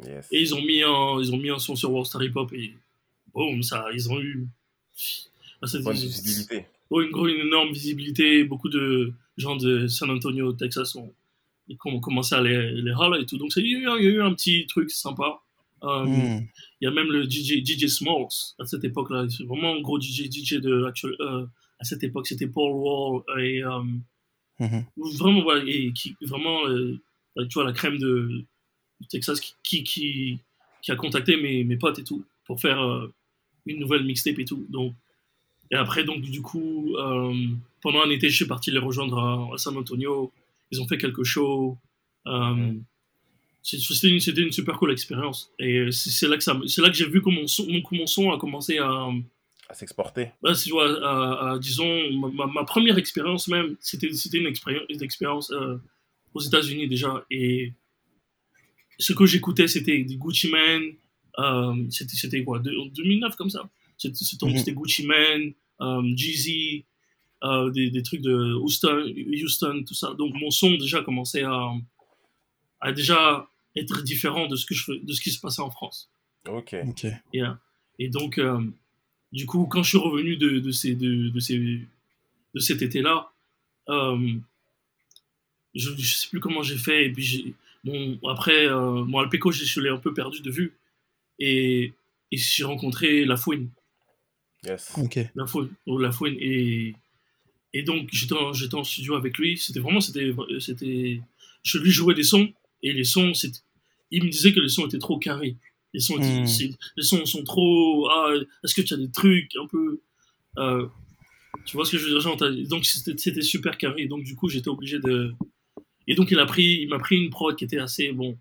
Yes. 0.07 0.29
Et 0.31 0.41
ils 0.41 0.55
ont 0.55 0.63
mis 0.63 0.83
un, 0.85 1.21
ils 1.21 1.33
ont 1.35 1.37
mis 1.39 1.51
un 1.51 1.59
son 1.59 1.75
sur 1.75 1.91
Worldstar 1.91 2.23
Hip 2.23 2.37
Hop 2.37 2.53
et 2.53 2.75
boum, 3.35 3.63
ça, 3.63 3.87
ils 3.95 4.11
ont 4.11 4.21
eu 4.21 4.47
ah, 5.63 5.67
visibilité. 5.93 6.67
une, 6.91 7.09
une 7.29 7.47
énorme 7.47 7.73
visibilité. 7.73 8.45
Beaucoup 8.45 8.69
de 8.69 9.13
gens 9.37 9.57
de 9.57 9.87
San 9.89 10.11
Antonio, 10.11 10.53
Texas, 10.53 10.95
ont, 10.97 11.13
ils 11.69 11.77
ont 11.85 12.01
commencé 12.01 12.35
à 12.35 12.41
les, 12.43 12.73
les 12.73 12.93
râler 12.93 13.23
et 13.23 13.27
tout. 13.27 13.39
Donc 13.39 13.53
il 13.57 13.67
y, 13.67 13.75
a 13.75 13.79
eu 13.79 13.87
un- 13.89 13.97
il 13.99 14.05
y 14.05 14.07
a 14.09 14.11
eu 14.11 14.23
un 14.23 14.35
petit 14.35 14.67
truc 14.67 14.91
sympa. 14.91 15.41
Euh, 15.83 16.05
Hmm. 16.05 16.47
Il 16.81 16.85
y 16.85 16.87
a 16.87 16.91
même 16.91 17.11
le 17.11 17.25
DJ, 17.25 17.63
DJ 17.65 17.87
Smalls 17.89 18.55
à 18.59 18.67
cette 18.67 18.85
époque-là. 18.85 19.27
C'est 19.31 19.45
vraiment 19.45 19.75
un 19.75 19.81
gros 19.81 19.99
DJ, 19.99 20.29
DJ 20.31 20.61
de 20.61 20.85
actuel, 20.85 21.15
euh, 21.21 21.47
à 21.79 21.85
cette 21.85 22.03
époque. 22.05 22.27
C'était 22.27 22.47
Paul 22.47 22.73
Wall 22.73 23.23
et 23.43 23.63
euh, 23.65 23.83
Mhm. 24.59 24.85
vraiment, 25.19 25.43
voilà, 25.43 25.65
et 25.67 25.91
qui, 25.95 26.15
vraiment, 26.21 26.67
euh, 26.69 26.99
tu 27.49 27.55
vois, 27.55 27.65
la 27.65 27.73
crème 27.73 27.97
de, 27.97 28.45
du 29.01 29.07
Texas 29.09 29.41
qui, 29.41 29.55
qui, 29.63 29.85
qui, 29.85 30.39
qui 30.83 30.93
a 30.93 30.97
contacté 30.97 31.37
mes, 31.39 31.65
mes 31.65 31.77
potes 31.79 31.99
et 31.99 32.05
tout 32.05 32.27
pour 32.45 32.61
faire 32.61 32.79
euh, 32.83 33.11
une 33.67 33.79
nouvelle 33.79 34.05
mixtape 34.05 34.39
et 34.39 34.45
tout. 34.45 34.67
Donc, 34.69 34.95
et 35.71 35.77
après, 35.77 36.03
donc, 36.05 36.23
du 36.23 36.43
coup, 36.43 36.97
euh, 36.97 37.33
pendant 37.81 38.03
un 38.03 38.11
été, 38.11 38.29
je 38.29 38.37
suis 38.37 38.45
parti 38.47 38.71
les 38.71 38.79
rejoindre 38.79 39.19
à, 39.19 39.55
à 39.55 39.59
San 39.59 39.77
Antonio. 39.77 40.33
Ils 40.73 40.81
ont 40.81 40.87
fait 40.89 40.99
quelques 40.99 41.23
shows. 41.25 41.79
Euh, 42.27 42.73
c'est- 43.63 43.79
C'était 43.79 44.09
une, 44.43 44.51
super 44.53 44.77
cool 44.79 44.91
expérience. 44.93 45.53
Et 45.59 45.91
c'est 45.93 46.27
là 46.29 46.37
que, 46.37 46.43
ça 46.43 46.55
là 46.83 46.89
que 46.89 46.97
j'ai 46.97 47.09
vu 47.09 47.23
que 47.23 47.31
mon, 47.31 47.47
son, 47.47 47.67
mon, 47.93 48.07
son 48.07 48.33
a 48.33 48.39
commencé 48.39 48.79
à, 48.79 49.09
À 49.69 49.75
s'exporter. 49.75 50.31
bah, 50.43 50.53
à- 51.03 51.53
à- 51.53 51.59
disons, 51.59 52.11
ma, 52.13 52.65
première 52.65 52.99
expérience 52.99 53.47
même, 53.49 53.77
c'était 53.81 54.09
une 54.39 54.47
expérience, 54.47 54.85
une 54.89 55.03
expérience 55.03 55.51
euh, 55.53 55.77
aux 56.35 56.41
États-Unis 56.41 56.89
déjà. 56.89 57.25
Et 57.31 57.73
ce 58.99 59.13
que 59.13 59.25
j'écoutais, 59.27 59.69
c'était 59.69 60.03
des 60.03 60.17
Gucci 60.17 60.49
Mane. 60.51 60.95
Euh, 61.39 61.75
c'était 61.91 62.17
c'était 62.17 62.45
quoi, 62.45 62.59
de, 62.59 62.71
en 62.77 62.87
2009 62.87 63.37
comme 63.37 63.51
ça. 63.51 63.69
C'était 63.97 64.25
c'était- 64.25 64.47
Mhm. 64.47 64.57
c'était 64.59 64.73
Gucci 64.73 65.07
Mane, 65.07 65.53
euh, 65.81 66.03
Jeezy, 66.17 66.85
euh, 67.45 67.71
des, 67.71 67.91
des 67.91 68.03
trucs 68.03 68.23
de 68.23 68.55
Houston, 68.55 69.13
Houston, 69.43 69.85
tout 69.87 69.95
ça. 69.95 70.15
Donc 70.15 70.35
mon 70.35 70.51
son 70.51 70.73
déjà 70.73 71.03
commençait 71.03 71.43
à, 71.43 71.73
à 72.81 72.93
déjà 72.93 73.49
être 73.77 74.03
différent 74.03 74.47
de 74.49 74.57
ce, 74.57 74.67
que 74.67 74.75
je, 74.75 74.85
fais- 74.85 74.99
de 74.99 75.13
ce 75.13 75.21
qui 75.21 75.31
se 75.31 75.41
passait 75.41 75.63
en 75.63 75.71
France. 75.71 76.09
Ok. 76.49 76.75
Ok. 76.89 77.07
Yeah. 77.33 77.59
Et 77.99 78.09
donc, 78.09 78.39
euh, 78.39 78.61
du 79.33 79.47
coup, 79.47 79.67
quand 79.67 79.83
je 79.83 79.91
suis 79.91 79.99
revenu 79.99 80.37
de, 80.37 80.59
de, 80.59 80.71
ces, 80.73 80.95
de, 80.95 81.29
de, 81.29 81.41
ces, 81.41 81.59
de 81.59 82.59
cet 82.61 82.83
été-là, 82.83 83.31
euh, 83.91 84.35
je 85.75 85.91
ne 85.91 85.97
sais 85.99 86.29
plus 86.29 86.41
comment 86.41 86.63
j'ai 86.63 86.77
fait. 86.79 87.07
Et 87.07 87.13
puis, 87.13 87.23
j'ai- 87.23 87.55
bon, 87.85 88.19
après, 88.29 88.67
euh, 88.67 89.05
mon 89.05 89.19
Alpeco, 89.21 89.53
je, 89.53 89.65
je 89.65 89.81
l'ai 89.81 89.91
un 89.91 89.99
peu 89.99 90.13
perdu 90.15 90.41
de 90.41 90.51
vue. 90.51 90.77
Et, 91.41 91.93
et 92.33 92.37
j'ai 92.37 92.65
rencontré 92.65 93.25
La 93.25 93.37
Fouine. 93.37 93.71
Yes. 94.65 94.93
Ok. 94.99 95.19
La 95.35 95.47
Fouine. 95.47 95.71
oh, 95.87 95.99
La 95.99 96.13
Fouine. 96.13 96.37
Et, 96.39 96.95
et 97.73 97.83
donc, 97.83 98.09
j'étais 98.13 98.35
en, 98.35 98.53
j'étais 98.53 98.75
en 98.75 98.85
studio 98.85 99.15
avec 99.15 99.39
lui. 99.39 99.57
C'était 99.57 99.81
vraiment, 99.81 100.01
c'était, 100.01 100.33
c'était, 100.59 101.21
je 101.63 101.79
lui 101.79 101.91
jouais 101.91 102.15
des 102.15 102.23
sons. 102.25 102.49
Et 102.83 102.93
les 102.93 103.05
sons, 103.05 103.33
c'était, 103.35 103.59
il 104.11 104.25
me 104.25 104.31
disait 104.31 104.53
que 104.53 104.61
les 104.61 104.69
sons 104.69 104.87
étaient 104.87 104.99
trop 104.99 105.19
carrés. 105.19 105.57
Les 105.95 106.01
sons, 106.01 106.19
étaient- 106.19 106.43
Hmm. 106.69 106.75
les 106.97 107.03
sons 107.03 107.25
sont 107.27 107.43
trop. 107.43 108.09
Ah, 108.11 108.33
est-ce 108.63 108.75
que 108.75 108.83
tu 108.83 108.95
as 108.95 108.97
des 108.97 109.11
trucs 109.11 109.51
un 109.57 109.67
peu. 109.67 110.01
euh, 110.59 110.87
tu 111.67 111.77
vois 111.77 111.85
ce 111.85 111.93
que 111.93 111.99
je 111.99 112.05
veux 112.05 112.11
dire 112.11 112.21
genre, 112.21 112.37
Donc, 112.69 112.85
c'était, 112.87 113.17
c'était 113.19 113.43
super 113.43 113.77
carré. 113.77 114.07
Donc, 114.07 114.23
du 114.25 114.35
coup, 114.37 114.49
j'étais 114.49 114.69
obligé 114.69 114.99
de. 115.01 115.33
Et 116.07 116.15
donc, 116.15 116.31
il 116.31 116.39
a 116.39 116.47
pris, 116.47 116.81
il 116.83 116.89
m'a 116.89 116.99
pris 116.99 117.17
une 117.17 117.31
prod 117.31 117.57
qui 117.57 117.65
était 117.65 117.79
assez. 117.79 118.13
Bon. 118.13 118.37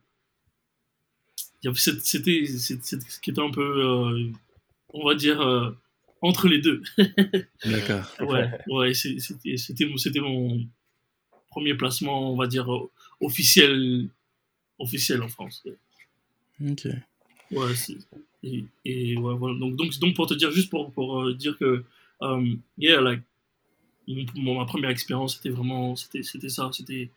C'était, 1.76 2.45
c'était- 2.45 2.97
qui 3.22 3.32
était 3.32 3.41
un 3.41 3.51
peu. 3.51 3.62
euh, 3.86 4.30
on 4.93 5.05
va 5.05 5.16
dire. 5.16 5.41
euh, 5.41 5.72
entre 6.22 6.49
les 6.49 6.60
deux. 6.60 6.82
D'accord. 7.66 8.03
ouais, 8.20 8.49
ouais, 8.68 8.93
c'était 8.93 9.55
c'était 9.57 10.20
mon, 10.20 10.66
premier 11.49 11.74
placement, 11.76 12.32
on 12.34 12.36
va 12.36 12.45
dire, 12.47 12.72
euh, 12.74 12.89
officiel, 13.22 14.10
officiel 14.78 15.22
en 15.24 15.30
France. 15.30 15.64
Ok. 16.62 16.88
Ouais, 17.51 17.74
c'est- 17.76 17.97
et, 18.43 18.66
et 18.86 19.18
ouais, 19.18 19.34
voilà. 19.36 19.57
Donc, 19.60 19.76
donc, 19.78 19.97
donc, 19.99 20.16
pour 20.16 20.28
te 20.28 20.34
dire, 20.34 20.51
juste 20.51 20.70
pour, 20.70 20.91
pour 20.91 21.22
euh, 21.22 21.34
dire 21.34 21.57
que, 21.57 21.84
um, 22.22 22.60
yeah, 22.78 22.99
like, 23.01 23.22
mon- 24.36 24.57
ma 24.60 24.66
première 24.66 24.89
expérience, 24.89 25.36
c'était 25.38 25.49
vraiment, 25.49 25.95
c'était 25.95 26.24
c'était 26.24 26.49
ça, 26.49 26.70
c'était, 26.74 27.10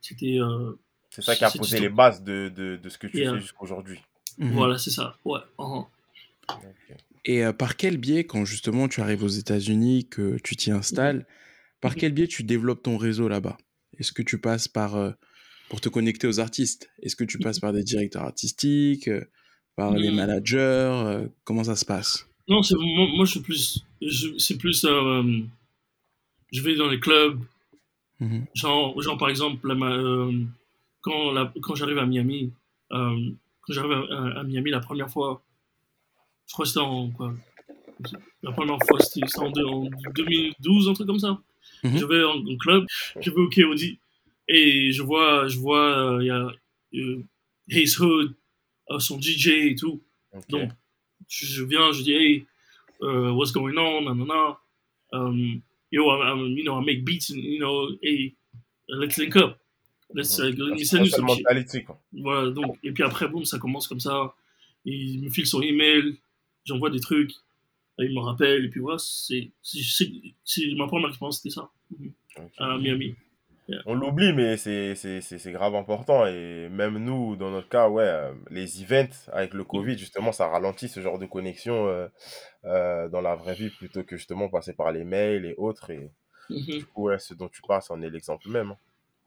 c'était, 0.00 0.38
euh, 0.38 0.72
C'est 1.10 1.22
ça 1.22 1.34
qui 1.36 1.44
a 1.44 1.50
posé 1.50 1.80
les 1.80 1.88
bases 1.88 2.22
de, 2.22 2.48
de, 2.54 2.76
de 2.76 2.88
ce 2.88 2.96
que 2.98 3.06
tu 3.08 3.18
Yeah. 3.18 3.34
fais 3.34 3.40
jusqu'aujourd'hui. 3.40 3.98
Mhm. 4.38 4.52
voilà, 4.52 4.78
c'est 4.78 4.90
ça, 4.90 5.16
ouais. 5.24 5.40
uh-huh. 5.58 5.86
Et 7.24 7.44
euh, 7.44 7.52
par 7.52 7.76
quel 7.76 7.96
biais, 7.98 8.24
quand 8.24 8.44
justement 8.44 8.88
tu 8.88 9.00
arrives 9.00 9.22
aux 9.22 9.28
États-Unis, 9.28 10.08
que 10.08 10.38
tu 10.42 10.56
t'y 10.56 10.70
installes, 10.70 11.26
par 11.80 11.94
quel 11.94 12.12
biais 12.12 12.26
tu 12.28 12.42
développes 12.44 12.82
ton 12.82 12.96
réseau 12.96 13.28
là-bas? 13.28 13.58
Est-ce 13.98 14.12
que 14.12 14.22
tu 14.22 14.38
passes 14.40 14.68
par 14.68 14.96
euh, 14.96 15.10
pour 15.68 15.80
te 15.80 15.88
connecter 15.88 16.26
aux 16.26 16.40
artistes 16.40 16.90
Est-ce 17.02 17.16
que 17.16 17.24
tu 17.24 17.38
passes 17.38 17.58
par 17.60 17.72
des 17.72 17.82
directeurs 17.82 18.22
artistiques, 18.22 19.08
euh, 19.08 19.24
par 19.76 19.92
des 19.94 20.10
managers 20.10 20.56
euh, 20.58 21.26
Comment 21.44 21.64
ça 21.64 21.76
se 21.76 21.84
passe? 21.84 22.26
Non, 22.48 22.62
c'est 22.62 22.74
moi, 22.76 23.06
moi, 23.14 23.24
je 23.26 23.32
suis 23.32 23.40
plus, 23.40 23.84
je- 24.00 24.38
c'est 24.38 24.56
plus, 24.56 24.84
euh, 24.84 25.40
je 26.52 26.60
vais 26.62 26.74
dans 26.76 26.88
les 26.88 26.98
clubs, 27.00 27.40
Mhm. 28.20 28.46
genre, 28.54 29.00
genre 29.02 29.18
par 29.18 29.28
exemple, 29.28 29.66
la 29.68 29.74
ma- 29.74 29.92
euh, 29.92 30.32
quand, 31.00 31.32
la- 31.32 31.52
quand 31.62 31.74
j'arrive 31.74 31.98
à 31.98 32.06
Miami, 32.06 32.52
euh, 32.92 33.30
quand 33.62 33.72
j'arrive 33.72 33.92
à, 34.10 34.42
Miami 34.44 34.70
la 34.70 34.80
première 34.80 35.10
fois, 35.10 35.42
je 36.46 36.52
crois 36.52 36.64
que 36.64 36.68
c'était 36.68 36.80
en 36.80 37.10
quoi 37.10 37.34
La 38.42 38.52
première 38.52 38.78
fois, 38.86 38.98
c'était 39.00 39.38
en, 39.38 39.46
en 39.46 39.88
2012, 40.14 40.88
un 40.88 40.94
truc 40.94 41.06
comme 41.06 41.18
ça. 41.18 41.40
Mhm. 41.84 41.98
Je 41.98 42.04
vais 42.04 42.24
en, 42.24 42.38
en 42.38 42.56
club, 42.56 42.84
je 43.20 43.30
vais 43.30 43.40
au 43.40 43.48
KOD, 43.48 43.80
et 44.48 44.92
je 44.92 45.02
vois, 45.02 45.46
je 45.48 45.58
vois, 45.58 46.16
euh, 46.16 46.22
il 46.22 46.26
y 46.26 46.30
a 46.30 46.50
euh, 46.94 47.22
Haze 47.70 48.00
Hood, 48.00 48.34
euh, 48.90 48.98
son 48.98 49.20
DJ 49.20 49.48
et 49.48 49.74
tout. 49.76 50.02
Donc, 50.48 50.70
je 51.28 51.62
viens, 51.64 51.92
je 51.92 52.02
dis, 52.02 52.12
hey, 52.12 52.46
uh, 53.02 53.30
what's 53.32 53.52
going 53.52 53.76
on, 53.76 54.02
nanana. 54.02 54.58
Um, 55.12 55.62
yo, 55.90 56.08
I, 56.10 56.30
I'm, 56.32 56.46
you 56.56 56.64
know, 56.64 56.80
I 56.80 56.84
make 56.84 57.04
beats, 57.04 57.30
and, 57.30 57.42
you 57.42 57.60
know, 57.60 57.90
hey, 58.02 58.34
let's 58.88 59.16
link 59.18 59.36
up. 59.36 59.59
C'est 60.84 60.98
shit. 61.28 61.38
mentalité, 61.44 61.84
quoi. 61.84 62.00
Voilà, 62.12 62.50
donc, 62.50 62.78
et 62.82 62.92
puis 62.92 63.02
après, 63.02 63.28
boum, 63.28 63.44
ça 63.44 63.58
commence 63.58 63.86
comme 63.88 64.00
ça. 64.00 64.34
Il 64.84 65.22
me 65.24 65.30
file 65.30 65.46
son 65.46 65.60
email, 65.62 66.18
j'envoie 66.64 66.90
des 66.90 67.00
trucs, 67.00 67.32
il 67.98 68.14
me 68.14 68.20
rappelle, 68.20 68.64
et 68.64 68.68
puis 68.68 68.80
voilà, 68.80 68.98
c'est, 68.98 69.50
c'est, 69.62 69.82
c'est, 69.82 70.10
c'est- 70.44 70.74
ma 70.74 70.86
première 70.86 71.08
expérience, 71.08 71.38
c'était 71.42 71.54
ça, 71.54 71.70
Mhm. 71.98 72.12
À 72.58 72.78
Miami. 72.78 73.14
On 73.86 73.94
l'oublie, 73.94 74.32
mais 74.32 74.56
c'est 74.56 74.96
c'est- 74.96 75.20
c'est- 75.20 75.38
c'est 75.38 75.52
grave 75.52 75.76
important. 75.76 76.26
Et 76.26 76.68
même 76.70 76.98
nous, 76.98 77.36
dans 77.36 77.50
notre 77.52 77.68
cas, 77.68 77.88
ouais, 77.88 78.02
euh, 78.02 78.32
les 78.50 78.82
events 78.82 79.28
avec 79.32 79.54
le 79.54 79.62
Covid, 79.62 79.96
justement, 79.96 80.32
ça 80.32 80.48
ralentit 80.48 80.88
ce 80.88 81.00
genre 81.00 81.20
de 81.20 81.26
connexion 81.26 81.86
euh, 81.86 82.08
euh, 82.64 83.08
dans 83.10 83.20
la 83.20 83.36
vraie 83.36 83.54
vie 83.54 83.70
plutôt 83.70 84.02
que 84.02 84.16
justement 84.16 84.48
passer 84.48 84.72
par 84.72 84.90
les 84.90 85.04
mails 85.04 85.44
et 85.46 85.54
autres. 85.56 85.90
Et 85.90 86.10
Mhm. 86.48 86.78
du 86.78 86.86
coup, 86.86 87.04
ouais, 87.04 87.18
ce 87.20 87.32
dont 87.34 87.48
tu 87.48 87.62
parles, 87.62 87.82
c'en 87.82 88.02
est 88.02 88.10
l'exemple 88.10 88.48
même. 88.48 88.72
hein. 88.72 88.76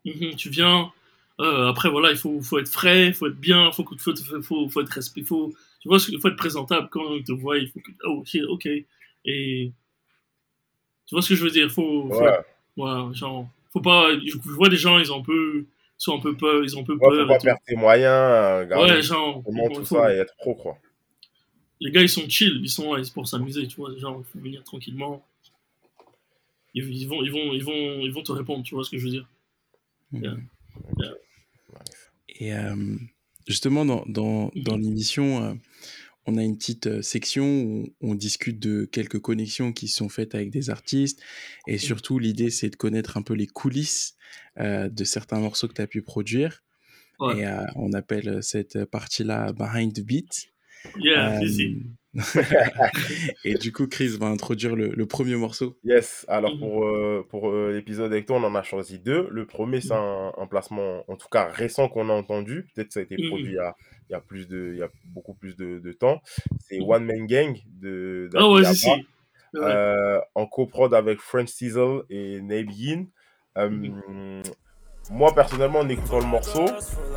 Mhm, 0.06 0.36
tu 0.36 0.50
viens. 0.50 0.92
euh, 1.40 1.68
après, 1.70 1.90
voilà, 1.90 2.12
il 2.12 2.18
faut, 2.18 2.42
faut 2.42 2.60
être 2.60 2.70
frais, 2.70 3.08
il 3.08 3.14
faut 3.14 3.28
être 3.28 3.40
bien, 3.40 3.68
il 3.70 3.74
faut, 3.74 3.86
faut, 3.98 4.14
faut, 4.44 4.70
faut 4.70 4.82
être 4.82 4.90
respect, 4.90 5.24
faut, 5.24 5.54
tu 5.82 5.88
vois, 5.88 5.98
il 6.10 6.20
faut 6.20 6.28
être 6.30 6.36
présentable 6.38 6.90
quand 6.92 7.04
on 7.06 7.22
te 7.24 7.32
voit, 7.32 7.58
il 7.58 7.70
faut 7.70 7.80
que, 7.80 7.92
oh, 8.06 8.24
ok. 8.50 8.68
Et 9.26 9.72
tu 11.08 11.16
vois 11.16 11.22
ce 11.22 11.30
que 11.30 11.36
je 11.36 11.44
veux 11.44 11.52
dire, 11.52 11.70
faut, 11.72 12.10
faut, 12.12 12.26
voilà, 12.78 13.10
genre, 13.14 13.48
faut 13.72 13.82
pas, 13.82 14.10
je, 14.26 14.38
vois 14.38 14.70
des 14.70 14.78
gens, 14.78 15.00
ils 15.00 15.12
ont 15.12 15.20
un 15.20 15.24
peu, 15.24 15.66
sont 15.98 16.18
un 16.18 16.22
peu 16.22 16.36
peur, 16.36 16.64
ils 16.64 16.78
ont 16.78 16.82
un 16.82 16.84
peu 16.84 16.94
ouais, 16.94 17.00
faut 17.00 17.10
peur. 17.10 17.28
pas 17.28 17.36
et 17.36 17.38
tout. 17.38 17.46
perdre 17.46 17.62
tes 17.66 17.76
moyens, 17.76 18.08
euh, 18.14 18.66
garder 18.66 18.94
Ouais, 18.94 19.02
genre, 19.02 19.44
il 19.48 19.70
tout 19.76 19.86
faut- 19.86 19.96
ça 19.96 20.14
et 20.14 20.18
être 20.18 20.36
pro, 20.38 20.56
quoi. 20.56 20.78
les 21.80 21.92
gars, 21.92 22.02
ils 22.02 22.10
sont 22.10 22.28
chill, 22.30 22.60
ils 22.64 22.70
sont 22.70 22.94
là 22.94 23.00
ils 23.00 23.06
sont 23.06 23.14
pour 23.14 23.28
s'amuser, 23.28 23.68
tu 23.68 23.76
vois, 23.78 23.96
genre, 23.98 24.24
il 24.26 24.32
faut 24.32 24.40
venir 24.40 24.64
tranquillement. 24.64 25.24
Ils, 26.74 26.84
ils 27.02 27.08
vont, 27.08 27.24
ils 27.24 27.32
vont, 27.32 27.54
ils 27.54 27.64
vont, 27.64 28.00
ils 28.02 28.12
vont 28.12 28.24
te 28.24 28.32
répondre, 28.32 28.64
tu 28.64 28.76
vois 28.76 28.84
ce 28.84 28.90
que 28.92 28.98
je 28.98 29.06
veux 29.06 29.12
dire? 29.12 29.28
Yeah. 30.14 30.36
Mhm. 30.36 30.48
Et 32.40 32.54
euh, 32.54 32.96
justement, 33.48 33.86
dans, 33.86 34.04
dans, 34.08 34.52
dans 34.56 34.76
l'émission, 34.78 35.44
euh, 35.44 35.54
on 36.26 36.38
a 36.38 36.44
une 36.44 36.58
petite 36.58 36.88
euh, 36.88 37.02
section 37.02 37.46
où 37.46 37.94
on 38.02 38.16
discute 38.16 38.60
de 38.60 38.86
quelques 38.86 39.20
connexions 39.20 39.72
qui 39.74 39.88
sont 39.88 40.10
faites 40.10 40.36
avec 40.36 40.50
des 40.50 40.70
artistes. 40.70 41.22
Et 41.68 41.78
surtout, 41.78 42.18
l'idée, 42.20 42.50
c'est 42.50 42.70
de 42.70 42.76
connaître 42.76 43.18
un 43.18 43.22
peu 43.22 43.34
les 43.34 43.48
coulisses 43.48 44.16
euh, 44.60 44.90
de 44.90 45.04
certains 45.04 45.40
morceaux 45.40 45.68
que 45.68 45.74
tu 45.74 45.82
as 45.82 45.88
pu 45.88 46.02
produire. 46.02 46.64
Ouais. 47.20 47.40
Et 47.40 47.46
euh, 47.46 47.66
on 47.76 47.94
appelle 47.94 48.42
cette 48.42 48.86
partie-là 48.86 49.54
Behind 49.54 49.94
the 49.94 50.02
Beat. 50.02 50.48
Yeah, 51.00 51.40
Euh. 51.42 51.74
et 53.44 53.56
du 53.56 53.72
coup, 53.72 53.88
Chris 53.88 54.18
va 54.20 54.28
introduire 54.28 54.76
le, 54.76 54.90
le 54.90 55.06
premier 55.06 55.36
morceau. 55.36 55.78
Yes, 55.84 56.26
alors 56.28 56.52
Mhm. 56.54 56.60
pour, 56.60 56.86
euh, 56.86 57.26
pour 57.30 57.50
euh, 57.50 57.72
l'épisode 57.74 58.12
avec 58.12 58.26
toi, 58.26 58.38
on 58.38 58.44
en 58.44 58.56
a 58.56 58.64
choisi 58.64 59.00
deux. 59.00 59.28
Le 59.32 59.46
premier, 59.46 59.82
c'est 59.82 59.94
un, 59.94 60.32
un 60.38 60.48
placement, 60.48 61.04
en 61.10 61.16
tout 61.16 61.28
cas 61.30 61.50
récent 61.50 61.90
qu'on 61.90 62.10
a 62.10 62.14
entendu. 62.14 62.68
Peut-être 62.76 62.88
que 62.90 62.94
ça 62.94 63.00
a 63.00 63.04
été 63.04 63.18
Mhm. 63.18 63.28
produit 63.30 63.52
il 63.52 63.56
y 63.56 63.60
a, 63.60 63.76
il 64.10 64.14
y 64.14 64.16
a, 64.16 64.22
plus 64.22 64.48
de, 64.48 64.72
il 64.74 64.80
y 64.80 64.84
a 64.84 64.90
beaucoup 65.14 65.34
plus 65.34 65.56
de, 65.56 65.80
de 65.80 65.92
temps. 65.92 66.22
C'est 66.60 66.80
Mhm. 66.80 66.90
One 66.90 67.06
Man 67.06 67.26
Gang 67.28 67.58
de 67.66 68.30
Ah 68.36 68.48
ouais, 68.50 68.64
si. 68.74 68.88
Ouais. 68.90 69.06
euh, 69.56 70.20
en 70.36 70.48
coprod 70.48 70.94
avec 70.96 71.20
French 71.20 71.50
Sizzle 71.50 72.04
et 72.10 72.42
Nabe 72.42 72.72
Yin. 72.72 73.08
Euh, 73.58 73.70
Mhm. 73.70 74.42
Moi, 75.12 75.34
personnellement, 75.36 75.80
en 75.80 75.90
écoutant 75.90 76.20
le 76.20 76.26
morceau, 76.26 76.66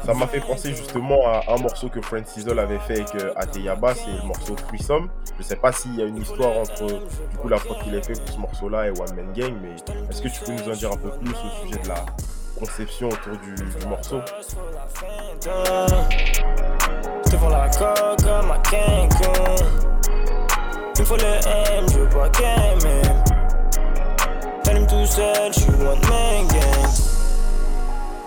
ça 0.05 0.13
m'a 0.13 0.27
fait 0.27 0.41
penser 0.41 0.75
justement 0.75 1.27
à 1.27 1.45
un 1.49 1.57
morceau 1.59 1.89
que 1.89 2.01
French 2.01 2.27
Sizzle 2.27 2.59
avait 2.59 2.81
fait 2.81 3.01
avec 3.01 3.15
euh, 3.15 3.33
Ateyaba, 3.37 3.95
c'est 3.95 4.11
le 4.11 4.27
morceau 4.27 4.57
Threesome. 4.57 5.09
Je 5.39 5.45
sais 5.45 5.57
pas 5.57 5.71
s'il 5.71 5.95
y 5.95 6.03
a 6.03 6.05
une 6.05 6.17
histoire 6.17 6.57
entre 6.59 6.87
du 6.87 7.37
coup 7.37 7.49
la 7.49 7.59
prod 7.59 7.79
qu'il 7.85 7.97
a 7.97 8.03
fait 8.03 8.15
pour 8.15 8.29
ce 8.29 8.39
morceau-là 8.39 8.89
et 8.89 8.91
One 8.91 9.15
Man 9.15 9.33
Gang, 9.35 9.55
mais 9.63 9.77
est-ce 10.11 10.21
que 10.21 10.29
tu 10.29 10.41
peux 10.45 10.53
nous 10.53 10.69
en 10.69 10.75
dire 10.75 10.91
un 10.93 10.97
peu 10.97 11.11
plus 11.11 11.31
au 11.31 11.67
sujet 11.67 11.81
de 11.81 11.89
la 11.89 12.05
conception 12.59 13.09
autour 13.09 13.37
du, 13.39 13.55
morceau? 13.87 14.21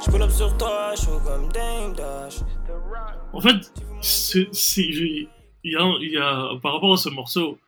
Je 0.10 0.14
pull 0.14 0.24
up 0.24 0.32
sur 0.32 0.58
toi, 0.58 0.96
je 0.96 1.02
suis 1.02 1.10
comme 1.24 1.52
Dame 1.52 1.94
Dash. 1.94 2.40
En 3.32 3.40
fait, 3.42 3.72
c'est, 4.02 4.52
c'est- 4.52 4.92
j'ai- 4.92 5.28
il 5.64 5.72
y 5.72 5.76
a, 5.76 5.84
il 6.02 6.10
y 6.12 6.18
a, 6.18 6.58
par 6.64 6.74
rapport 6.74 6.94
à 6.94 6.98
ce 6.98 7.10
morceau, 7.10 7.60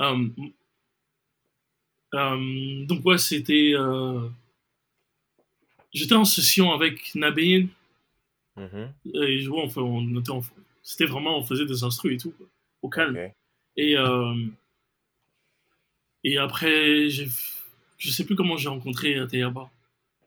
euh, 0.00 0.26
euh, 2.14 2.84
donc 2.86 3.04
ouais, 3.04 3.16
c'était, 3.18 3.74
euh, 3.76 4.28
j'étais 5.92 6.16
en 6.16 6.24
session 6.24 6.72
avec 6.72 7.14
Nabein 7.14 7.68
Mhm, 8.56 8.92
et 9.14 9.38
je 9.38 9.48
vois, 9.48 9.64
on, 9.76 10.18
était 10.18 10.30
en- 10.30 10.42
c'était 10.82 11.06
vraiment, 11.06 11.38
on 11.38 11.44
faisait 11.44 11.64
des 11.66 11.84
instrus 11.84 12.14
et 12.14 12.18
tout, 12.18 12.32
quoi, 12.32 12.46
au 12.82 12.88
calme. 12.88 13.14
Et, 13.76 13.96
euh, 13.96 14.34
et 16.24 16.38
après, 16.38 17.08
j'ai, 17.08 17.28
je 17.98 18.10
sais 18.10 18.24
plus 18.24 18.34
comment 18.34 18.56
j'ai 18.56 18.68
rencontré 18.68 19.16
Teyaba, 19.28 19.70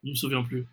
je 0.06 0.12
me 0.12 0.16
souviens 0.16 0.44
plus. 0.44 0.66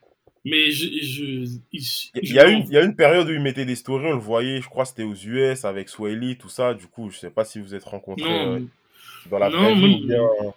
Mais 0.47 0.71
je, 0.71 0.85
je, 1.01 1.59
il, 1.73 2.35
y, 2.35 2.39
a 2.39 2.49
une, 2.49 2.65
il 2.65 2.73
y 2.73 2.77
a 2.77 2.83
une 2.85 2.95
période 2.95 3.27
où 3.29 3.33
il 3.33 3.41
mettait 3.41 3.65
des 3.65 3.77
stories, 3.77 4.09
on 4.09 4.13
le 4.13 4.19
voyait, 4.19 4.61
je 4.61 4.69
crois 4.69 4.85
que 4.85 4.91
c'était 4.91 5.03
aux 5.05 5.15
US 5.15 5.65
avec 5.65 5.89
Swahili, 5.89 6.37
tout 6.37 6.51
ça. 6.51 6.75
Du 6.75 6.87
coup, 6.87 7.11
je 7.11 7.17
sais 7.19 7.31
pas 7.31 7.47
si 7.47 7.61
vous 7.61 7.75
êtes 7.75 7.85
rencontrés 7.85 8.25
euh, 8.31 8.59
non, 8.59 8.69
dans 9.31 9.39
la 9.39 9.49
non, 9.49 9.59
vraie 9.63 9.75
vie 9.75 9.81
moi- 9.81 9.99
ou 10.01 10.07
bien. 10.07 10.53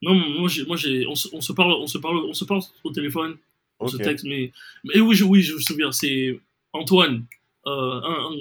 Non, 0.00 0.14
moi, 0.14 0.48
j'ai, 0.48 0.64
moi 0.64 0.76
j'ai, 0.78 1.06
on, 1.06 1.14
se- 1.14 1.28
on 1.32 1.40
se 1.42 1.52
parle, 1.52 1.72
on 1.72 1.86
se 1.86 1.98
parle, 1.98 2.16
on 2.24 2.32
se 2.32 2.44
parle 2.46 2.62
au 2.84 2.90
téléphone, 2.90 3.36
on 3.80 3.88
se 3.88 3.96
texte, 3.98 4.24
mais, 4.24 4.50
mais 4.84 4.98
oui, 5.00 5.14
je, 5.14 5.24
oui, 5.24 5.42
je 5.42 5.54
me 5.54 5.60
souviens, 5.60 5.92
c'est 5.92 6.40
Antoine, 6.72 7.24
euh, 7.66 7.70
un, 7.70 8.30
un- 8.32 8.36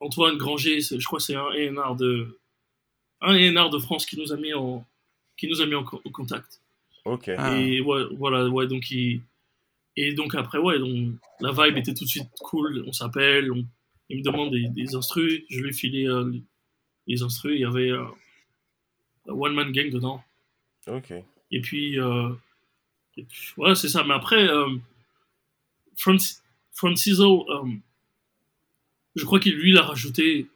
Antoine 0.00 0.38
Granger, 0.38 0.80
je 0.80 1.04
crois 1.04 1.18
que 1.18 1.24
c'est 1.24 1.34
un 1.34 1.44
A&R 1.44 1.94
de, 1.96 2.38
un 3.20 3.34
de 3.68 3.78
France 3.78 4.06
qui 4.06 4.18
nous 4.18 4.32
a 4.32 4.36
mis 4.36 4.54
en, 4.54 4.86
qui 5.36 5.46
nous 5.46 5.60
a 5.60 5.66
mis 5.66 5.74
en, 5.74 5.84
co- 5.84 6.00
en 6.06 6.10
contact. 6.10 6.60
Ok. 7.04 7.30
Ah. 7.36 7.58
Et 7.60 7.80
ouais, 7.82 8.04
voilà, 8.12 8.48
ouais, 8.48 8.66
donc 8.66 8.90
il, 8.90 9.20
et 9.96 10.14
donc 10.14 10.34
après, 10.34 10.58
ouais, 10.58 10.78
donc 10.78 11.14
la 11.40 11.52
vibe 11.52 11.78
était 11.78 11.94
tout 11.94 12.04
de 12.04 12.08
suite 12.08 12.28
cool, 12.40 12.84
on 12.86 12.92
s'appelle, 12.92 13.52
on, 13.52 13.64
il 14.08 14.18
me 14.18 14.22
demande 14.22 14.50
des, 14.50 14.68
des 14.68 14.94
instrus, 14.94 15.42
je 15.48 15.60
lui 15.60 15.70
ai 15.70 15.72
filé 15.72 16.06
euh, 16.06 16.32
les 17.06 17.22
instrus, 17.22 17.54
il 17.54 17.60
y 17.60 17.64
avait 17.64 17.90
euh, 17.90 18.04
One 19.26 19.54
Man 19.54 19.72
Gang 19.72 19.90
dedans. 19.90 20.22
Ok. 20.86 21.12
Et 21.50 21.60
puis, 21.60 21.98
euh, 21.98 22.30
et 23.16 23.24
puis, 23.24 23.52
voilà, 23.56 23.74
c'est 23.74 23.88
ça. 23.88 24.04
Mais 24.04 24.14
après, 24.14 24.48
euh, 24.48 24.76
Francis, 25.96 26.42
Franciso, 26.72 27.46
euh, 27.50 27.68
je 29.16 29.24
crois 29.24 29.40
qu'il 29.40 29.54
lui 29.54 29.70
il 29.70 29.78
a 29.78 29.82
rajouté 29.82 30.46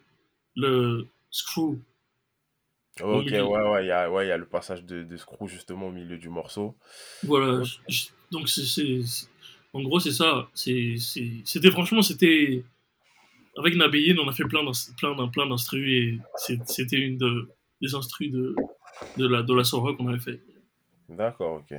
le 0.57 1.07
screw. 1.31 1.79
Ok, 3.03 3.27
ouais, 3.27 3.41
ouais, 3.43 3.85
il 3.85 3.89
y 3.89 3.91
a, 3.91 4.11
ouais, 4.11 4.27
il 4.27 4.29
y 4.29 4.33
a 4.33 4.37
le 4.37 4.47
passage 4.47 4.85
de, 4.85 5.03
de 5.03 5.17
Screw 5.17 5.49
justement 5.49 5.89
au 5.89 5.93
milieu 5.93 6.17
du 6.17 6.29
morceau. 6.29 6.77
Voilà. 7.25 7.59
Ok. 7.61 7.65
je- 7.89 7.93
je- 7.95 8.07
donc, 8.31 8.49
c'est, 8.49 8.65
c'est- 8.65 9.03
c'est- 9.05 9.27
en 9.73 9.83
gros, 9.83 9.99
c'est 9.99 10.13
ça. 10.13 10.49
C'est, 10.55 10.97
c'est- 10.99 11.43
c'était 11.45 11.71
franchement, 11.71 12.03
c'était. 12.03 12.63
Avec 13.57 13.77
Nabeyin, 13.77 14.17
on 14.19 14.29
a 14.29 14.33
fait 14.33 14.45
plein, 14.45 14.65
d'ins- 14.65 14.95
plein, 14.97 15.15
d'in- 15.15 15.29
plein 15.29 15.47
d'instrus 15.47 15.89
et 15.89 16.19
c'est- 16.37 16.61
c'était 16.69 16.97
une 16.99 17.19
de, 17.19 17.49
des 17.81 17.95
instrus 17.95 18.31
de, 18.31 18.55
de 19.17 19.27
la, 19.29 19.43
de 19.43 19.55
la 19.55 19.65
Sora 19.65 19.93
qu'on 19.95 20.09
avait 20.09 20.19
fait. 20.21 20.41
D'accord, 21.09 21.63
ok. 21.69 21.79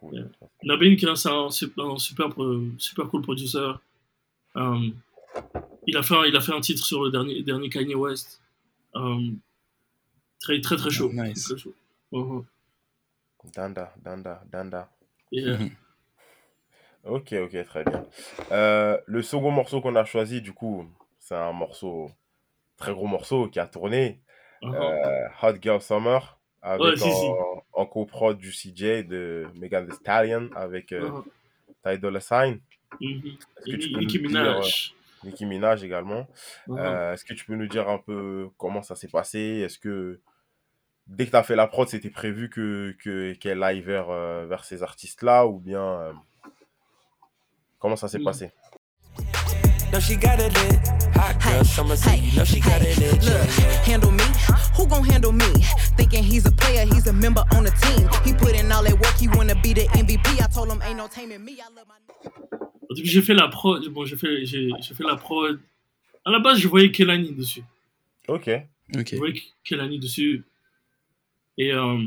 Cool. 0.00 0.30
Nabeyin, 0.64 0.96
qui 0.96 1.04
est 1.06 1.08
un, 1.08 1.16
c'est 1.16 1.28
un, 1.30 1.48
sup- 1.50 1.78
un 1.78 1.96
super, 1.98 2.28
pro- 2.30 2.60
super 2.78 3.08
cool 3.08 3.22
producer. 3.22 3.72
Euh, 4.56 4.88
il, 5.86 5.96
a 5.96 6.02
fait 6.02 6.14
un, 6.14 6.24
il 6.24 6.36
a 6.36 6.40
fait 6.40 6.52
un 6.52 6.60
titre 6.60 6.84
sur 6.84 7.04
le 7.04 7.10
dernier, 7.10 7.42
dernier 7.42 7.68
Kanye 7.70 7.94
West. 7.94 8.40
Euh, 8.96 9.18
très, 10.42 10.60
très, 10.60 10.76
très 10.76 10.90
chaud. 10.90 11.10
Nice. 11.12 11.44
Très 11.48 11.58
chaud. 11.58 11.74
Uh-huh. 12.12 12.44
Danda, 13.54 13.92
Danda, 14.02 14.42
Danda. 14.50 14.88
Et, 15.32 15.44
euh, 15.44 15.56
Ok, 17.04 17.32
ok, 17.32 17.64
très 17.64 17.84
bien. 17.84 18.06
Euh, 18.52 18.96
le 19.06 19.22
second 19.22 19.50
morceau 19.50 19.80
qu'on 19.80 19.96
a 19.96 20.04
choisi, 20.04 20.40
du 20.40 20.52
coup, 20.52 20.86
c'est 21.18 21.34
un 21.34 21.52
morceau, 21.52 22.10
très 22.76 22.92
gros 22.92 23.06
morceau 23.08 23.48
qui 23.48 23.58
a 23.58 23.66
tourné. 23.66 24.20
uh-huh. 24.62 24.74
Euh, 24.74 25.28
Hot 25.42 25.56
Girl 25.60 25.80
Summer, 25.82 26.38
avec 26.60 26.80
Ouais, 26.82 26.96
si, 26.96 27.10
si. 27.10 27.26
en, 27.72 27.86
coprod 27.86 28.38
du 28.38 28.50
CJ 28.52 29.04
de 29.08 29.46
Megan 29.56 29.84
Thee 29.88 29.94
Stallion 29.96 30.48
avec 30.54 30.92
euh, 30.92 31.08
Uh-huh. 31.10 31.24
Ty 31.84 31.98
Dolla 31.98 32.20
Sign. 32.20 32.60
Mhm. 33.00 33.10
Est-ce 33.56 33.64
que 33.64 33.70
Et 33.72 33.78
tu 33.78 33.90
peux 33.92 33.98
Nicki 33.98 34.20
nous 34.22 34.28
dire, 34.28 34.40
Minaj. 34.42 34.94
euh, 35.24 35.26
Nicki 35.28 35.46
Minaj 35.46 35.82
également. 35.82 36.28
Uh-huh. 36.68 36.78
Euh, 36.78 37.12
Est-ce 37.14 37.24
que 37.24 37.34
tu 37.34 37.44
peux 37.44 37.56
nous 37.56 37.66
dire 37.66 37.88
un 37.88 37.98
peu 37.98 38.48
comment 38.58 38.82
ça 38.82 38.94
s'est 38.94 39.08
passé? 39.08 39.40
Est-ce 39.64 39.80
que 39.80 40.20
dès 41.06 41.26
que 41.26 41.30
tu 41.30 41.36
as 41.36 41.42
fait 41.42 41.56
la 41.56 41.66
prod, 41.66 41.88
c'était 41.88 42.10
prévu 42.10 42.48
que 42.50 42.94
que- 43.02 43.32
qu'elle 43.34 43.62
aille 43.62 43.80
vers, 43.80 44.10
euh, 44.10 44.46
vers 44.46 44.64
ces 44.64 44.82
artistes-là 44.82 45.46
ou 45.46 45.58
bien 45.58 45.82
euh, 45.82 46.12
comment 47.78 47.96
ça 47.96 48.08
s'est 48.08 48.18
Mm. 48.18 48.24
passé? 48.24 48.50
No, 49.92 50.00
she 50.00 50.16
got 50.16 50.38
it 50.40 50.52
lit. 50.56 50.78
Hot 51.14 51.38
girl, 51.42 51.64
summer 51.66 51.96
city. 51.96 52.34
No, 52.36 52.44
she 52.44 52.60
got 52.60 52.80
it 52.80 52.96
lit. 52.96 53.10
Look, 53.12 53.22
Yeah, 53.24 53.44
yeah. 53.58 53.94
handle 53.94 54.10
me? 54.10 54.22
Who 54.78 54.86
gon' 54.86 55.04
handle 55.04 55.32
me? 55.32 55.44
Thinking 55.98 56.24
he's 56.24 56.46
a 56.46 56.50
player, 56.50 56.86
he's 56.86 57.06
a 57.08 57.12
member 57.12 57.42
on 57.54 57.64
the 57.64 57.72
team. 57.82 58.08
He 58.24 58.32
put 58.32 58.54
in 58.58 58.72
all 58.72 58.82
that 58.84 58.94
work, 58.94 59.16
he 59.20 59.28
wanna 59.28 59.54
be 59.54 59.74
the 59.74 59.86
MVP. 59.94 60.40
I 60.40 60.48
told 60.48 60.70
him 60.72 60.80
ain't 60.82 60.96
no 60.96 61.08
taming 61.08 61.40
me. 61.44 61.52
I 61.52 61.68
love 61.76 61.86
my. 61.86 62.30
Au 62.88 62.94
début, 62.94 63.08
j'ai 63.08 63.20
fait 63.22 63.34
la 63.34 63.48
prod. 63.48 63.86
Bon, 63.90 64.06
j'ai 64.06 64.16
fait, 64.16 64.46
j'ai, 64.46 64.70
j'ai 64.80 64.94
fait 64.94 65.04
la 65.04 65.16
prod. 65.16 65.60
À 66.24 66.30
la 66.30 66.38
base, 66.38 66.58
je 66.58 66.68
voyais 66.68 66.90
Kelani 66.90 67.32
dessus. 67.34 67.62
Ok. 68.28 68.48
Ok. 68.96 69.08
Je 69.12 69.16
voyais 69.16 69.42
Kelani 69.64 69.98
dessus. 69.98 70.42
Et, 71.58 71.72
euh, 71.72 71.98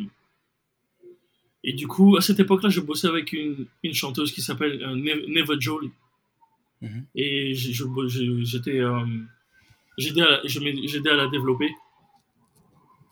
et 1.63 1.73
du 1.73 1.87
coup, 1.87 2.15
à 2.17 2.21
cette 2.21 2.39
époque-là, 2.39 2.69
je 2.69 2.79
bossais 2.81 3.07
avec 3.07 3.33
une, 3.33 3.65
une 3.83 3.93
chanteuse 3.93 4.31
qui 4.31 4.41
s'appelle 4.41 4.81
euh, 4.83 4.95
Ne- 4.95 5.27
Neva 5.27 5.55
Jolie. 5.59 5.91
Mhm. 6.81 7.05
Et 7.15 7.53
j'étais. 7.55 8.79
euh, 8.79 9.05
j'aidais 9.97 10.21
à, 10.21 10.41
j'aidais 10.45 11.09
à 11.09 11.15
la 11.15 11.27
développer. 11.27 11.69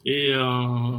Et. 0.05 0.34
Euh, 0.34 0.97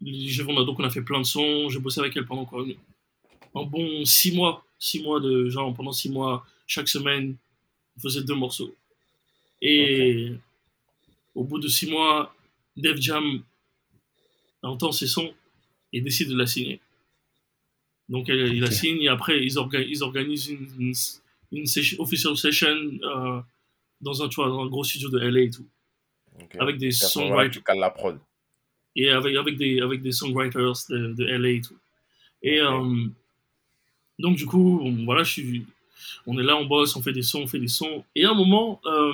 on 0.00 0.56
a, 0.60 0.64
donc, 0.64 0.78
on 0.80 0.84
a 0.84 0.90
fait 0.90 1.02
plein 1.02 1.18
de 1.20 1.26
sons. 1.26 1.68
J'ai 1.68 1.78
bossé 1.80 2.00
avec 2.00 2.16
elle 2.16 2.24
pendant 2.24 2.44
quoi 2.44 2.64
Un 3.54 3.62
bon 3.64 4.04
six 4.04 4.34
mois. 4.34 4.64
Six 4.78 5.02
mois 5.02 5.20
de. 5.20 5.48
Genre, 5.48 5.74
pendant 5.74 5.92
six 5.92 6.10
mois, 6.10 6.46
chaque 6.66 6.88
semaine, 6.88 7.36
on 7.96 8.00
faisait 8.00 8.22
deux 8.22 8.34
morceaux. 8.34 8.74
Et. 9.62 10.32
Au 11.34 11.44
bout 11.44 11.60
de 11.60 11.68
six 11.68 11.88
mois, 11.88 12.34
Def 12.76 13.00
Jam 13.00 13.42
entend 14.62 14.92
ses 14.92 15.06
sons 15.06 15.32
et 15.92 16.00
décide 16.00 16.28
de 16.30 16.36
la 16.36 16.46
signer. 16.46 16.80
Donc 18.08 18.28
elle- 18.28 18.54
il 18.54 18.60
la 18.60 18.70
signe 18.70 19.02
et 19.02 19.08
après 19.08 19.42
ils, 19.42 19.54
orga- 19.56 19.86
ils 19.86 20.02
organisent 20.02 20.48
une, 20.48 20.68
une, 20.78 20.94
une 21.52 21.66
session- 21.66 22.00
official 22.00 22.36
session 22.36 22.66
euh, 23.02 23.40
dans, 24.00 24.22
un, 24.22 24.28
tu 24.28 24.36
vois, 24.36 24.48
dans 24.48 24.62
un 24.62 24.66
gros 24.66 24.84
studio 24.84 25.08
de 25.10 25.18
LA 25.18 25.40
et 25.42 25.50
tout. 25.50 25.66
ok. 26.40 26.56
Avec 26.58 26.78
des 26.78 26.90
songwriters 26.90 27.62
la 27.76 27.90
prod. 27.90 28.18
et 28.96 29.10
avec, 29.10 29.36
avec, 29.36 29.56
des, 29.56 29.80
avec 29.80 30.02
des 30.02 30.12
songwriters 30.12 30.72
de, 30.90 31.12
de 31.14 31.24
LA 31.24 31.48
et 31.50 31.60
tout. 31.60 31.76
Et 32.42 32.60
euh, 32.60 33.06
donc, 34.18 34.36
du 34.36 34.46
coup, 34.46 34.80
on- 34.82 35.04
voilà, 35.04 35.22
je 35.22 35.32
suis, 35.32 35.66
on 36.26 36.38
est 36.38 36.42
là, 36.42 36.56
on 36.56 36.64
bosse, 36.66 36.96
on 36.96 37.02
fait 37.02 37.12
des 37.12 37.22
sons, 37.22 37.42
on 37.42 37.46
fait 37.46 37.58
des 37.60 37.68
sons. 37.68 38.04
Et 38.14 38.24
à 38.24 38.30
un 38.30 38.34
moment, 38.34 38.80
euh, 38.86 39.12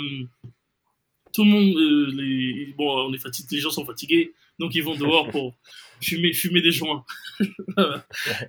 tout 1.32 1.44
le 1.44 1.50
monde, 1.50 2.14
les, 2.16 2.72
bon, 2.76 3.08
on 3.08 3.12
est 3.12 3.18
fatigué, 3.18 3.56
les 3.56 3.60
gens 3.60 3.70
sont 3.70 3.84
fatigués, 3.84 4.32
donc 4.58 4.74
ils 4.74 4.82
vont 4.82 4.94
dehors 4.94 5.28
pour 5.28 5.54
fumer, 6.00 6.32
fumer 6.32 6.60
des 6.60 6.72
joints. 6.72 7.04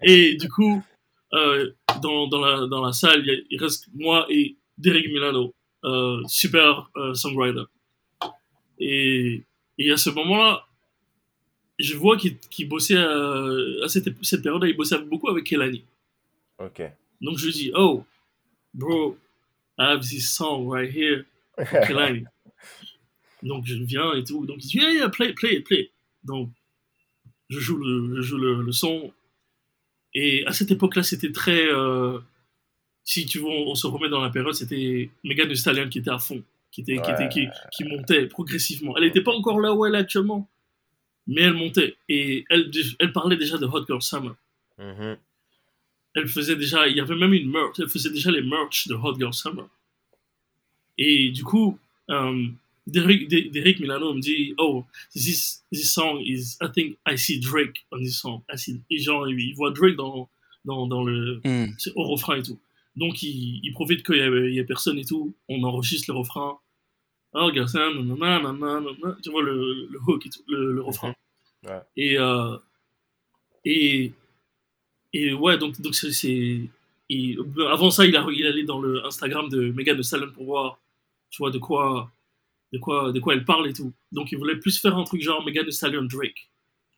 et 0.04 0.36
du 0.36 0.50
coup, 0.50 0.84
euh, 1.34 1.72
dans, 2.02 2.28
dans, 2.28 2.42
la, 2.42 2.68
dans 2.68 2.84
la 2.84 2.94
salle, 2.94 3.26
il, 3.50 3.60
reste 3.60 3.88
moi 3.94 4.26
et 4.30 4.56
Derek 4.78 5.08
Milano, 5.08 5.54
euh, 5.84 6.22
super 6.28 6.90
euh, 6.96 7.14
songwriter. 7.14 7.64
Et, 8.80 9.44
et 9.78 9.92
à 9.92 9.98
ce 9.98 10.10
moment-là, 10.12 10.66
je 11.80 11.96
vois 11.96 12.18
qu'il 12.18 12.70
bossait 12.70 12.98
à, 12.98 13.84
à 13.84 13.88
cette, 13.90 14.06
période-là, 14.42 14.68
il 14.68 14.78
bossait 14.78 15.00
beaucoup 15.00 15.30
avec 15.30 15.46
Kelani. 15.46 15.84
Ok. 16.60 16.82
Donc 17.22 17.38
je 17.38 17.46
lui 17.48 17.54
dis, 17.54 17.72
oh, 17.76 18.06
bro, 18.74 19.18
I 19.78 19.92
have 19.92 20.02
this 20.02 20.32
song 20.32 20.70
right 20.70 20.94
here, 20.94 21.26
Kelani. 21.58 22.26
Donc 23.44 23.66
je 23.66 23.76
viens 23.76 24.14
et 24.14 24.24
tout. 24.24 24.46
Donc 24.46 24.64
il 24.64 24.68
dit, 24.68 24.78
yeah, 24.78 24.92
yeah, 24.92 25.10
play, 25.10 25.34
play, 25.34 25.60
play. 25.60 25.92
Donc 26.26 26.50
je 27.50 27.60
joue 27.60 27.78
le, 27.78 28.16
je 28.18 28.22
joue 28.22 28.38
le, 28.38 28.62
le 28.62 28.72
son. 28.72 29.14
Et 30.14 30.46
à 30.46 30.54
cette 30.54 30.72
époque-là, 30.72 31.04
c'était 31.04 31.32
très. 31.32 31.68
euh, 31.68 32.20
si 33.04 33.26
tu 33.26 33.40
veux, 33.40 33.48
on, 33.48 33.76
se 33.76 33.86
remet 33.86 34.10
dans 34.10 34.22
la 34.22 34.30
période, 34.30 34.54
c'était 34.54 35.10
Megan 35.24 35.48
Thee 35.48 35.58
Stallion 35.58 35.90
qui 35.90 36.00
était 36.00 36.10
à 36.10 36.18
fond, 36.18 36.44
qui, 36.72 36.82
était, 36.82 37.00
qui, 37.00 37.12
était, 37.12 37.30
qui, 37.30 37.48
qui 37.72 37.84
montait 37.84 38.26
progressivement. 38.26 38.98
Elle 38.98 39.04
n'était 39.04 39.22
pas 39.22 39.34
encore 39.34 39.60
là 39.60 39.74
où 39.74 39.86
elle 39.86 39.94
est 39.94 40.00
actuellement, 40.00 40.50
mais 41.28 41.42
elle 41.42 41.54
montait. 41.54 41.96
Et 42.10 42.46
elle, 42.50 42.72
elle 43.00 43.12
parlait 43.12 43.38
déjà 43.38 43.58
de 43.58 43.66
Hot 43.66 43.86
Girl 43.86 44.02
Summer. 44.02 44.36
Mhm. 44.80 45.18
Elle 46.16 46.28
faisait 46.28 46.56
déjà, 46.56 46.88
il 46.88 46.96
y 46.96 47.02
avait 47.02 47.16
même 47.16 47.34
une 47.34 47.52
merch, 47.52 47.78
elle 47.80 47.90
faisait 47.90 48.10
déjà 48.10 48.32
les 48.32 48.42
merch 48.42 48.88
de 48.88 48.96
Hot 48.96 49.16
Girl 49.18 49.34
Summer. 49.34 49.68
Et 50.98 51.30
du 51.30 51.44
coup, 51.44 51.78
euh, 52.10 52.48
Derek, 52.88 53.28
De- 53.30 53.50
Derek 53.50 53.80
Milano 53.80 54.14
me 54.14 54.20
dit, 54.22 54.54
oh, 54.58 54.86
this, 55.14 55.64
this 55.72 55.92
song 55.94 56.22
is, 56.24 56.56
I 56.62 56.68
think 56.74 56.98
I 57.08 57.18
see 57.18 57.40
Drake 57.40 57.86
on 57.92 58.00
this 58.00 58.18
song. 58.20 58.42
I 58.52 58.58
see, 58.58 58.82
et 58.92 59.00
genre, 59.00 59.28
il 59.28 59.40
il 59.40 59.56
voit 59.56 59.72
Drake 59.72 59.96
dans, 59.96 60.30
dans, 60.66 60.86
dans 60.88 61.04
le, 61.04 61.42
Hmm. 61.44 61.74
c'est 61.78 61.92
au 61.96 62.04
refrain 62.04 62.38
et 62.38 62.44
tout. 62.44 62.60
Donc, 62.96 63.24
il, 63.24 63.60
il 63.64 63.72
profite 63.74 64.06
qu'il 64.06 64.18
y, 64.18 64.60
a- 64.60 64.62
a 64.62 64.66
personne 64.66 64.98
et 65.00 65.06
tout. 65.06 65.34
On 65.50 65.64
enregistre 65.64 66.12
le 66.14 66.18
refrain. 66.20 66.58
Oh, 67.34 67.46
regarde 67.48 67.68
ça, 67.70 67.80
nanana, 67.94 68.40
nanana, 68.42 68.80
nanana. 68.82 69.18
tu 69.22 69.30
vois 69.32 69.42
le, 69.44 69.88
le 69.92 70.00
hook 70.08 70.26
et 70.26 70.30
tout, 70.30 70.44
le, 70.48 70.74
le 70.74 70.82
refrain. 70.82 71.14
Ouais. 71.66 71.82
Et, 71.98 72.20
euh, 72.20 72.58
et, 73.66 74.12
et 75.14 75.34
ouais, 75.34 75.58
donc, 75.58 75.82
donc 75.82 75.96
c'est. 75.96 76.70
avant 77.68 77.90
ça, 77.90 78.06
il, 78.06 78.16
a, 78.16 78.26
il 78.32 78.46
allait 78.46 78.64
dans 78.64 78.80
le 78.80 79.04
Instagram 79.06 79.50
de 79.50 79.72
Megan 79.72 79.98
Thee 79.98 80.04
Stallion 80.04 80.30
pour 80.32 80.46
voir, 80.46 80.80
tu 81.32 81.38
vois, 81.40 81.50
de 81.50 81.58
quoi, 81.58 82.12
de 82.76 82.80
quoi, 82.80 83.12
de 83.12 83.20
quoi 83.20 83.34
elle 83.34 83.46
parle 83.46 83.68
et 83.70 83.74
tout. 83.74 83.92
Donc, 84.12 84.32
il 84.32 84.38
voulait 84.38 84.58
plus 84.58 84.80
faire 84.80 84.96
un 84.98 85.04
truc 85.04 85.22
genre 85.22 85.44
Megan 85.46 85.66
Thee 85.66 85.72
Stallion 85.74 86.04
Drake. 86.04 86.50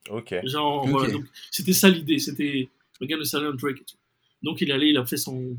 Ok. 0.09 0.33
Genre, 0.45 0.83
Ok. 0.83 0.89
voilà, 0.89 1.11
donc 1.13 1.25
c'était 1.51 1.73
ça 1.73 1.89
l'idée, 1.89 2.19
c'était 2.19 2.69
Megan 3.01 3.19
Thee 3.19 3.25
Stallion 3.25 3.53
Drake 3.53 3.81
et 3.81 3.85
tout. 3.85 3.97
Donc 4.41 4.61
il 4.61 4.69
est 4.69 4.73
allé, 4.73 4.87
il 4.87 4.97
a 4.97 5.05
fait 5.05 5.17
son. 5.17 5.57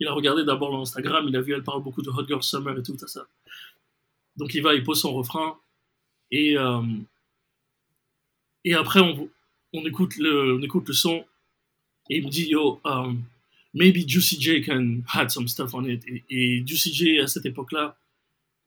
Il 0.00 0.06
a 0.06 0.12
regardé 0.12 0.44
d'abord 0.44 0.70
l'Instagram, 0.76 1.24
il 1.28 1.34
a 1.36 1.40
vu, 1.40 1.52
elle 1.54 1.64
parle 1.64 1.82
beaucoup 1.82 2.02
de 2.02 2.10
Hot 2.10 2.26
Girl 2.26 2.42
Summer 2.42 2.78
et 2.78 2.82
tout, 2.82 2.96
ça, 2.98 3.08
ça. 3.08 3.26
Donc 4.36 4.54
il 4.54 4.62
va, 4.62 4.74
il 4.74 4.82
pose 4.84 5.00
son 5.00 5.12
refrain, 5.14 5.56
et. 6.30 6.56
euh, 6.56 6.82
et 8.64 8.74
après, 8.74 9.00
on, 9.00 9.28
on, 9.72 9.84
écoute 9.86 10.16
le, 10.16 10.54
on 10.56 10.62
écoute 10.62 10.86
le 10.88 10.94
son, 10.94 11.24
et 12.10 12.18
il 12.18 12.24
me 12.24 12.30
dit, 12.30 12.48
yo, 12.50 12.80
um, 12.84 13.22
maybe 13.74 14.06
Juicy 14.06 14.40
J 14.40 14.62
can 14.62 15.00
add 15.14 15.30
some 15.30 15.48
stuff 15.48 15.74
on 15.74 15.84
it. 15.84 16.02
Et, 16.06 16.22
et 16.30 16.66
Juicy 16.66 16.92
J, 16.92 17.20
à 17.20 17.26
cette 17.26 17.46
époque-là, 17.46 17.96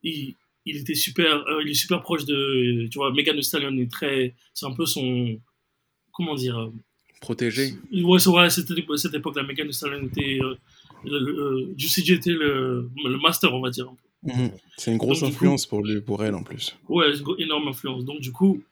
il, 0.03 0.35
il 0.65 0.77
était 0.77 0.93
super, 0.95 1.45
euh, 1.47 1.61
il 1.63 1.69
est 1.71 1.73
super 1.73 2.01
proche 2.01 2.25
de, 2.25 2.87
tu 2.91 2.97
vois, 2.99 3.11
Megan 3.11 3.35
Thee 3.35 3.43
Stallion 3.43 3.75
est 3.77 3.91
très, 3.91 4.35
c'est 4.53 4.65
un 4.65 4.73
peu 4.73 4.85
son, 4.85 5.39
comment 6.11 6.35
dire, 6.35 6.57
euh, 6.59 6.69
Protégé. 7.19 7.73
ouais, 7.91 8.19
c'est 8.19 8.29
vrai, 8.29 8.49
c'était 8.49 8.73
cette 8.97 9.13
époque-là, 9.13 9.43
Megan 9.43 9.67
Thee 9.67 9.73
Stallion 9.73 10.05
était, 10.07 10.39
euh, 10.41 10.55
le, 11.03 11.19
le, 11.19 11.39
euh, 11.39 11.73
Juicy 11.77 12.05
J 12.05 12.13
était 12.13 12.31
le, 12.31 12.89
le 13.03 13.17
master, 13.19 13.53
on 13.53 13.61
va 13.61 13.69
dire. 13.71 13.91
Mhm. 14.23 14.51
C'est 14.77 14.91
une 14.91 14.97
grosse 14.97 15.21
Donc, 15.21 15.31
du 15.31 15.35
coup- 15.37 15.43
influence 15.45 15.65
pour, 15.65 15.83
lui, 15.83 15.99
pour 16.01 16.23
elle 16.23 16.35
en 16.35 16.43
plus. 16.43 16.75
Ouais, 16.87 17.11
une 17.17 17.35
énorme 17.39 17.67
influence. 17.69 18.05
Donc, 18.05 18.19
du 18.21 18.31
coup, 18.31 18.63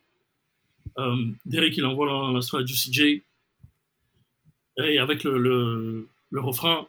euh, 0.99 1.25
Derek, 1.45 1.75
il 1.75 1.85
envoie 1.85 2.05
la- 2.05 2.33
l'instru 2.33 2.61
à 2.61 2.65
Juicy 2.65 2.93
J. 2.93 3.23
Et 4.77 4.99
avec 4.99 5.23
le, 5.23 5.37
le, 5.39 6.07
le 6.29 6.39
refrain, 6.41 6.87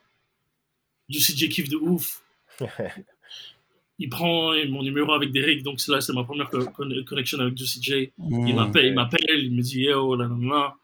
Juicy 1.08 1.36
J 1.36 1.48
kiffe 1.48 1.68
de 1.70 1.76
ouf. 1.76 2.22
il 4.00 4.08
prend 4.08 4.54
mon 4.68 4.82
numéro 4.82 5.12
avec 5.12 5.30
Derek, 5.30 5.62
donc 5.62 5.78
là, 5.86 6.00
c'est 6.00 6.12
ma 6.12 6.24
première 6.24 6.48
co- 6.48 6.64
con- 6.70 7.04
connexion 7.06 7.38
avec 7.38 7.56
Juicy 7.56 7.80
J. 7.82 8.12
Il 8.48 8.54
m'appelle, 8.56 8.86
il 8.86 8.94
m'appelle, 8.94 9.44
il 9.44 9.54
me 9.54 9.62
dit, 9.62 9.82
yo, 9.82 10.16
là, 10.16 10.26
là, 10.26 10.36
là, 10.40 10.76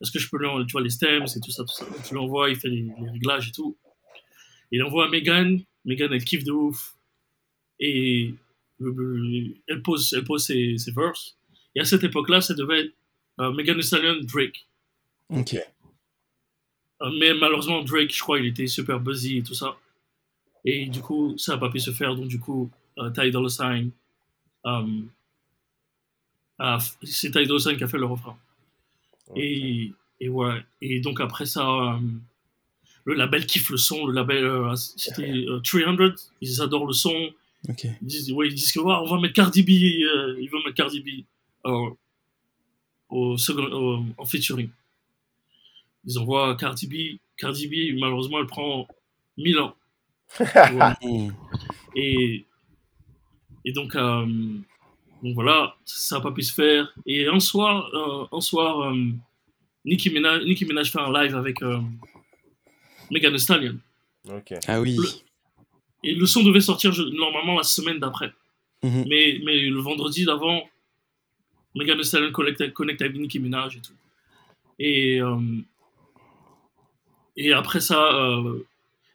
est-ce 0.00 0.10
que 0.10 0.18
je 0.18 0.30
peux 0.30 0.38
lui 0.38 0.46
envoyer, 0.46 0.66
tu 0.66 0.72
vois, 0.72 0.80
les 0.80 0.88
stems 0.90 1.24
et 1.24 1.40
tout 1.40 1.50
ça, 1.50 1.64
tout 1.64 1.74
ça. 1.74 1.84
Lui 2.10 2.18
envoie, 2.18 2.48
il 2.48 2.56
fait 2.56 2.68
les, 2.68 2.82
les 3.02 3.10
réglages 3.10 3.48
et 3.48 3.52
tout. 3.52 3.76
Il 4.70 4.82
envoie 4.82 5.06
à 5.06 5.08
Megan, 5.10 5.60
Megan, 5.84 6.10
elle 6.12 6.24
kiffe 6.24 6.44
de 6.44 6.52
ouf. 6.52 6.94
Et 7.80 8.34
euh, 8.80 8.94
euh, 8.96 9.54
elle 9.66 9.82
pose, 9.82 10.14
elle 10.16 10.24
pose 10.24 10.44
ses, 10.44 10.78
ses 10.78 10.92
verses. 10.92 11.36
Et 11.74 11.80
à 11.80 11.84
cette 11.84 12.04
époque-là, 12.04 12.40
ça 12.40 12.54
devait 12.54 12.82
être 12.82 12.94
euh, 13.40 13.52
Megan 13.52 13.76
Thee 13.76 13.82
Stallion, 13.82 14.20
Drake. 14.22 14.66
Ok. 15.28 15.54
Euh, 15.54 17.10
mais 17.18 17.34
malheureusement, 17.34 17.82
Drake, 17.82 18.14
je 18.14 18.20
crois, 18.20 18.38
il 18.38 18.46
était 18.46 18.66
super 18.66 19.00
busy 19.00 19.38
et 19.38 19.42
tout 19.42 19.54
ça. 19.54 19.76
Et 20.64 20.86
du 20.86 21.00
coup, 21.00 21.36
ça 21.38 21.52
n'a 21.52 21.58
pas 21.58 21.70
pu 21.70 21.80
se 21.80 21.90
faire. 21.90 22.14
Donc, 22.14 22.28
du 22.28 22.38
coup, 22.38 22.70
euh, 22.98 23.10
Ty 23.10 23.30
Dolla 23.30 23.48
Sign, 23.48 23.90
euh, 24.66 25.00
a- 26.58 26.78
c'est 27.02 27.30
Ty 27.30 27.46
Dolla 27.46 27.60
Sign 27.60 27.76
qui 27.76 27.84
a 27.84 27.88
fait 27.88 27.98
le 27.98 28.06
refrain. 28.06 28.36
Et, 29.36 29.92
et 30.20 30.28
ouais. 30.28 30.62
Et 30.82 31.00
donc, 31.00 31.20
après 31.20 31.46
ça, 31.46 31.66
euh, 31.68 31.98
le 33.04 33.14
label 33.14 33.46
kiffe 33.46 33.70
le 33.70 33.76
son. 33.78 34.06
Le 34.06 34.12
label, 34.12 34.44
euh, 34.44 34.74
c'était 34.76 35.30
euh, 35.48 35.60
300. 35.60 36.14
Ils 36.40 36.60
adorent 36.60 36.86
le 36.86 36.92
son. 36.92 37.30
Ils 38.02 38.06
disent, 38.06 38.32
ouais, 38.32 38.48
ils 38.48 38.54
disent 38.54 38.72
que 38.72 38.80
on 38.80 39.06
va 39.06 39.20
mettre 39.20 39.34
Cardi 39.34 39.62
B. 39.62 39.68
ils 39.70 40.48
veulent 40.50 40.62
mettre 40.64 40.76
Cardi 40.76 41.00
B 41.00 41.08
au 43.08 43.36
second, 43.36 43.64
au- 43.72 44.04
en 44.18 44.24
featuring. 44.24 44.70
Ils 46.06 46.18
envoient 46.18 46.56
Cardi 46.56 46.86
B. 46.86 47.18
Cardi 47.36 47.66
B, 47.68 47.98
malheureusement, 47.98 48.38
elle 48.40 48.46
prend 48.46 48.86
1000 49.36 49.58
ans. 49.58 49.74
Et, 51.96 52.44
et 53.64 53.72
donc, 53.72 53.94
euh, 53.96 54.24
donc 55.22 55.34
voilà, 55.34 55.74
ça 55.84 56.16
n'a 56.16 56.22
pas 56.22 56.30
pu 56.32 56.42
se 56.42 56.52
faire. 56.54 56.92
Et 57.06 57.26
un 57.26 57.40
soir, 57.40 57.90
euh, 57.94 58.36
un 58.36 58.40
soir 58.40 58.80
euh, 58.92 58.94
Nicki, 59.84 60.10
Minaj, 60.10 60.44
Nicki 60.44 60.64
Minaj 60.64 60.90
fait 60.92 61.00
un 61.00 61.12
live 61.12 61.34
avec 61.36 61.60
euh, 61.62 61.78
Megan 63.10 63.32
Thee 63.32 63.40
Stallion. 63.40 63.78
Ah 64.68 64.80
oui. 64.80 64.96
Le- 64.96 66.08
Et 66.10 66.14
le 66.14 66.26
son 66.26 66.42
devait 66.42 66.60
sortir 66.60 66.92
je- 66.92 67.02
normalement 67.02 67.56
la 67.56 67.62
semaine 67.64 67.98
d'après. 67.98 68.32
Mhm. 68.82 69.04
Mais, 69.08 69.40
mais 69.44 69.58
le 69.68 69.80
vendredi 69.80 70.24
d'avant, 70.24 70.62
Megan 71.74 71.98
Thee 71.98 72.04
Stallion 72.04 72.32
connecte, 72.32 72.72
connecte 72.72 73.02
avec 73.02 73.16
Nicki 73.16 73.38
Minaj 73.40 73.76
et 73.76 73.80
tout. 73.80 73.92
Et, 74.78 75.20
euh, 75.20 75.38
et 77.36 77.52
après 77.52 77.80
ça, 77.80 78.00
euh, 78.14 78.64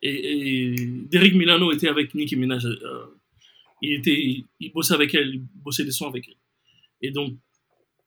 et, 0.02 0.74
et 0.74 0.76
Derek 1.12 1.34
Milano 1.36 1.72
était 1.72 1.88
avec 1.88 2.14
Nicki 2.16 2.36
Minaj. 2.36 2.66
euh, 2.66 3.06
il, 3.82 3.94
était, 3.94 4.44
il 4.60 4.72
bossait 4.72 4.94
avec 4.94 5.14
elle, 5.14 5.36
il 5.36 5.42
bossait 5.56 5.84
des 5.86 5.92
sons 5.92 6.08
avec 6.08 6.28
elle. 6.28 6.36
Et 7.02 7.12
donc, 7.12 7.36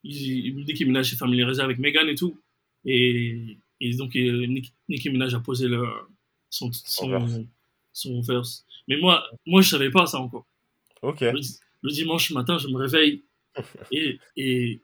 il, 0.05 0.55
Nicki 0.65 0.85
Minaj 0.85 1.11
s'est 1.11 1.17
familiarisé 1.17 1.63
avec 1.63 1.79
Megan 1.79 2.09
et 2.09 2.15
tout. 2.15 2.39
Et, 2.85 3.59
et 3.81 3.95
donc, 3.95 4.15
euh, 4.17 4.47
Nicki, 4.47 4.73
Nicki 4.89 5.11
Minaj 5.11 5.35
a 5.35 5.41
posé 5.41 5.69
le, 5.69 5.85
son, 6.51 6.71
son, 6.73 7.09
verse. 7.11 7.33
son 7.93 8.21
verse. 8.21 8.65
Mais 8.87 8.97
moi, 8.97 9.25
moi, 9.47 9.61
je 9.61 9.69
savais 9.69 9.91
pas 9.91 10.07
ça 10.07 10.19
encore. 10.21 10.47
Ok. 11.03 11.21
Le, 11.21 11.41
le 11.83 11.91
dimanche 11.91 12.31
matin, 12.33 12.59
je 12.59 12.69
me 12.69 12.77
réveille 12.77 13.23
et, 13.93 14.19
et 14.37 14.81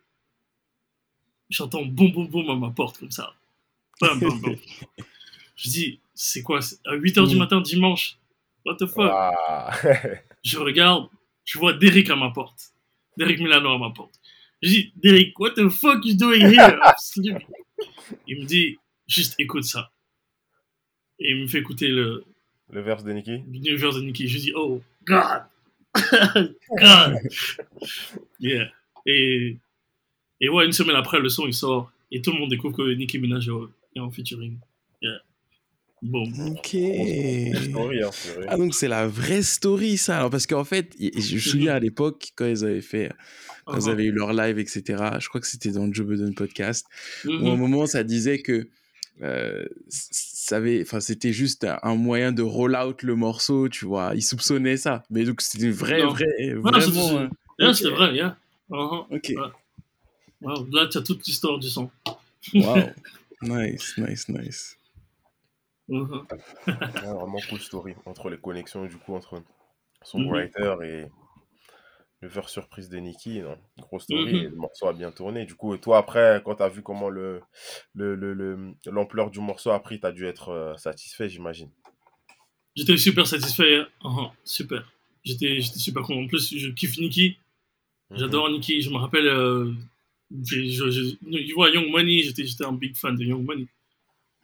j'entends 1.50 1.84
boum 1.84 2.12
boum 2.12 2.28
boum 2.28 2.50
à 2.50 2.56
ma 2.56 2.70
porte 2.70 2.98
comme 2.98 3.10
ça. 3.10 3.34
Bam, 4.00 4.18
bam, 4.20 4.40
bam. 4.40 4.56
je 5.56 5.70
dis, 5.70 6.00
c'est 6.14 6.42
quoi 6.42 6.60
À 6.86 6.96
8h 6.96 7.28
du 7.28 7.36
Mm. 7.36 7.38
matin, 7.38 7.60
dimanche? 7.60 8.18
What 8.64 8.76
the 8.78 8.86
fuck? 8.86 9.12
Je 10.44 10.58
regarde, 10.58 11.08
je 11.44 11.58
vois 11.58 11.72
Derek 11.74 12.08
à 12.10 12.16
ma 12.16 12.30
porte. 12.30 12.72
Derek 13.16 13.38
Milano 13.38 13.70
à 13.70 13.78
ma 13.78 13.90
porte. 13.90 14.14
Je 14.62 14.68
dis, 14.68 14.92
Derek, 14.96 15.38
what 15.38 15.50
the 15.52 15.68
fuck 15.68 16.04
you 16.04 16.14
doing 16.16 16.40
here? 16.40 16.78
Il 18.26 18.40
me 18.40 18.44
dit, 18.44 18.78
juste 19.06 19.34
écoute 19.38 19.64
ça. 19.64 19.90
Et 21.18 21.30
il 21.30 21.36
me 21.42 21.46
fait 21.46 21.58
écouter 21.58 21.88
le, 21.88 22.24
Le 22.70 22.80
verse 22.80 23.04
de 23.04 23.12
Nicki 23.12 23.38
l'univers 23.50 23.92
de 23.92 24.00
Nicki. 24.00 24.26
Je 24.28 24.38
dis, 24.38 24.52
oh, 24.54 24.82
God! 25.06 25.42
God! 26.78 27.18
yeah. 28.40 28.68
Et, 29.06 29.56
et 30.40 30.48
ouais, 30.48 30.64
une 30.66 30.72
semaine 30.72 30.96
après, 30.96 31.20
le 31.20 31.28
son 31.28 31.46
il 31.46 31.54
sort 31.54 31.90
et 32.10 32.20
tout 32.22 32.32
le 32.32 32.38
monde 32.38 32.50
découvre 32.50 32.76
que 32.76 32.94
Nicki 32.94 33.18
Minaj 33.18 33.48
est 33.96 34.00
en 34.00 34.10
featuring. 34.10 34.58
Yeah. 35.02 35.18
Bon. 36.04 36.22
Ok. 36.50 36.76
Story, 37.64 38.02
hein. 38.02 38.10
Ah 38.46 38.56
donc 38.58 38.74
c'est 38.74 38.88
la 38.88 39.06
vraie 39.08 39.42
story 39.42 39.96
ça. 39.96 40.18
Alors 40.18 40.28
parce 40.30 40.46
qu'en 40.46 40.62
fait, 40.64 40.94
je 41.00 41.34
me 41.34 41.40
souviens 41.40 41.72
à 41.74 41.78
l'époque 41.80 42.28
quand 42.36 42.44
ils 42.46 42.62
avaient 42.64 42.80
fait, 42.82 43.10
quand 43.64 43.76
ils 43.78 43.80
Uh-huh. 43.84 43.90
avaient 43.90 44.04
eu 44.04 44.12
leur 44.12 44.34
live 44.34 44.58
etc. 44.58 44.82
Je 45.18 45.28
crois 45.28 45.40
que 45.40 45.46
c'était 45.46 45.70
dans 45.70 45.86
le 45.86 45.94
Joe 45.94 46.06
Budden 46.06 46.34
podcast. 46.34 46.86
Mhm. 47.24 47.42
Où 47.42 47.48
à 47.48 47.52
un 47.52 47.56
moment 47.56 47.86
ça 47.86 48.04
disait 48.04 48.40
que 48.40 48.68
euh, 49.22 49.64
ça 49.88 50.56
avait, 50.58 50.82
enfin 50.82 51.00
c'était 51.00 51.32
juste 51.32 51.66
un- 51.82 51.94
moyen 51.94 52.32
de 52.32 52.42
roll 52.42 52.76
out 52.76 53.02
le 53.02 53.14
morceau, 53.16 53.70
tu 53.70 53.86
vois. 53.86 54.12
Ils 54.14 54.22
soupçonnaient 54.22 54.76
ça. 54.76 55.04
Mais 55.08 55.24
donc 55.24 55.40
c'était 55.40 55.70
vrai, 55.70 56.02
Non. 56.02 56.10
vrai, 56.10 56.26
vraiment. 56.54 57.18
euh, 57.18 57.28
Yeah, 57.58 57.72
c'est 57.72 57.88
vrai, 57.88 58.14
yeah. 58.14 58.36
Uh-huh. 58.70 59.06
Ok. 59.10 59.28
Ouais. 59.30 59.36
Wow, 60.42 60.66
Là, 60.70 60.86
tu 60.90 60.98
as 60.98 61.02
toute 61.02 61.26
l'histoire 61.26 61.58
du 61.58 61.70
son. 61.70 61.88
Wow. 62.52 62.76
nice, 63.42 63.94
nice, 63.96 64.28
nice. 64.28 64.76
Mhm. 65.88 66.26
Ouais, 66.66 66.76
vraiment 67.02 67.38
cool 67.50 67.60
story 67.60 67.94
entre 68.06 68.30
les 68.30 68.38
connexions 68.38 68.86
du 68.86 68.96
coup 68.96 69.14
entre 69.14 69.42
songwriter 70.02 70.74
et 70.82 71.06
le 72.20 72.28
verse 72.28 72.52
surprise 72.52 72.88
de 72.88 72.96
Nicki. 72.98 73.40
Non 73.40 73.58
Grosse 73.78 74.04
story 74.04 74.32
Mhm. 74.32 74.40
et 74.40 74.48
le 74.48 74.56
morceau 74.56 74.86
a 74.88 74.92
bien 74.94 75.10
tourné. 75.10 75.44
Du 75.44 75.54
coup, 75.54 75.74
et 75.74 75.78
toi 75.80 75.98
après, 75.98 76.40
quand 76.44 76.54
tu 76.56 76.62
as 76.62 76.68
vu 76.68 76.82
comment 76.82 77.10
le 77.10 77.42
le- 77.94 78.14
le- 78.14 78.32
le- 78.34 78.74
l'ampleur 78.86 79.30
du 79.30 79.40
morceau 79.40 79.70
a 79.70 79.80
pris, 79.80 80.00
tu 80.00 80.06
as 80.06 80.12
dû 80.12 80.26
être 80.26 80.48
euh, 80.50 80.76
satisfait, 80.76 81.28
j'imagine. 81.28 81.70
J'étais 82.76 82.96
super 82.96 83.26
satisfait. 83.26 83.76
hein. 83.76 83.88
Uh-huh. 84.02 84.30
Super. 84.44 84.90
J'étais 85.22 85.60
j'étais 85.60 85.78
super 85.78 86.02
content. 86.02 86.20
En 86.22 86.26
plus, 86.28 86.56
je 86.56 86.70
kiffe 86.70 86.98
Nicki. 86.98 87.36
Mhm. 88.10 88.18
J'adore 88.18 88.50
Nicki. 88.50 88.80
Je 88.82 88.90
me 88.90 88.96
rappelle, 88.96 89.26
euh, 89.26 89.72
j'ai- 90.44 90.68
je, 90.70 90.90
je, 90.90 91.02
tu 91.46 91.52
vois, 91.54 91.70
Young 91.70 91.90
Money, 91.90 92.22
j'étais 92.22 92.46
j'étais 92.46 92.64
un 92.64 92.72
big 92.72 92.96
fan 92.96 93.16
de 93.16 93.24
Young 93.24 93.44
Money. 93.44 93.66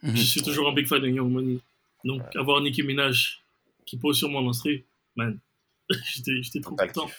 Mhm. 0.03 0.15
Je 0.15 0.21
suis 0.23 0.41
toujours 0.41 0.67
un 0.69 0.73
big 0.73 0.87
fan 0.87 1.01
de 1.01 1.07
Young 1.07 1.31
Money. 1.31 1.59
Donc, 2.03 2.23
avoir 2.35 2.59
Nicki 2.61 2.81
Minaj 2.83 3.43
qui 3.85 3.97
pose 3.97 4.17
sur 4.17 4.29
mon 4.29 4.47
instru, 4.49 4.83
man, 5.15 5.37
j'étais 5.89 6.41
j'étais 6.41 6.61
trop 6.61 6.75
content. 6.75 7.09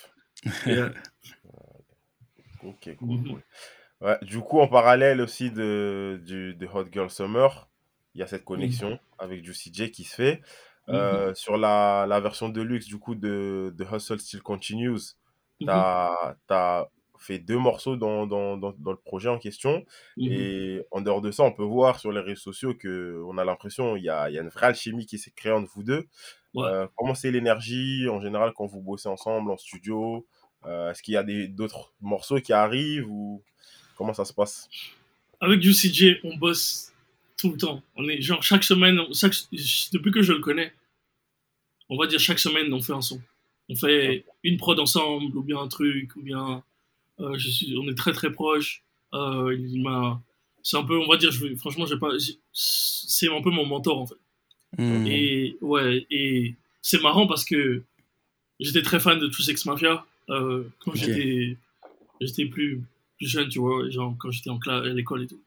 Yeah. 0.67 0.93
Ok, 2.65 2.97
cool, 2.99 3.09
Mhm. 3.09 3.29
cool. 3.29 3.43
Ouais, 4.01 4.19
du 4.23 4.41
coup, 4.41 4.61
en 4.61 4.67
parallèle 4.69 5.21
aussi 5.21 5.51
de, 5.51 6.21
du, 6.25 6.55
de 6.55 6.67
Hot 6.67 6.87
Girl 6.93 7.11
Summer, 7.11 7.69
il 8.15 8.21
y 8.21 8.23
a 8.23 8.27
cette 8.27 8.45
connexion 8.45 8.99
avec 9.19 9.45
Juicy 9.45 9.71
J 9.73 9.91
qui 9.93 10.05
se 10.05 10.15
fait. 10.17 10.43
Mhm. 10.89 10.95
Euh, 10.97 11.35
Sur 11.35 11.57
la, 11.57 12.07
la 12.09 12.19
version 12.21 12.49
deluxe 12.49 12.87
du 12.87 12.99
coup 12.99 13.15
de, 13.15 13.73
de 13.77 13.85
Hustle 13.85 14.19
Still 14.19 14.43
Continues, 14.43 15.15
tu 15.61 15.67
Mhm. 15.67 15.71
as, 15.71 16.37
fait 17.23 17.39
deux 17.39 17.57
morceaux 17.59 17.97
dans, 17.97 18.27
dans, 18.27 18.57
dans, 18.57 18.73
dans 18.79 18.91
le 18.91 18.97
projet 18.99 19.29
en 19.29 19.39
question. 19.39 19.85
Mhm. 20.17 20.33
Et 20.33 20.83
en 20.91 21.01
dehors 21.01 21.21
de 21.21 21.31
ça, 21.31 21.43
on 21.45 21.53
peut 21.53 21.63
voir 21.65 21.99
sur 22.01 22.13
les 22.13 22.21
réseaux 22.21 22.41
sociaux 22.53 22.75
qu'on 22.75 23.39
a 23.39 23.45
l'impression 23.45 23.95
qu'il 23.95 24.05
y 24.05 24.11
a, 24.11 24.29
y 24.31 24.39
a 24.39 24.43
une 24.43 24.49
vraie 24.49 24.67
alchimie 24.67 25.07
qui 25.07 25.19
s'est 25.19 25.31
créée 25.31 25.53
entre 25.53 25.71
vous 25.75 25.83
deux. 25.83 26.07
Ouais. 26.55 26.67
Euh, 26.67 26.87
comment 26.97 27.15
c'est 27.15 27.31
l'énergie 27.31 28.09
en 28.11 28.21
général 28.21 28.53
quand 28.55 28.67
vous 28.67 28.81
bossez 28.83 29.09
ensemble 29.09 29.51
en 29.51 29.57
studio 29.57 30.27
Euh, 30.65 30.91
Est-ce 30.93 31.03
qu'il 31.03 31.15
y 31.15 31.17
a 31.17 31.25
des- 31.25 31.49
d'autres 31.49 31.93
morceaux 32.01 32.41
qui 32.41 32.53
arrivent 32.53 33.09
ou 33.11 33.43
comment 33.97 34.15
ça 34.15 34.25
se 34.25 34.33
passe? 34.33 34.69
Avec 35.41 35.65
UCJ, 35.65 36.21
on 36.23 36.37
bosse 36.37 36.93
tout 37.37 37.51
le 37.51 37.57
temps. 37.57 37.83
On 37.97 38.09
est 38.09 38.21
genre 38.23 38.45
chaque 38.45 38.63
semaine, 38.63 39.01
chaque, 39.13 39.35
depuis 39.93 40.13
que 40.13 40.23
je 40.23 40.33
le 40.33 40.39
connais, 40.39 40.73
on 41.89 41.97
va 41.99 42.07
dire 42.07 42.21
chaque 42.21 42.39
semaine, 42.39 42.73
on 42.73 42.81
fait 42.81 42.93
un 42.93 43.01
son. 43.01 43.21
On 43.69 43.75
fait 43.75 44.25
une 44.45 44.57
prod 44.57 44.79
ensemble, 44.79 45.37
ou 45.37 45.43
bien 45.43 45.59
un 45.59 45.67
truc, 45.67 46.15
ou 46.15 46.23
bien 46.23 46.63
je 47.37 47.51
suis, 47.51 47.77
on 47.79 47.89
est 47.89 47.95
très 47.95 48.13
très 48.13 48.33
proches. 48.33 48.83
Euh, 49.15 49.57
il 49.59 49.83
m'a, 49.83 50.21
c'est 50.63 50.77
un 50.77 50.85
peu, 50.85 50.99
on 50.99 51.09
va 51.09 51.17
dire, 51.17 51.31
je 51.31 51.55
franchement, 51.57 51.87
j'ai 51.87 51.99
pas, 51.99 52.11
c'est 52.53 53.29
un 53.29 53.43
peu 53.43 53.51
mon 53.51 53.67
mentor 53.67 54.01
en 54.01 54.07
fait. 54.07 54.17
Mhm. 54.79 55.07
Et 55.07 55.57
ouais, 55.61 56.07
et 56.11 56.55
c'est 56.81 57.03
marrant 57.03 57.27
parce 57.27 57.45
que 57.45 57.83
j'étais 58.59 58.83
très 58.83 59.01
fan 59.01 59.19
de 59.19 59.29
Two 59.29 59.43
Sex 59.43 59.67
Mafia 59.67 60.05
euh, 60.31 60.65
quand 60.81 60.95
j'étais 60.95 61.57
j'étais 62.21 62.47
plus, 62.47 62.83
plus 63.19 63.27
jeune, 63.27 63.49
tu 63.49 63.59
vois, 63.59 63.89
genre 63.91 64.15
quand 64.19 64.31
j'étais 64.31 64.51
en 64.51 64.59
classe 64.59 64.87
à 64.87 64.89
l'école 64.89 65.25
et 65.25 65.27
tout. 65.27 65.43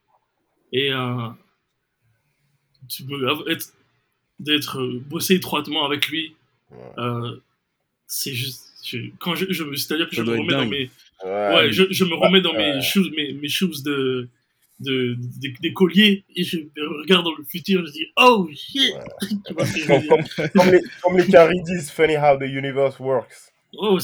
Et 0.71 0.91
euh, 0.91 1.29
d'être 4.39 4.79
euh, 4.79 5.01
bossé 5.05 5.35
étroitement 5.35 5.85
avec 5.85 6.07
lui, 6.09 6.35
euh, 6.97 7.39
c'est 8.07 8.33
juste 8.33 8.74
je- 8.85 9.09
quand 9.19 9.35
je, 9.35 9.45
je 9.49 9.63
me 9.63 9.75
c'est-à-dire 9.75 10.09
que 10.09 10.15
je 10.15 10.21
me 10.21 10.35
mes 10.65 10.89
Ouais, 11.23 11.29
ouais, 11.55 11.71
je, 11.71 11.83
je 11.91 12.03
me 12.05 12.13
remets 12.15 12.41
dans 12.41 12.53
Ouais. 12.53 12.75
mes 12.75 12.81
shoes 12.81 13.09
mes, 13.15 13.33
mes 13.33 13.47
shoes 13.49 13.81
de 13.83 14.27
de, 14.81 15.15
des, 15.39 15.53
des 15.61 15.71
colliers 15.71 16.25
et 16.35 16.43
je 16.43 16.57
regarde 17.01 17.23
dans 17.23 17.33
le 17.35 17.45
futur, 17.45 17.85
je 17.87 17.91
dis 17.93 18.07
oh 18.17 18.49
shit. 18.53 18.93
Comme, 19.47 20.23
comme 20.53 20.71
les, 20.71 20.81
comme 21.01 21.17
les 21.17 21.25
Carrie 21.27 21.61
disent, 21.63 21.89
funny 21.89 22.17
how 22.17 22.37
the 22.37 22.43
universe 22.43 22.99
works. 22.99 23.51
Oh, 23.77 23.97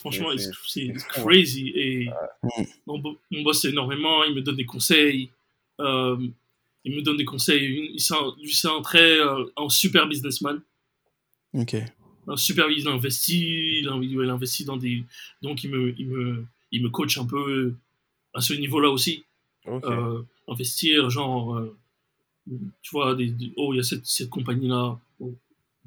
franchement, 0.00 0.30
C'est- 0.36 0.52
fou. 0.92 1.22
crazy. 1.22 1.72
Et 1.74 2.08
Mm. 2.42 2.64
mon, 2.86 2.98
bo- 2.98 3.18
mon 3.30 3.42
boss 3.42 3.64
énormément, 3.64 4.24
il 4.24 4.34
me 4.34 4.40
donne 4.42 4.56
des 4.56 4.64
conseils. 4.66 5.30
Euh, 5.80 6.16
il 6.84 6.96
me 6.96 7.02
donne 7.02 7.16
des 7.16 7.24
conseils. 7.24 7.90
Il- 7.94 8.00
C'est 8.00 8.14
un, 8.14 8.76
un 8.76 8.82
très 8.82 9.18
euh, 9.20 9.44
un 9.56 9.68
super 9.68 10.06
businessman. 10.08 10.60
Ok. 11.54 11.76
Un 12.28 12.36
super, 12.36 12.68
il 12.70 12.86
investit, 12.88 13.80
il, 13.80 13.88
investit 14.30 14.64
dans 14.64 14.76
des. 14.76 15.02
Donc, 15.42 15.64
il 15.64 15.70
me, 15.70 15.94
il 15.98 16.06
me, 16.08 16.44
il 16.72 16.82
me 16.82 16.90
coach 16.90 17.16
un 17.18 17.24
peu 17.26 17.72
à 18.34 18.40
ce 18.40 18.52
niveau-là 18.52 18.90
aussi. 18.90 19.24
Euh, 19.66 20.22
investir, 20.46 21.10
genre, 21.10 21.56
euh, 21.56 21.76
tu 22.82 22.90
vois, 22.92 23.14
des, 23.14 23.28
des- 23.30 23.52
oh, 23.56 23.72
il 23.74 23.78
y 23.78 23.80
a 23.80 23.82
cette, 23.82 24.06
cette 24.06 24.30
compagnie-là. 24.30 24.98
Oh, 25.20 25.32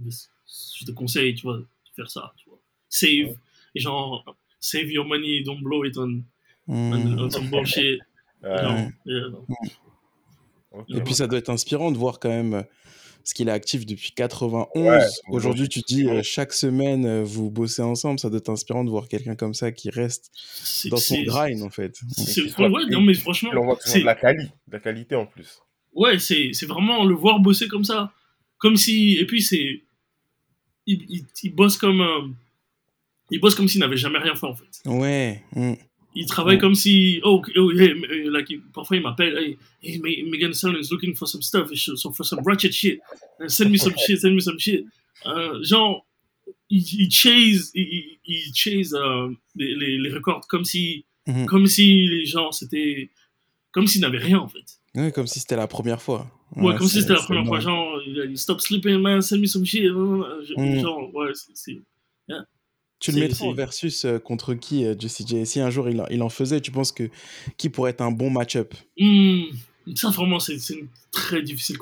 je 0.06 0.86
te 0.86 0.92
conseille, 0.92 1.36
tu 1.36 1.44
vois, 1.44 1.58
de 1.58 1.66
faire 1.96 2.10
ça. 2.10 2.34
Tu 2.38 2.50
vois. 2.50 2.60
Save, 2.90 3.36
et 3.76 3.80
genre, 3.80 4.36
save 4.60 4.92
your 4.92 5.06
money, 5.06 5.42
don't 5.42 5.62
blow 5.62 5.84
it 5.86 5.98
on, 5.98 6.22
on, 6.68 6.74
Hmm. 6.98 7.20
on 7.20 7.30
some 7.30 7.50
bullshit. 7.50 8.00
Ouais, 8.44 8.62
Non, 8.64 8.92
euh, 9.08 9.30
non. 9.30 9.46
ok. 10.72 10.86
Et 10.90 11.02
puis 11.02 11.14
ça 11.14 11.28
doit 11.28 11.40
être 11.40 11.50
inspirant 11.50 11.92
de 11.92 11.98
voir 11.98 12.20
quand 12.20 12.30
même 12.30 12.66
euh, 13.22 13.24
ce 13.26 13.34
qu'il 13.34 13.48
est 13.48 13.52
actif 13.52 13.86
depuis 13.86 14.12
91. 14.12 14.70
Ouais, 14.76 15.00
Aujourd'hui, 15.30 15.70
tu 15.70 15.82
te 15.82 15.88
dis 15.94 16.08
euh, 16.08 16.22
chaque 16.24 16.54
semaine 16.54 17.06
euh, 17.06 17.24
vous 17.24 17.50
bossez 17.52 17.82
ensemble, 17.82 18.20
ça 18.20 18.30
doit 18.30 18.40
être 18.40 18.50
inspirant 18.50 18.84
de 18.84 18.90
voir 18.90 19.08
quelqu'un 19.08 19.36
comme 19.36 19.54
ça 19.54 19.72
qui 19.72 19.90
reste 19.90 20.32
dans 20.90 20.98
son 20.98 21.22
grind 21.24 21.62
en 21.64 21.70
fait. 21.70 22.00
c'est- 22.18 22.42
ouais, 22.60 22.86
non, 22.90 23.02
mais 23.02 23.14
franchement, 23.14 23.52
on 23.54 23.66
voit 23.66 23.76
toujours 23.76 23.92
c'est- 23.94 24.00
de 24.02 24.06
la, 24.06 24.16
quali, 24.16 24.46
de 24.46 24.74
la 24.74 24.80
qualité 24.80 25.16
en 25.16 25.26
plus. 25.26 25.60
ouais, 25.94 26.20
c'est 26.20 26.52
c'est 26.54 26.66
vraiment 26.66 27.04
le 27.06 27.16
voir 27.16 27.40
bosser 27.40 27.68
comme 27.68 27.84
ça. 27.86 28.12
Comme 28.58 28.78
si. 28.78 29.18
Et 29.20 29.26
puis, 29.26 29.42
c'est. 29.42 29.82
Il, 30.86 31.04
il, 31.10 31.26
il 31.44 31.56
bosse 31.56 31.78
comme. 31.78 32.02
euh, 32.02 32.28
il 33.32 33.40
bosse 33.40 33.56
comme 33.56 33.68
s'il 33.68 33.80
n'avait 33.80 33.98
jamais 33.98 34.20
rien 34.20 34.36
fait, 34.36 34.46
en 34.46 34.54
fait. 34.56 34.66
Ouais. 34.86 35.42
hmm. 35.56 35.74
Il 36.14 36.26
travaille 36.26 36.58
Mm. 36.58 36.62
comme 36.62 36.76
si. 36.76 37.22
Oh, 37.24 37.42
oh 37.56 37.72
hey, 37.72 37.92
euh, 37.92 38.30
like, 38.32 38.52
parfois, 38.74 38.98
il 38.98 39.04
m'appelle. 39.04 39.38
Hey, 39.38 39.58
hey, 39.82 40.24
Megan 40.30 40.54
Stallion 40.54 40.80
is 40.80 40.90
looking 40.92 41.16
for 41.16 41.28
some 41.28 41.42
stuff, 41.42 41.70
so 41.74 42.12
for 42.12 42.26
some 42.26 42.42
ratchet 42.46 42.72
shit. 42.74 43.00
Uh, 43.40 43.48
Send 43.48 43.72
me 43.72 43.78
some 43.78 43.94
shit, 43.98 44.20
send 44.20 44.36
me 44.36 44.42
some 44.42 44.60
shit. 44.60 44.86
Euh, 45.26 45.64
genre, 45.64 46.06
il, 46.70 46.82
il 47.00 47.10
chase, 47.12 47.72
il, 47.76 48.18
il- 48.26 48.52
chase 48.54 48.94
euh, 48.94 49.30
les, 49.56 49.74
les, 49.76 49.98
les 50.00 50.10
records 50.12 50.48
comme 50.48 50.66
si, 50.66 51.06
Mhm. 51.28 51.46
comme 51.46 51.68
si 51.68 52.08
les 52.08 52.26
gens, 52.26 52.52
c'était. 52.52 53.10
Comme 53.72 53.88
s'ils 53.88 54.02
n'avaient 54.02 54.18
rien, 54.18 54.40
en 54.40 54.50
fait. 54.50 54.80
Ouais, 54.96 55.14
comme 55.14 55.28
si 55.28 55.40
c'était 55.40 55.56
la 55.56 55.68
première 55.68 56.02
fois. 56.02 56.30
Ouais, 56.58 56.76
comme 56.76 56.88
si 56.88 57.00
c'était 57.02 57.14
la 57.14 57.22
première 57.22 57.46
fois, 57.46 57.62
genre, 57.62 58.02
il 58.06 58.38
stop 58.38 58.60
sleeping, 58.60 58.98
man, 59.00 59.22
send 59.22 59.40
me 59.40 59.46
some 59.46 59.66
shit. 59.66 59.86
euh, 59.86 60.44
Mm. 60.58 60.80
Genre, 60.82 61.16
ouais, 61.16 61.30
c'est- 61.34 61.52
c'est. 61.54 61.80
Tu 63.02 63.12
le 63.12 63.16
c'est- 63.18 63.22
mettrais 63.24 63.48
en 63.48 63.54
versus 63.54 64.06
euh, 64.06 64.20
contre 64.20 64.54
qui, 64.54 64.86
euh, 64.86 64.96
Juicy 64.98 65.26
J 65.28 65.46
Si 65.46 65.60
un 65.60 65.70
jour 65.70 65.90
il, 65.90 66.00
en- 66.02 66.08
il 66.10 66.22
en 66.22 66.30
faisait, 66.30 66.62
tu 66.62 66.72
penses 66.72 66.92
que 66.94 67.10
qui 67.58 67.70
pourrait 67.70 67.92
être 67.92 68.02
un 68.02 68.12
bon 68.12 68.30
match-up? 68.30 68.74
Ça, 69.96 70.10
vraiment, 70.12 70.40
c'est 70.40 70.56
une 70.70 70.88
très 71.12 71.42
difficile 71.42 71.78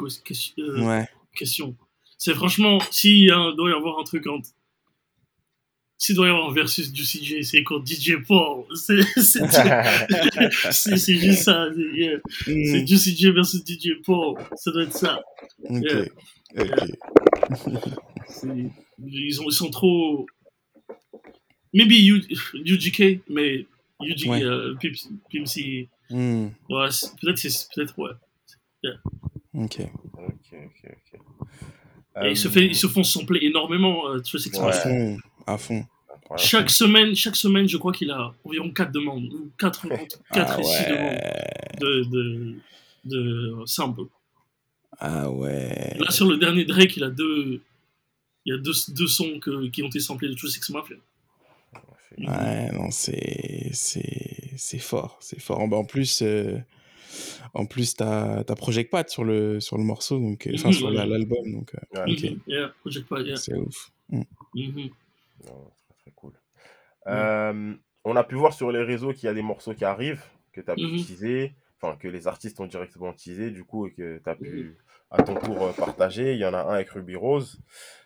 euh, 0.60 0.82
Ouais. 0.86 1.06
question. 1.36 1.76
C'est 2.18 2.34
franchement, 2.34 2.80
s'il 2.92 3.30
a- 3.32 3.52
doit 3.56 3.70
y 3.70 3.74
avoir 3.74 4.00
un 4.00 4.04
truc 4.04 4.26
entre. 4.28 4.50
S'il 6.02 6.16
doit 6.16 6.28
y 6.28 6.30
avoir 6.30 6.50
un 6.50 6.54
versus 6.54 6.94
du 6.94 7.04
CJ, 7.04 7.42
c'est 7.44 7.62
contre 7.66 7.86
DJ 7.86 8.14
Paul. 8.26 8.64
C'est 8.76 9.02
juste 11.16 11.44
ça. 11.44 11.68
c'est- 11.74 11.94
yeah. 11.94 12.18
Hmm, 12.48 12.86
du 12.86 12.96
CJ 12.98 13.32
versus 13.34 13.62
DJ 13.66 14.02
Paul. 14.06 14.36
Ça 14.56 14.72
doit 14.72 14.84
être 14.84 14.96
ça. 14.98 15.22
Ok. 15.66 15.82
yeah. 15.84 16.06
Ok. 16.58 16.70
C'est- 18.30 18.48
Ils, 19.06 19.42
ont, 19.42 19.46
ils 19.50 19.54
sont 19.54 19.70
trop. 19.70 20.26
Maybe 21.74 21.92
U- 22.08 22.26
UGK, 22.66 23.22
mais 23.30 23.66
UGK, 24.02 24.30
Ouais. 24.30 24.44
euh, 24.44 24.76
Pimp 24.82 24.94
Pimp 25.32 25.48
C, 25.48 25.88
Hmm, 26.10 26.48
ouais, 26.70 26.88
peut-être, 27.22 27.38
c'est 27.38 27.68
peut-être, 27.76 27.98
ouais. 28.00 28.10
Ok. 29.54 29.80
Ok, 30.14 30.54
ok, 30.54 30.92
ok. 31.14 31.20
Et 32.24 32.32
ils, 32.32 32.38
se 32.38 32.48
fait, 32.48 32.66
ils 32.66 32.76
se 32.76 32.88
font 32.88 33.04
sampler 33.04 33.40
énormément, 33.46 34.10
euh, 34.10 34.20
Trace 34.20 34.46
X 34.48 34.58
À 34.58 34.66
Ouais. 34.66 34.74
fond. 34.74 35.18
À 35.46 35.58
fond. 35.58 35.86
Chaque 36.38 36.70
semaine, 36.70 37.16
chaque 37.16 37.36
semaine, 37.36 37.68
je 37.68 37.78
crois 37.78 37.92
qu'il 37.92 38.10
a 38.12 38.34
environ 38.44 38.72
4 38.72 38.92
demandes, 38.92 39.32
ou 39.34 39.52
4, 39.58 39.88
4 39.88 40.10
Ah 40.32 40.60
et 40.60 40.64
6 40.64 40.86
demandes 40.86 41.12
ouais. 41.12 41.72
de, 41.80 42.04
de, 42.10 42.56
de 43.06 43.56
samples. 43.66 44.02
Ah 45.00 45.30
ouais. 45.30 45.96
Là, 46.00 46.10
sur 46.12 46.26
le 46.28 46.38
dernier 46.38 46.66
Drake, 46.66 46.98
il 46.98 47.04
a 47.04 47.10
deux, 47.10 47.62
il 48.46 48.54
y 48.54 48.58
a 48.58 48.60
deux, 48.60 48.74
deux 48.90 49.08
sons 49.08 49.40
que- 49.40 49.68
qui 49.70 49.84
ont 49.84 49.88
été 49.88 50.00
samplés 50.00 50.30
de 50.30 50.34
True 50.34 50.50
Six 50.50 50.70
Mafia. 50.72 50.96
C'est- 52.10 52.28
Ouais, 52.28 52.72
non, 52.72 52.90
c'est 52.92 53.70
c'est 53.74 54.52
c'est 54.58 54.80
fort, 54.80 55.18
c'est 55.22 55.40
fort. 55.40 55.60
En, 55.60 55.72
en 55.72 55.86
plus, 55.86 56.22
euh, 56.24 56.58
en 57.54 57.66
plus, 57.66 57.94
t'as 57.96 58.40
as 58.40 58.56
Project 58.56 58.90
Pat 58.92 59.08
sur 59.10 59.24
le 59.24 59.60
sur 59.60 59.78
le 59.78 59.84
morceau, 59.84 60.20
donc 60.20 60.48
euh, 60.48 60.52
enfin 60.56 60.70
Mhm, 60.70 60.74
sur 60.74 60.88
ouais. 60.90 61.06
l'album, 61.06 61.52
donc 61.52 61.76
euh. 61.96 62.06
Mhm, 62.08 62.40
yeah, 62.48 62.70
Project 62.82 63.08
Pat, 63.08 63.26
yeah. 63.26 63.36
c'est 63.38 63.56
ouf. 63.56 63.92
Mhm. 64.10 64.24
non, 65.46 65.72
très 65.86 65.96
très 66.02 66.12
cool. 66.16 66.34
Euh, 67.08 67.74
on 68.04 68.16
a 68.16 68.24
pu 68.24 68.36
voir 68.36 68.54
sur 68.54 68.72
les 68.72 68.82
réseaux 68.84 69.14
qu'il 69.14 69.26
y 69.26 69.30
a 69.30 69.34
des 69.34 69.42
morceaux 69.44 69.74
qui 69.76 69.86
arrivent, 69.86 70.24
que 70.52 70.62
tu 70.62 70.70
as 70.72 70.76
pu 70.76 70.82
Mhm. 70.82 70.98
teaser, 71.06 71.54
enfin 71.80 71.96
que 71.96 72.08
les 72.08 72.28
artistes 72.28 72.60
ont 72.60 72.66
directement 72.68 73.14
teasé, 73.14 73.52
du 73.52 73.64
coup, 73.64 73.86
et 73.88 73.92
que 73.92 74.20
tu 74.24 74.30
as 74.30 74.36
pu 74.36 74.78
à 75.12 75.24
ton 75.24 75.36
tour 75.36 75.64
euh, 75.68 75.72
partager. 75.74 76.34
Il 76.34 76.39
y 76.39 76.45
en 76.45 76.53
a 76.53 76.60
un 76.64 76.74
avec 76.76 76.89
Ruby 76.91 77.16
Rose, 77.16 77.60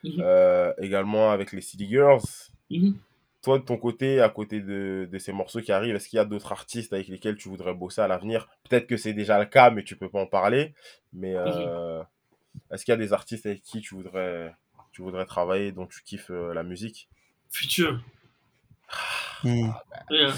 Mhm. 0.03 0.15
euh, 0.19 0.73
également 0.79 1.31
avec 1.31 1.51
les 1.51 1.61
City 1.61 1.87
Girls. 1.87 2.21
Mhm. 2.69 2.97
Toi, 3.41 3.59
de 3.59 3.63
ton 3.65 3.75
côté, 3.77 4.21
à 4.21 4.29
côté 4.29 4.61
de, 4.61 5.07
de 5.11 5.17
ces 5.19 5.33
morceaux 5.33 5.59
qui 5.61 5.73
arrivent, 5.73 5.95
est-ce 5.95 6.07
qu'il 6.07 6.15
y 6.15 6.19
a 6.21 6.25
d'autres 6.25 6.53
artistes 6.53 6.93
avec 6.93 7.09
lesquels 7.09 7.35
tu 7.35 7.49
voudrais 7.49 7.73
bosser 7.73 7.99
à 7.99 8.07
l'avenir? 8.07 8.47
Peut-être 8.69 8.87
que 8.87 8.95
c'est 8.95 9.11
déjà 9.13 9.37
le 9.37 9.45
cas, 9.45 9.69
mais 9.69 9.83
tu 9.83 9.97
peux 9.97 10.07
pas 10.09 10.21
en 10.21 10.27
parler. 10.27 10.73
Mais 11.11 11.33
euh, 11.35 12.01
est-ce 12.71 12.85
qu'il 12.85 12.93
y 12.93 12.95
a 12.95 12.97
des 12.97 13.11
artistes 13.11 13.45
avec 13.45 13.61
qui 13.61 13.81
tu 13.81 13.95
voudrais, 13.95 14.55
tu 14.93 15.01
voudrais 15.01 15.25
travailler, 15.25 15.73
dont 15.73 15.87
tu 15.87 16.01
kiffes 16.03 16.31
euh, 16.31 16.53
la 16.53 16.63
musique? 16.63 17.09
Future. 17.49 17.99
Hmm. 19.43 19.71
Yeah. 20.09 20.33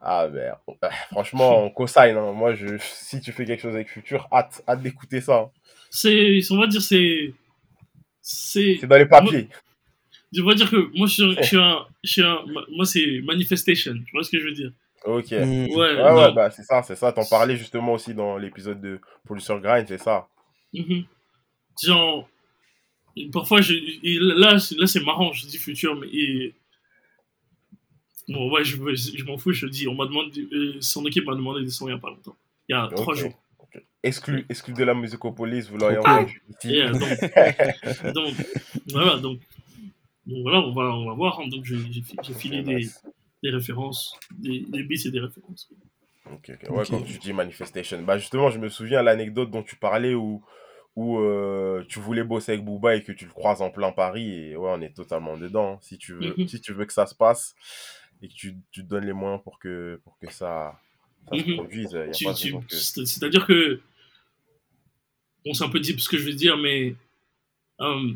Ah 0.00 0.28
ben, 0.28 0.54
franchement, 1.10 1.64
on 1.64 1.70
co-sign. 1.70 2.16
hein. 2.16 2.32
Moi, 2.32 2.54
je, 2.54 2.76
si 2.80 3.20
tu 3.20 3.32
fais 3.32 3.44
quelque 3.44 3.60
chose 3.60 3.74
avec 3.74 3.88
Future, 3.88 4.26
hâte, 4.32 4.62
hâte 4.68 4.82
d'écouter 4.82 5.20
ça. 5.20 5.36
hein. 5.36 5.50
C'est, 5.90 6.40
on 6.50 6.56
va 6.58 6.66
dire, 6.66 6.82
c'est. 6.82 7.34
C'est. 8.22 8.78
C'est 8.80 8.86
dans 8.86 8.96
les 8.96 9.06
papiers. 9.06 9.48
On 10.38 10.44
va 10.44 10.54
dire 10.54 10.70
que 10.70 10.90
moi, 10.96 11.06
je 11.08 11.12
suis, 11.14 11.34
je 11.36 11.42
suis 11.42 11.56
un. 11.60 11.86
Je 12.04 12.10
suis 12.12 12.22
un 12.22 12.38
moi, 12.70 12.84
c'est 12.86 13.20
Manifestation. 13.24 13.94
Tu 14.06 14.12
vois 14.12 14.22
ce 14.22 14.30
que 14.30 14.38
je 14.38 14.44
veux 14.44 14.52
dire? 14.52 14.72
Ok. 15.04 15.30
Hmm. 15.32 15.64
Ouais, 15.66 15.96
Ouais, 15.96 16.12
ouais, 16.12 16.32
bah 16.32 16.50
c'est 16.50 16.62
ça, 16.62 16.82
c'est 16.82 16.94
ça. 16.96 17.10
T'en 17.12 17.24
parlais 17.24 17.56
justement 17.56 17.94
aussi 17.94 18.14
dans 18.14 18.36
l'épisode 18.36 18.80
de 18.80 19.00
Producer 19.24 19.54
Grind, 19.62 19.86
c'est 19.88 19.98
ça. 19.98 20.28
Mhm. 20.74 21.04
Genre, 21.82 22.28
parfois, 23.32 23.60
je, 23.62 23.74
là, 24.38 24.58
c'est- 24.58 24.76
là 24.76 24.86
c'est 24.86 25.00
marrant, 25.00 25.32
je 25.32 25.46
dis 25.46 25.58
futur, 25.58 25.96
mais. 25.96 26.06
et- 26.08 26.54
bon, 28.30 28.50
ouais, 28.52 28.64
je, 28.64 28.76
je 28.94 29.24
m'en 29.24 29.36
fous, 29.38 29.52
je 29.52 29.66
dis, 29.66 29.86
on 29.88 29.94
m'a 29.94 30.06
demandé, 30.06 30.46
euh, 30.52 30.80
son 30.80 31.04
équipe 31.06 31.26
m'a 31.26 31.34
demandé 31.34 31.62
des 31.64 31.70
sons 31.70 31.86
il 31.88 31.92
n'y 31.92 31.96
a 31.98 32.00
pas 32.00 32.10
longtemps. 32.10 32.36
Il 32.68 32.72
y 32.72 32.76
a 32.76 32.88
trois 32.88 33.14
jours. 33.14 33.42
Exclu, 34.02 34.46
exclu 34.48 34.72
de 34.72 34.82
la 34.84 34.94
Musicopolis, 34.94 35.68
vous 35.68 35.76
l'aurez 35.76 35.98
Ok. 35.98 36.06
entendu 36.08 36.42
donc, 36.98 37.18
donc, 38.14 38.34
voilà, 38.86 39.18
donc, 39.18 39.40
donc 40.26 40.42
voilà, 40.42 40.60
on 40.60 40.72
va, 40.72 40.82
on 40.84 41.06
va 41.06 41.14
voir. 41.14 41.40
hein. 41.40 41.48
donc, 41.48 41.64
j'ai 41.64 41.76
j'ai 41.92 42.02
fi- 42.02 42.16
j'ai 42.22 42.34
filé 42.34 42.62
des, 42.62 42.88
des 43.42 43.50
références, 43.50 44.14
des, 44.38 44.60
des 44.60 44.82
beats 44.84 45.02
et 45.06 45.10
des 45.10 45.20
références. 45.20 45.68
Ok, 46.32 46.50
ok. 46.50 46.70
Ouais, 46.70 46.84
quand 46.88 47.00
tu 47.02 47.18
dis 47.18 47.32
Manifestation. 47.32 48.02
Bah 48.02 48.16
justement, 48.18 48.50
je 48.50 48.58
me 48.58 48.68
souviens 48.68 49.02
l'anecdote 49.02 49.50
dont 49.50 49.62
tu 49.62 49.76
parlais 49.76 50.14
où, 50.14 50.42
où 50.96 51.18
euh, 51.18 51.84
tu 51.88 51.98
voulais 51.98 52.24
bosser 52.24 52.52
avec 52.52 52.64
Booba 52.64 52.94
et 52.96 53.02
que 53.02 53.12
tu 53.12 53.24
le 53.26 53.32
croises 53.32 53.62
en 53.62 53.70
plein 53.70 53.92
Paris. 53.92 54.30
Et 54.50 54.56
ouais, 54.56 54.70
on 54.72 54.80
est 54.80 54.94
totalement 54.94 55.36
dedans. 55.36 55.74
hein. 55.74 55.78
Si 55.82 55.98
tu 55.98 56.14
veux, 56.14 56.34
Mhm. 56.38 56.46
si 56.48 56.60
tu 56.60 56.72
veux 56.72 56.84
que 56.86 56.92
ça 56.92 57.06
se 57.06 57.14
passe 57.14 57.54
et 58.22 58.28
que 58.28 58.34
tu, 58.34 58.56
tu 58.70 58.82
te 58.82 58.86
donnes 58.88 59.06
les 59.06 59.12
moyens 59.12 59.42
pour 59.42 59.58
que, 59.58 60.00
pour 60.04 60.18
que 60.18 60.30
ça, 60.30 60.78
ça 61.28 61.36
se 61.38 61.42
Mhm. 61.48 61.54
produise, 61.56 61.96
C'est-à-dire 63.04 63.46
que. 63.46 63.80
Bon, 65.44 65.54
c'est 65.54 65.64
un 65.64 65.70
peu 65.70 65.80
deep 65.80 66.00
ce 66.00 66.08
que 66.08 66.18
je 66.18 66.24
vais 66.24 66.34
dire, 66.34 66.56
mais. 66.56 66.94
euh, 67.80 68.12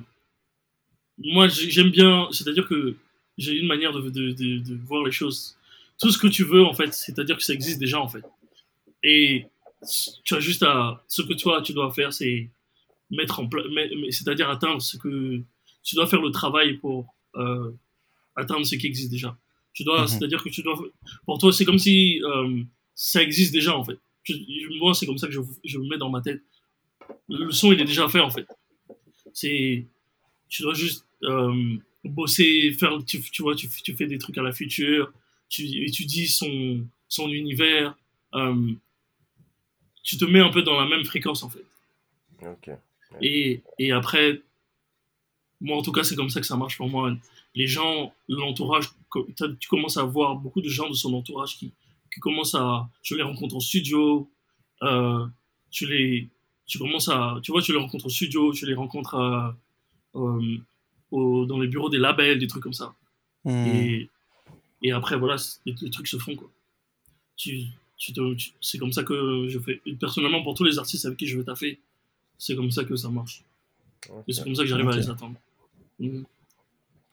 moi, 1.19 1.49
j'ai- 1.49 1.71
j'aime 1.71 1.91
bien. 1.91 2.29
C'est-à-dire 2.33 2.67
que 2.67 2.97
j'ai 3.39 3.53
une 3.59 3.67
manière 3.67 3.93
de, 3.93 4.01
de, 4.11 4.33
de, 4.33 4.59
de 4.59 4.75
voir 4.85 5.05
les 5.05 5.13
choses. 5.13 5.57
Tout 6.01 6.11
ce 6.11 6.19
que 6.19 6.27
tu 6.27 6.45
veux, 6.45 6.65
en 6.65 6.75
fait, 6.75 6.93
c'est-à-dire 6.93 7.37
que 7.37 7.43
ça 7.43 7.55
existe 7.55 7.79
déjà, 7.79 8.01
en 8.01 8.09
fait. 8.09 8.25
Et 9.03 9.47
tu 10.25 10.35
as 10.35 10.41
juste 10.41 10.63
à. 10.63 11.03
Ce 11.09 11.23
que 11.23 11.35
toi, 11.35 11.63
tu 11.63 11.73
dois 11.73 11.93
faire, 11.93 12.13
c'est 12.13 12.49
mettre 13.11 13.41
en 13.41 13.49
place. 13.49 13.65
C'est-à-dire 14.11 14.51
atteindre 14.51 14.83
ce 14.83 14.97
que. 14.99 15.41
Tu 15.83 15.95
dois 15.97 16.07
faire 16.07 16.23
le 16.23 16.31
travail 16.31 16.75
pour 16.79 17.15
euh, 17.37 17.71
atteindre 18.37 18.65
ce 18.67 18.75
qui 18.75 18.87
existe 18.87 19.11
déjà. 19.11 19.37
Tu 19.75 19.85
dois, 19.85 20.03
Mhm. 20.03 20.07
C'est-à-dire 20.09 20.43
que 20.43 20.49
tu 20.49 20.63
dois. 20.63 20.79
Pour 21.27 21.39
toi, 21.39 21.53
c'est 21.53 21.65
comme 21.65 21.79
si 21.79 22.23
euh, 22.23 22.63
ça 22.95 23.23
existe 23.23 23.53
déjà, 23.53 23.77
en 23.77 23.85
fait. 23.85 23.99
je- 24.23 24.79
moi, 24.79 24.95
c'est 24.95 25.05
comme 25.05 25.19
ça 25.19 25.27
que 25.27 25.33
je, 25.35 25.41
je 25.65 25.79
me 25.79 25.87
mets 25.89 25.99
dans 25.99 26.09
ma 26.09 26.23
tête. 26.23 26.41
Le 27.29 27.51
son, 27.51 27.73
il 27.73 27.81
est 27.81 27.85
déjà 27.85 28.09
fait, 28.09 28.21
en 28.21 28.31
fait. 28.31 28.47
C'est, 29.35 29.85
tu 30.49 30.63
dois 30.63 30.73
juste 30.75 31.05
euh, 31.25 31.77
bosser, 32.05 32.73
faire, 32.73 32.97
tu, 33.05 33.21
tu 33.21 33.43
vois, 33.43 33.55
tu, 33.55 33.69
tu 33.69 33.95
fais 33.95 34.07
des 34.07 34.17
trucs 34.19 34.39
à 34.39 34.43
la 34.43 34.53
future, 34.53 35.13
tu 35.51 35.63
étudies 35.85 36.29
son, 36.29 36.87
son 37.09 37.29
univers, 37.31 37.97
euh, 38.35 38.73
tu 40.03 40.17
te 40.17 40.25
mets 40.25 40.41
un 40.41 40.51
peu 40.51 40.63
dans 40.63 40.79
la 40.81 40.87
même 40.87 41.05
fréquence, 41.05 41.43
en 41.43 41.51
fait. 41.51 41.65
Et, 43.23 43.63
et 43.79 43.93
après, 43.93 44.41
moi 45.65 45.77
en 45.79 45.83
tout 45.83 45.93
cas, 45.93 46.05
c'est 46.05 46.15
comme 46.15 46.31
ça 46.31 46.41
que 46.41 46.47
ça 46.47 46.57
marche 46.57 46.77
pour 46.77 46.89
moi. 46.89 47.17
Les 47.55 47.67
gens, 47.67 48.13
l'entourage, 48.29 48.87
tu 49.61 49.69
commences 49.69 49.97
à 49.97 50.05
voir 50.05 50.37
beaucoup 50.37 50.61
de 50.61 50.69
gens 50.69 50.89
de 50.89 50.95
son 50.95 51.13
entourage 51.15 51.57
qui, 51.57 51.73
qui 52.13 52.21
commencent 52.21 52.55
à. 52.55 52.89
Je 53.03 53.15
les 53.15 53.23
rencontre 53.23 53.57
en 53.57 53.61
studio, 53.61 54.29
euh, 54.83 55.27
tu 55.71 55.87
les. 55.87 56.29
Tu 56.67 56.79
commences 56.79 57.09
à. 57.09 57.39
Tu 57.43 57.51
vois, 57.53 57.63
tu 57.63 57.73
les 57.73 57.79
rencontres 57.79 58.07
au 58.07 58.11
studio, 58.11 58.53
tu 58.53 58.67
les 58.67 58.75
rencontres 58.75 59.15
à, 59.17 59.57
euh, 60.15 60.57
au- 61.11 61.45
dans 61.47 61.59
les 61.59 61.69
bureaux 61.69 61.91
des 61.91 61.99
labels, 61.99 62.39
des 62.39 62.47
trucs 62.47 62.63
comme 62.63 62.73
ça. 62.73 62.95
Hmm. 63.45 63.67
Et, 63.67 64.09
et 64.83 64.93
après, 64.93 65.17
voilà, 65.17 65.37
les, 65.67 65.75
les 65.81 65.91
trucs 65.91 66.09
se 66.09 66.19
font, 66.19 66.35
quoi. 66.37 66.51
Tu, 67.37 67.65
tu 67.97 68.13
c'est 68.61 68.79
comme 68.79 68.93
ça 68.93 69.03
que 69.05 69.47
je 69.49 69.59
fais. 69.59 69.81
Et 69.87 69.95
personnellement, 69.95 70.43
pour 70.43 70.55
tous 70.55 70.65
les 70.65 70.79
artistes 70.79 71.05
avec 71.07 71.19
qui 71.19 71.27
je 71.27 71.37
veux 71.37 71.45
taffer, 71.45 71.79
c'est 72.39 72.57
comme 72.57 72.71
ça 72.71 72.85
que 72.85 72.97
ça 72.97 73.09
marche. 73.11 73.43
Et 74.27 74.33
c'est 74.33 74.43
comme 74.45 74.55
ça 74.55 74.63
que 74.63 74.69
j'arrive 74.69 74.89
à 74.89 74.97
les 74.97 75.09
attendre. 75.11 75.37
Mhm. 75.99 76.25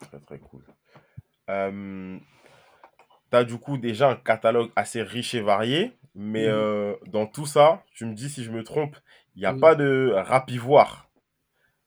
Très 0.00 0.18
très 0.20 0.38
cool. 0.38 0.62
Euh, 1.50 2.18
tu 3.30 3.36
as 3.36 3.44
du 3.44 3.56
coup 3.58 3.78
déjà 3.78 4.10
un 4.10 4.16
catalogue 4.16 4.70
assez 4.76 5.02
riche 5.02 5.34
et 5.34 5.40
varié, 5.40 5.92
mais 6.14 6.46
Mhm. 6.46 6.54
euh, 6.54 6.94
dans 7.06 7.26
tout 7.26 7.46
ça, 7.46 7.82
tu 7.94 8.04
me 8.06 8.14
dis 8.14 8.28
si 8.28 8.42
je 8.44 8.50
me 8.50 8.62
trompe, 8.64 8.96
il 9.36 9.40
n'y 9.40 9.46
a 9.46 9.52
Mhm. 9.52 9.60
pas 9.60 9.74
de 9.74 10.12
rap 10.14 10.50
ivoire. 10.50 11.08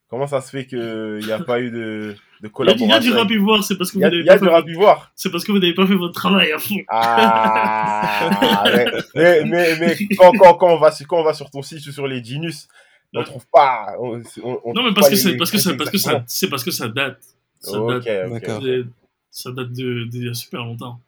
Comment 0.07 0.27
ça 0.27 0.39
se 0.39 0.49
fait 0.51 0.65
qu'il 0.67 1.17
n'y 1.25 1.31
a 1.31 1.39
pas 1.39 1.59
eu 1.59 1.71
de, 1.71 2.15
de 2.41 2.47
collaboration 2.47 2.85
il 2.85 2.89
y 2.89 2.93
a 2.93 2.99
du 2.99 3.11
rap 3.11 3.29
ivoire, 3.31 3.63
c'est 3.63 3.75
parce 3.77 3.89
que 3.91 3.95
vous 3.95 4.01
n'avez 4.01 4.23
pas, 4.23 4.37
fait- 4.37 4.47
rap 4.47 4.67
ivoire. 4.67 5.11
c'est 5.15 5.31
parce 5.31 5.43
que 5.43 5.51
vous 5.51 5.57
n'avez 5.59 5.73
pas 5.73 5.85
fait 5.87 5.95
votre 5.95 6.13
travail 6.13 6.51
à 6.51 6.59
fond. 6.59 6.75
Ah, 6.87 8.63
mais, 8.75 8.85
mais, 9.15 9.45
mais, 9.45 9.75
mais 9.79 9.95
quand, 10.15 10.31
quand, 10.37 10.53
quand, 10.55 10.73
on 10.73 10.77
va 10.77 10.91
sur, 10.91 11.07
quand 11.07 11.19
on 11.19 11.23
va 11.23 11.33
sur 11.33 11.49
ton 11.49 11.61
site 11.63 11.85
ou 11.87 11.91
sur 11.91 12.07
les 12.07 12.23
Genius, 12.23 12.67
on 13.13 13.19
Ouais. 13.19 13.25
trouve 13.25 13.45
pas. 13.51 13.95
On, 13.99 14.21
on- 14.43 14.59
on 14.65 14.73
Non, 14.73 14.83
mais 14.83 14.93
parce 14.93 15.09
que 15.09 15.15
c'est 15.15 15.37
parce 15.37 15.51
que 15.51 15.57
ça 15.57 15.73
parce 15.75 15.89
que 15.89 15.97
ça 15.97 16.23
c'est 16.27 16.49
parce 16.49 16.63
que 16.63 16.71
ça 16.71 16.87
date. 16.87 17.21
Ça 17.59 17.79
date 17.79 18.07
ok. 18.07 18.31
D'accord. 18.31 18.59
de- 18.61 18.87
ça 19.31 19.51
date 19.51 19.71
de 19.73 20.03
d'il 20.05 20.25
y 20.25 20.29
a 20.29 20.33
super 20.33 20.63
longtemps. 20.65 20.99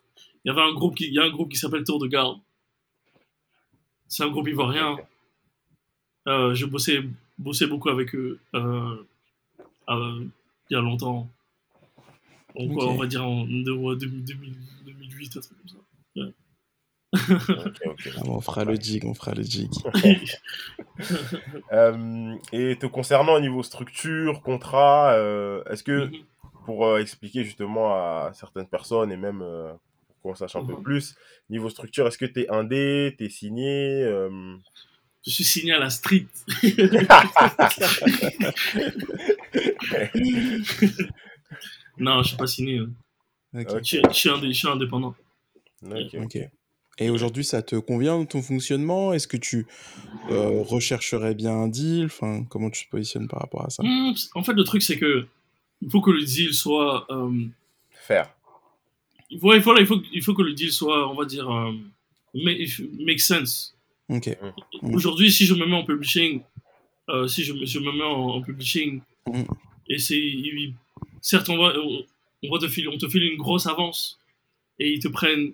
Il 0.45 0.49
y 0.49 0.51
avait 0.51 0.61
un 0.61 0.73
groupe 0.73 0.95
qui 0.95 1.05
il 1.07 1.13
y 1.13 1.19
a 1.19 1.23
un 1.23 1.29
groupe 1.29 1.49
qui 1.49 1.57
s'appelle 1.57 1.83
Tour 1.83 1.99
de 1.99 2.07
Garde. 2.07 2.37
C'est 4.07 4.23
un 4.23 4.29
groupe 4.29 4.47
ivoirien. 4.47 4.97
Euh, 6.27 6.53
je 6.55 6.65
bossais 6.65 7.03
bossais 7.37 7.67
beaucoup 7.67 7.89
avec 7.89 8.13
eux 8.15 8.39
euh, 8.53 8.95
euh, 9.89 10.25
il 10.69 10.73
y 10.73 10.75
a 10.77 10.81
longtemps. 10.81 11.27
Donc, 12.57 12.71
on 12.81 12.95
va 12.95 13.05
dire 13.05 13.23
en 13.25 13.45
de- 13.45 13.71
ouais, 13.71 13.95
2000 13.97 14.23
2008 14.85 15.37
un 15.37 15.41
truc 15.41 15.57
comme 15.59 15.69
ça. 15.69 15.75
Ah, 17.13 17.19
on 18.25 18.41
fera 18.41 18.65
le 18.65 18.75
jig, 18.75 19.05
on 19.05 19.13
fera 19.13 19.33
le 19.33 19.43
jig. 19.43 19.71
Euh, 21.71 22.35
et 22.51 22.75
te 22.77 22.85
concernant 22.87 23.35
au 23.35 23.39
niveau 23.39 23.61
structure, 23.63 24.41
contrat, 24.41 25.13
euh, 25.13 25.63
est-ce 25.69 25.83
que 25.83 26.07
Mhm. 26.07 26.17
pour 26.65 26.85
euh, 26.87 26.97
expliquer 26.99 27.43
justement 27.43 27.93
à 27.93 28.31
certaines 28.33 28.65
personnes 28.67 29.11
et 29.11 29.17
même 29.17 29.41
euh, 29.43 29.71
pour 30.21 30.31
qu'on 30.31 30.35
sache 30.35 30.55
un 30.55 30.65
peu 30.65 30.73
Mhm. 30.73 30.81
plus, 30.83 31.15
niveau 31.49 31.69
structure, 31.69 32.07
est-ce 32.07 32.17
que 32.17 32.25
tu 32.25 32.41
es 32.41 32.49
indé, 32.49 33.13
tu 33.17 33.25
es 33.25 33.29
signé 33.29 34.01
euh, 34.03 34.55
Je 35.25 35.29
suis 35.31 35.43
signé 35.43 35.73
à 35.73 35.79
la 35.79 35.89
street. 35.91 36.25
non, 41.97 42.21
je 42.23 42.27
suis 42.29 42.37
pas 42.37 42.47
signé. 42.47 42.79
hein. 42.79 42.89
Je, 43.53 43.83
suis- 43.83 44.01
je 44.09 44.13
suis 44.13 44.29
indé- 44.29 44.47
je 44.47 44.53
suis 44.57 44.67
indépendant. 44.67 45.15
ok. 45.83 46.49
Et 46.99 47.09
aujourd'hui, 47.09 47.43
ça 47.43 47.61
te 47.61 47.75
convient 47.75 48.25
ton 48.25 48.41
fonctionnement? 48.41 49.13
Est-ce 49.13 49.27
que 49.27 49.37
tu 49.37 49.67
euh, 50.31 50.61
rechercherais 50.63 51.35
bien 51.35 51.51
un 51.53 51.67
deal? 51.67 52.05
Enfin, 52.05 52.43
comment 52.49 52.69
tu 52.69 52.85
te 52.85 52.89
positionnes 52.91 53.27
par 53.27 53.39
rapport 53.41 53.65
à 53.65 53.69
ça? 53.69 53.83
Hmm, 53.83 54.13
en 54.35 54.43
fait, 54.43 54.53
le 54.53 54.63
truc, 54.63 54.81
c'est 54.81 54.97
que 54.97 55.27
il 55.81 55.91
faut 55.91 56.01
que 56.01 56.11
le 56.11 56.23
deal 56.23 56.53
soit. 56.53 57.05
euh, 57.11 57.45
Faire. 57.91 58.33
ouais, 59.43 59.59
voilà, 59.59 59.81
il, 59.81 59.85
faut, 59.85 60.01
il 60.13 60.23
faut 60.23 60.33
que 60.33 60.41
le 60.41 60.53
deal 60.53 60.71
soit, 60.71 61.09
on 61.11 61.13
va 61.15 61.25
dire, 61.25 61.49
euh, 61.51 61.71
make, 62.33 62.67
make 62.99 63.19
sense. 63.19 63.75
Ok. 64.09 64.35
Mm. 64.81 64.95
Aujourd'hui, 64.95 65.31
si 65.31 65.45
je 65.45 65.53
me 65.53 65.65
mets 65.65 65.75
en 65.75 65.83
publishing, 65.83 66.41
euh, 67.09 67.27
si 67.27 67.43
je, 67.43 67.53
me- 67.53 67.65
je 67.65 67.79
me 67.79 67.91
mets 67.91 68.03
en, 68.03 68.29
en 68.37 68.41
publishing, 68.41 69.01
Mm. 69.27 69.43
et 69.89 69.99
c'est. 69.99 70.23
Certes, 71.21 71.49
on 71.49 71.57
va, 71.57 71.73
on, 71.77 72.03
on 72.43 72.49
va 72.51 72.59
te 72.59 72.67
filer, 72.69 72.87
on 72.87 72.97
te 72.97 73.07
file 73.09 73.23
une 73.23 73.37
grosse 73.37 73.67
avance, 73.67 74.17
et 74.79 74.89
ils 74.93 74.99
te 74.99 75.09
prennent. 75.09 75.51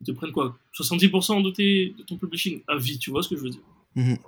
Ils 0.00 0.06
te 0.06 0.12
prennent 0.12 0.32
quoi 0.32 0.58
70% 0.74 1.42
de, 1.42 1.50
tes, 1.50 1.94
de 1.96 2.02
ton 2.02 2.16
publishing 2.16 2.60
à 2.68 2.76
vie, 2.76 2.98
tu 2.98 3.10
vois 3.10 3.22
ce 3.22 3.28
que 3.28 3.36
je 3.36 3.42
veux 3.42 3.50
dire 3.50 3.60
Mhm. 3.94 4.18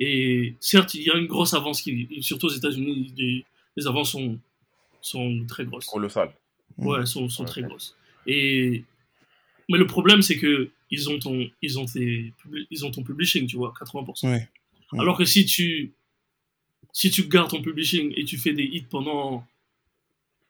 Et 0.00 0.54
certes, 0.60 0.94
il 0.94 1.02
y 1.02 1.10
a 1.10 1.16
une 1.16 1.26
grosse 1.26 1.52
avance, 1.54 1.82
qui, 1.82 2.08
surtout 2.22 2.46
aux 2.46 2.50
États-Unis, 2.54 3.12
les, 3.16 3.44
les 3.76 3.86
avances 3.86 4.12
sont, 4.12 4.38
sont 5.02 5.44
très 5.48 5.64
grosses. 5.66 5.86
Colossal. 5.86 6.32
Ouais, 6.78 7.00
elles 7.00 7.06
sont, 7.06 7.28
sont 7.28 7.42
Ok. 7.42 7.48
très 7.50 7.62
grosses. 7.62 7.94
Et... 8.26 8.84
Mais 9.68 9.76
le 9.76 9.86
problème, 9.86 10.22
c'est 10.22 10.38
que 10.38 10.70
ils 10.90 11.10
ont, 11.10 11.18
ton, 11.18 11.50
ils, 11.60 11.78
ont 11.78 11.84
tes, 11.84 12.32
publi- 12.42 12.66
ils 12.70 12.86
ont 12.86 12.90
ton 12.90 13.02
publishing, 13.02 13.46
tu 13.46 13.56
vois, 13.56 13.74
80%. 13.78 14.30
Ouais. 14.30 14.48
Mm. 14.92 15.00
Alors 15.00 15.18
que 15.18 15.26
si 15.26 15.44
tu, 15.44 15.92
si 16.92 17.10
tu 17.10 17.24
gardes 17.28 17.50
ton 17.50 17.60
publishing 17.60 18.14
et 18.16 18.24
tu 18.24 18.38
fais 18.38 18.54
des 18.54 18.62
hits 18.64 18.86
pendant 18.88 19.44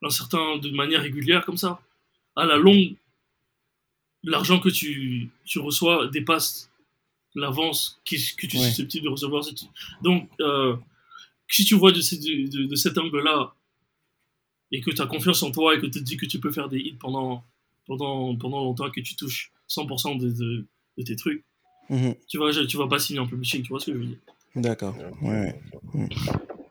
un 0.02 0.10
certain, 0.10 0.58
de 0.58 0.70
manière 0.70 1.00
régulière 1.02 1.44
comme 1.44 1.56
ça, 1.56 1.80
à 2.36 2.44
la 2.46 2.56
longue, 2.56 2.94
l'argent 4.24 4.58
que 4.60 4.68
tu, 4.68 5.30
tu 5.44 5.58
reçois 5.58 6.08
dépasse 6.08 6.70
l'avance 7.34 8.00
qui- 8.04 8.34
que 8.36 8.46
tu 8.46 8.56
es 8.56 8.60
Ouais. 8.60 8.68
susceptible 8.68 9.04
de 9.04 9.10
recevoir. 9.10 9.44
Donc, 10.02 10.28
euh, 10.40 10.76
si 11.48 11.64
tu 11.64 11.74
vois 11.74 11.92
de, 11.92 11.98
de, 11.98 12.50
de- 12.50 12.66
de 12.66 12.74
cet 12.74 12.98
angle-là 12.98 13.54
et 14.72 14.80
que 14.80 14.90
tu 14.90 15.00
as 15.00 15.06
confiance 15.06 15.42
en 15.42 15.50
toi 15.50 15.74
et 15.74 15.78
que 15.80 15.86
tu 15.86 15.92
te 15.92 15.98
dis 16.00 16.16
que 16.16 16.26
tu 16.26 16.40
peux 16.40 16.50
faire 16.50 16.68
des 16.68 16.78
hits 16.78 16.96
pendant, 17.00 17.44
pendant, 17.86 18.36
pendant 18.36 18.64
longtemps, 18.64 18.90
que 18.90 19.00
tu 19.00 19.16
touches 19.16 19.50
100% 19.68 20.16
de, 20.18 20.30
de, 20.30 20.66
de 20.98 21.02
tes 21.02 21.16
trucs, 21.16 21.44
Mhm. 21.90 22.14
tu 22.26 22.36
vas, 22.38 22.50
tu 22.66 22.76
vas 22.76 22.86
pas 22.86 22.98
signer 22.98 23.20
en 23.20 23.26
publishing, 23.26 23.62
tu 23.62 23.68
vois 23.68 23.80
ce 23.80 23.86
que 23.86 23.92
je 23.94 23.98
veux 23.98 24.04
dire? 24.06 24.18
D'accord. 24.56 24.94
Ouais. 25.22 25.58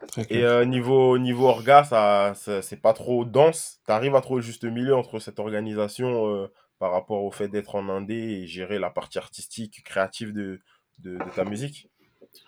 Très 0.10 0.22
Et 0.24 0.26
clair. 0.26 0.50
euh, 0.52 0.66
niveau, 0.66 1.18
niveau 1.18 1.45
orga, 1.48 1.84
ça, 1.84 2.34
ça- 2.36 2.62
c'est 2.62 2.82
pas 2.82 2.93
trop 2.93 3.26
dense. 3.26 3.80
Tu 3.86 3.91
arrives 3.91 4.16
à 4.16 4.22
trouver 4.22 4.41
le 4.41 4.45
juste 4.45 4.64
milieu 4.64 4.95
entre 4.95 5.20
cette 5.20 5.39
organisation 5.39 6.28
euh, 6.36 6.48
par 6.80 6.91
rapport 6.91 7.23
au 7.23 7.32
fait 7.32 7.47
d'être 7.47 7.75
en 7.75 7.89
indé 7.89 8.13
et 8.15 8.47
gérer 8.47 8.80
la 8.80 8.89
partie 8.89 9.17
artistique, 9.17 9.82
créative 9.84 10.34
de, 10.34 10.59
de, 10.99 11.11
de 11.17 11.36
ta 11.36 11.43
musique? 11.43 11.88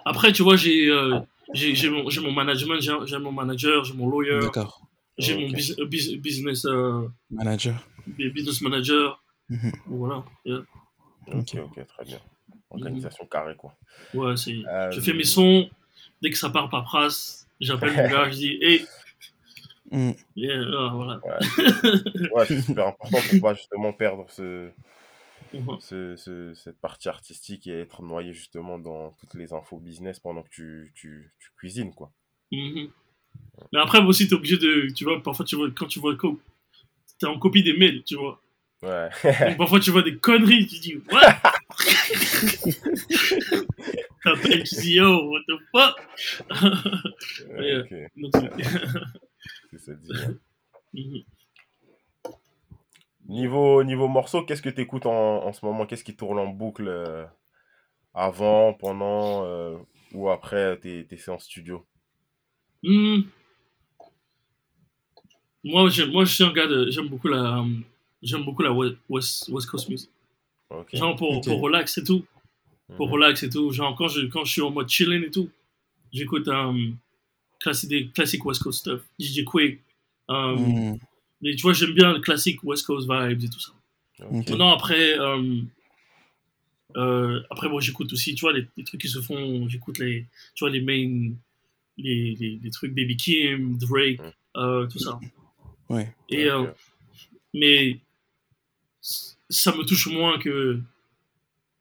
Après, 0.06 0.32
tu 0.32 0.44
vois, 0.44 0.56
j'ai 0.56 0.90
euh, 0.90 1.20
mon, 1.92 2.10
j'ai 2.10 2.22
mon 2.22 2.32
management, 2.32 2.80
j'ai 3.06 3.18
mon 3.20 3.32
manager, 3.32 3.84
j'ai 3.84 3.94
mon 3.94 4.10
lawyer, 4.10 4.40
D'accord. 4.42 4.82
j'ai 5.18 5.38
mon 5.38 5.50
bus- 5.52 5.78
euh, 5.80 5.86
bus- 5.86 6.14
business, 6.18 6.66
euh, 6.66 7.08
Manager. 7.32 7.76
business 8.08 8.62
manager. 8.62 9.22
Mhm. 9.50 9.72
Voilà. 9.88 10.24
Yeah. 10.46 10.62
Ok, 11.34 11.56
ok, 11.56 11.88
très 11.88 12.06
bien. 12.06 12.20
Organisation 12.70 13.26
carrée, 13.26 13.56
quoi. 13.56 13.76
Ouais, 14.14 14.38
c'est. 14.38 14.56
Euh, 14.68 14.92
Je 14.92 15.00
fais 15.02 15.14
mes 15.14 15.24
sons. 15.24 15.70
Dès 16.22 16.30
que 16.30 16.38
ça 16.38 16.50
part 16.50 16.70
paperasse, 16.70 17.48
j'appelle 17.60 17.94
mon 17.96 18.08
gars, 18.10 18.30
je 18.30 18.36
dis, 18.36 18.58
hey, 18.62 18.86
Mm. 19.92 20.12
yeah, 20.36 20.62
ah, 20.78 20.92
voilà. 20.94 21.22
Ouais, 22.34 22.46
c'est 22.46 22.62
super 22.62 22.88
important 22.88 23.18
pour 23.30 23.42
pas 23.42 23.54
justement 23.56 23.92
perdre 23.94 24.26
ce, 24.30 24.70
ce, 25.80 26.16
ce- 26.16 26.54
cette 26.54 26.80
partie 26.80 27.10
artistique 27.10 27.66
et 27.68 27.82
être 27.82 28.02
noyé 28.04 28.34
justement 28.34 28.78
dans 28.80 29.12
toutes 29.20 29.34
les 29.34 29.52
infos 29.54 29.78
business 29.78 30.20
pendant 30.20 30.44
que 30.44 30.50
tu, 30.50 30.92
tu, 30.96 31.32
tu 31.40 31.50
cuisines, 31.58 31.94
quoi. 31.94 32.12
Mhm. 32.52 32.90
Mais 33.74 33.80
après, 33.80 34.00
moi 34.00 34.10
aussi, 34.10 34.28
t'es 34.28 34.34
obligé 34.36 34.58
de. 34.58 34.88
Tu 34.94 35.04
vois, 35.04 35.22
parfois, 35.22 35.46
tu 35.46 35.56
vois, 35.56 35.70
quand 35.76 35.88
tu 35.88 36.00
vois. 36.00 36.16
co- 36.16 36.40
T'es 37.20 37.28
en 37.28 37.38
copie 37.38 37.62
des 37.64 37.74
mails, 37.74 38.04
tu 38.04 38.16
vois. 38.16 38.42
Ouais. 38.82 39.10
Donc, 39.48 39.58
parfois, 39.58 39.80
tu 39.82 39.92
vois 39.92 40.02
des 40.04 40.16
conneries, 40.18 40.66
tu 40.68 40.80
dis, 40.80 40.96
what? 41.12 41.22
T'appelles, 44.24 44.64
tu 44.64 44.76
dis, 44.76 44.94
yo, 44.96 45.30
what 45.30 45.42
the 45.48 45.54
fuck? 45.72 45.96
Ouais, 47.50 47.78
ok, 47.82 47.94
Donc, 48.16 48.34
c'est- 49.72 49.78
c'est 49.78 49.86
ça 49.92 49.94
dit, 49.94 50.12
hein. 50.14 50.34
Mhm. 50.94 51.24
Niveau, 53.28 53.84
niveau 53.84 54.08
morceau, 54.08 54.44
qu'est-ce 54.44 54.62
que 54.64 54.70
tu 54.70 54.82
écoutes 54.82 55.06
en, 55.06 55.46
en 55.46 55.54
ce 55.54 55.64
moment? 55.64 55.86
Qu'est-ce 55.86 56.04
qui 56.04 56.16
tourne 56.16 56.40
en 56.40 56.48
boucle 56.48 56.88
euh, 56.88 57.26
avant, 58.16 58.74
pendant 58.74 59.46
euh, 59.46 59.78
ou 60.14 60.30
après 60.30 60.78
tes, 60.80 61.06
tes 61.06 61.18
séances 61.18 61.44
studio? 61.44 61.86
Hmm. 62.82 63.22
Moi, 65.64 65.90
j'aime- 65.90 66.12
moi, 66.12 66.26
je 66.26 66.34
suis 66.34 66.44
un 66.44 66.52
gars 66.54 66.66
de. 66.68 66.90
J'aime 66.90 67.08
beaucoup 67.08 67.28
la. 67.28 67.64
J'aime 68.24 68.44
beaucoup 68.46 68.64
la 68.64 68.72
West, 68.74 68.98
West, 69.10 69.70
Coast 69.70 69.90
music. 69.90 70.10
Genre 70.94 71.16
pour, 71.16 71.38
Ok. 71.38 71.46
pour 71.46 71.60
relax 71.62 71.98
et 71.98 72.04
tout. 72.04 72.26
pour 72.98 73.06
Mhm. 73.08 73.14
relax 73.14 73.44
et 73.44 73.50
tout. 73.50 73.72
Genre, 73.72 73.96
quand 73.96 74.08
je, 74.08 74.26
quand 74.26 74.44
je 74.46 74.52
suis 74.52 74.62
en 74.64 74.72
mode 74.72 74.90
chilling 74.90 75.24
et 75.24 75.30
tout, 75.30 75.50
j'écoute 76.12 76.48
um, 76.48 76.76
classi- 76.76 76.96
des 77.88 78.08
classiques 78.10 78.46
West 78.46 78.62
Coast 78.64 78.80
stuff. 78.80 79.02
DJ 79.20 79.44
Quick. 79.44 79.80
Um, 80.28 80.56
Mm. 80.94 80.98
mais 81.42 81.56
tu 81.56 81.62
vois, 81.64 81.74
j'aime 81.74 81.94
bien 81.94 82.14
le 82.14 82.20
classique 82.20 82.64
West 82.64 82.86
Coast 82.86 83.08
vibes 83.10 83.44
et 83.44 83.50
tout 83.50 83.60
ça. 83.60 83.72
Ok. 84.20 84.28
Ok. 84.32 84.50
Maintenant, 84.50 84.72
après, 84.74 85.18
euh, 85.20 85.62
euh, 86.98 87.42
après 87.50 87.70
moi, 87.70 87.82
j'écoute 87.82 88.12
aussi, 88.14 88.36
tu 88.36 88.42
vois, 88.42 88.54
les, 88.54 88.68
les 88.78 88.84
trucs 88.84 89.02
qui 89.02 89.08
se 89.10 89.22
font, 89.22 89.68
j'écoute 89.68 89.98
les, 90.00 90.26
tu 90.56 90.64
vois, 90.64 90.70
les 90.70 90.82
main, 90.82 91.34
les, 91.98 92.36
les, 92.40 92.60
les 92.62 92.70
trucs 92.72 92.94
Baby 92.94 93.18
Kim, 93.18 93.78
Drake, 93.78 94.20
Mm. 94.20 94.32
euh, 94.58 94.88
tout 94.88 95.00
ça. 95.00 95.20
Ouais. 95.90 96.14
Et, 96.30 96.46
euh, 96.50 96.68
mais 97.54 98.00
ça 99.02 99.76
me 99.76 99.84
touche 99.84 100.08
moins 100.08 100.38
que, 100.40 100.80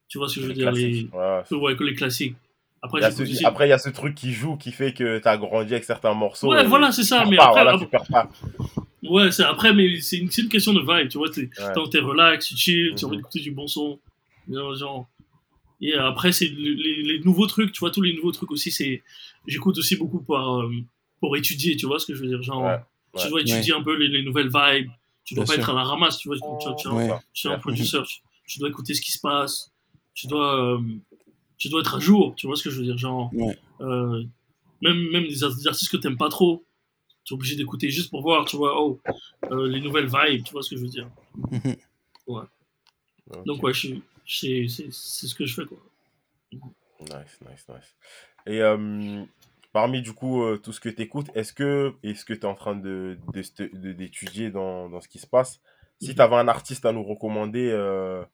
tu 0.09 0.19
vois 0.19 0.29
ce 0.29 0.37
que 0.37 0.41
je 0.43 0.47
veux 0.47 0.55
dire, 0.55 0.71
les, 0.73 0.91
classiques. 0.91 1.15
Ouais. 1.15 1.43
que, 1.49 1.55
ouais, 1.55 1.77
que 1.77 1.85
les 1.85 1.95
classiques. 1.95 2.37
Après, 2.83 3.01
Il 3.01 3.03
y 3.03 3.07
a 3.07 3.11
ce- 3.11 3.23
aussi- 3.23 3.45
Après, 3.45 3.67
il 3.67 3.71
y 3.71 3.73
a 3.73 3.79
ce 3.79 3.89
truc 3.89 4.15
qui 4.15 4.33
joue, 4.33 4.57
qui 4.57 4.71
fait 4.71 4.93
que 4.93 5.19
tu 5.19 5.27
as 5.29 5.37
grandi 5.37 5.73
avec 5.73 5.85
certains 5.85 6.15
morceaux. 6.15 6.49
Ouais, 6.51 6.65
voilà, 6.65 6.93
c'est 6.93 7.03
ça, 7.03 7.23
tu 7.25 7.31
mais 7.31 7.37
pas, 7.37 7.47
après- 7.49 7.63
voilà, 7.65 7.79
tu 7.79 7.87
perds 7.87 8.07
pas. 8.09 8.31
Ouais, 9.03 9.31
c'est 9.33 9.43
après, 9.45 9.73
mais 9.75 10.01
c'est 10.01 10.17
une, 10.19 10.29
question 10.49 10.73
de 10.73 10.81
vibe, 10.81 11.09
tu 11.09 11.19
vois. 11.19 11.29
T'es, 11.31 11.49
Ouais. 11.59 12.01
Relax, 12.01 12.47
tu 12.47 12.57
chill, 12.57 12.95
tu 12.97 13.05
as 13.05 13.09
envie 13.09 13.17
Mhm. 13.17 13.23
d'écouter 13.23 13.41
du 13.41 13.51
bon 13.51 13.67
son. 13.67 13.99
Genre. 14.51 15.07
Et 15.81 15.95
après, 15.95 16.33
c'est 16.33 16.49
le- 16.49 16.73
les, 16.75 17.03
les 17.03 17.21
nouveaux 17.21 17.47
trucs, 17.47 17.73
tu 17.73 17.81
vois, 17.81 17.91
tous 17.91 18.03
les 18.03 18.15
nouveaux 18.15 18.33
trucs 18.33 18.51
aussi, 18.51 18.71
c'est. 18.71 19.03
J'écoute 19.47 19.79
aussi 19.79 19.97
beaucoup 19.97 20.21
pour, 20.21 20.37
euh, 20.39 20.71
pour 21.21 21.37
étudier, 21.37 21.77
tu 21.77 21.87
vois 21.87 21.99
ce 21.99 22.07
que 22.07 22.15
je 22.15 22.23
veux 22.23 22.29
dire. 22.29 22.43
Genre, 22.43 22.63
Ouais, 22.63 22.79
tu 23.17 23.25
ouais. 23.25 23.31
dois 23.31 23.41
étudier 23.43 23.73
un 23.75 23.83
peu 23.83 23.97
les, 23.97 24.09
les 24.09 24.23
nouvelles 24.23 24.51
vibes. 24.53 24.91
Tu 25.25 25.35
dois 25.35 25.45
Bien 25.45 25.55
pas 25.55 25.55
sûr. 25.55 25.63
être 25.63 25.71
à 25.71 25.75
la 25.75 25.85
ramasse, 25.85 26.19
tu 26.19 26.29
vois. 26.29 26.37
Tu, 26.37 26.43
tu, 26.43 26.67
tu, 26.77 26.89
tu 27.35 27.49
es 27.49 27.51
un 27.51 27.59
tu, 27.59 28.21
tu 28.47 28.59
dois 28.59 28.69
écouter 28.69 28.95
ce 28.95 29.01
qui 29.03 29.13
se 29.13 29.21
passe. 29.21 29.71
Tu 30.15 30.27
dois, 30.27 30.75
euh, 30.75 30.79
tu 31.59 31.69
dois 31.69 31.81
être 31.81 31.97
à 31.97 32.01
jour, 32.01 32.35
tu 32.37 32.47
vois 32.47 32.57
ce 32.57 32.63
que 32.63 32.71
je 32.71 32.79
veux 32.79 32.85
dire. 32.85 32.97
Genre, 32.99 33.31
Ouais. 33.35 33.59
euh, 33.81 34.23
même, 34.81 35.11
même 35.11 35.27
des, 35.27 35.45
art- 35.45 35.55
des 35.55 35.67
artistes 35.67 35.91
que 35.91 35.97
t'aimes 35.97 36.17
pas 36.17 36.29
trop, 36.29 36.65
tu 37.25 37.35
es 37.35 37.37
obligé 37.37 37.57
d'écouter 37.57 37.91
juste 37.91 38.11
pour 38.11 38.23
voir, 38.23 38.45
tu 38.47 38.57
vois, 38.57 38.81
oh, 38.81 39.01
euh, 39.51 39.69
les 39.69 39.81
nouvelles 39.81 40.07
vibes, 40.09 40.45
tu 40.45 40.53
vois 40.53 40.63
ce 40.63 40.71
que 40.71 40.77
je 40.77 40.83
veux 40.83 40.89
dire. 40.89 41.09
Ok. 42.29 43.45
Donc, 43.45 43.63
ouais, 43.63 43.73
je 43.75 43.95
c'est 44.27 44.67
c'est- 44.69 44.91
c'est 44.93 45.27
ce 45.27 45.35
que 45.35 45.45
je 45.47 45.55
fais, 45.55 45.67
quoi. 45.67 45.79
Nice, 47.01 47.39
nice, 47.49 47.67
nice. 47.69 47.97
Et 48.47 48.61
euh, 48.63 49.25
parmi 49.73 50.03
du 50.03 50.13
coup 50.13 50.43
euh, 50.43 50.59
tout 50.59 50.73
ce 50.73 50.81
que 50.81 50.89
tu 50.89 51.03
écoutes, 51.03 51.29
est-ce 51.35 51.53
que 51.53 51.95
est-ce 52.03 52.25
que 52.25 52.33
tu 52.35 52.41
es 52.41 52.45
en 52.47 52.55
train 52.55 52.75
de 52.75 53.19
de- 53.33 53.71
de- 53.79 53.93
d'étudier 53.93 54.51
dans, 54.51 54.89
dans 54.89 55.01
ce 55.01 55.09
qui 55.09 55.19
se 55.19 55.27
passe? 55.27 55.61
Si 56.01 56.09
Mhm. 56.11 56.15
tu 56.15 56.21
avais 56.23 56.37
un 56.37 56.49
artiste 56.49 56.85
à 56.87 56.93
nous 56.93 57.03
recommander 57.05 57.69
euh, 57.71 58.25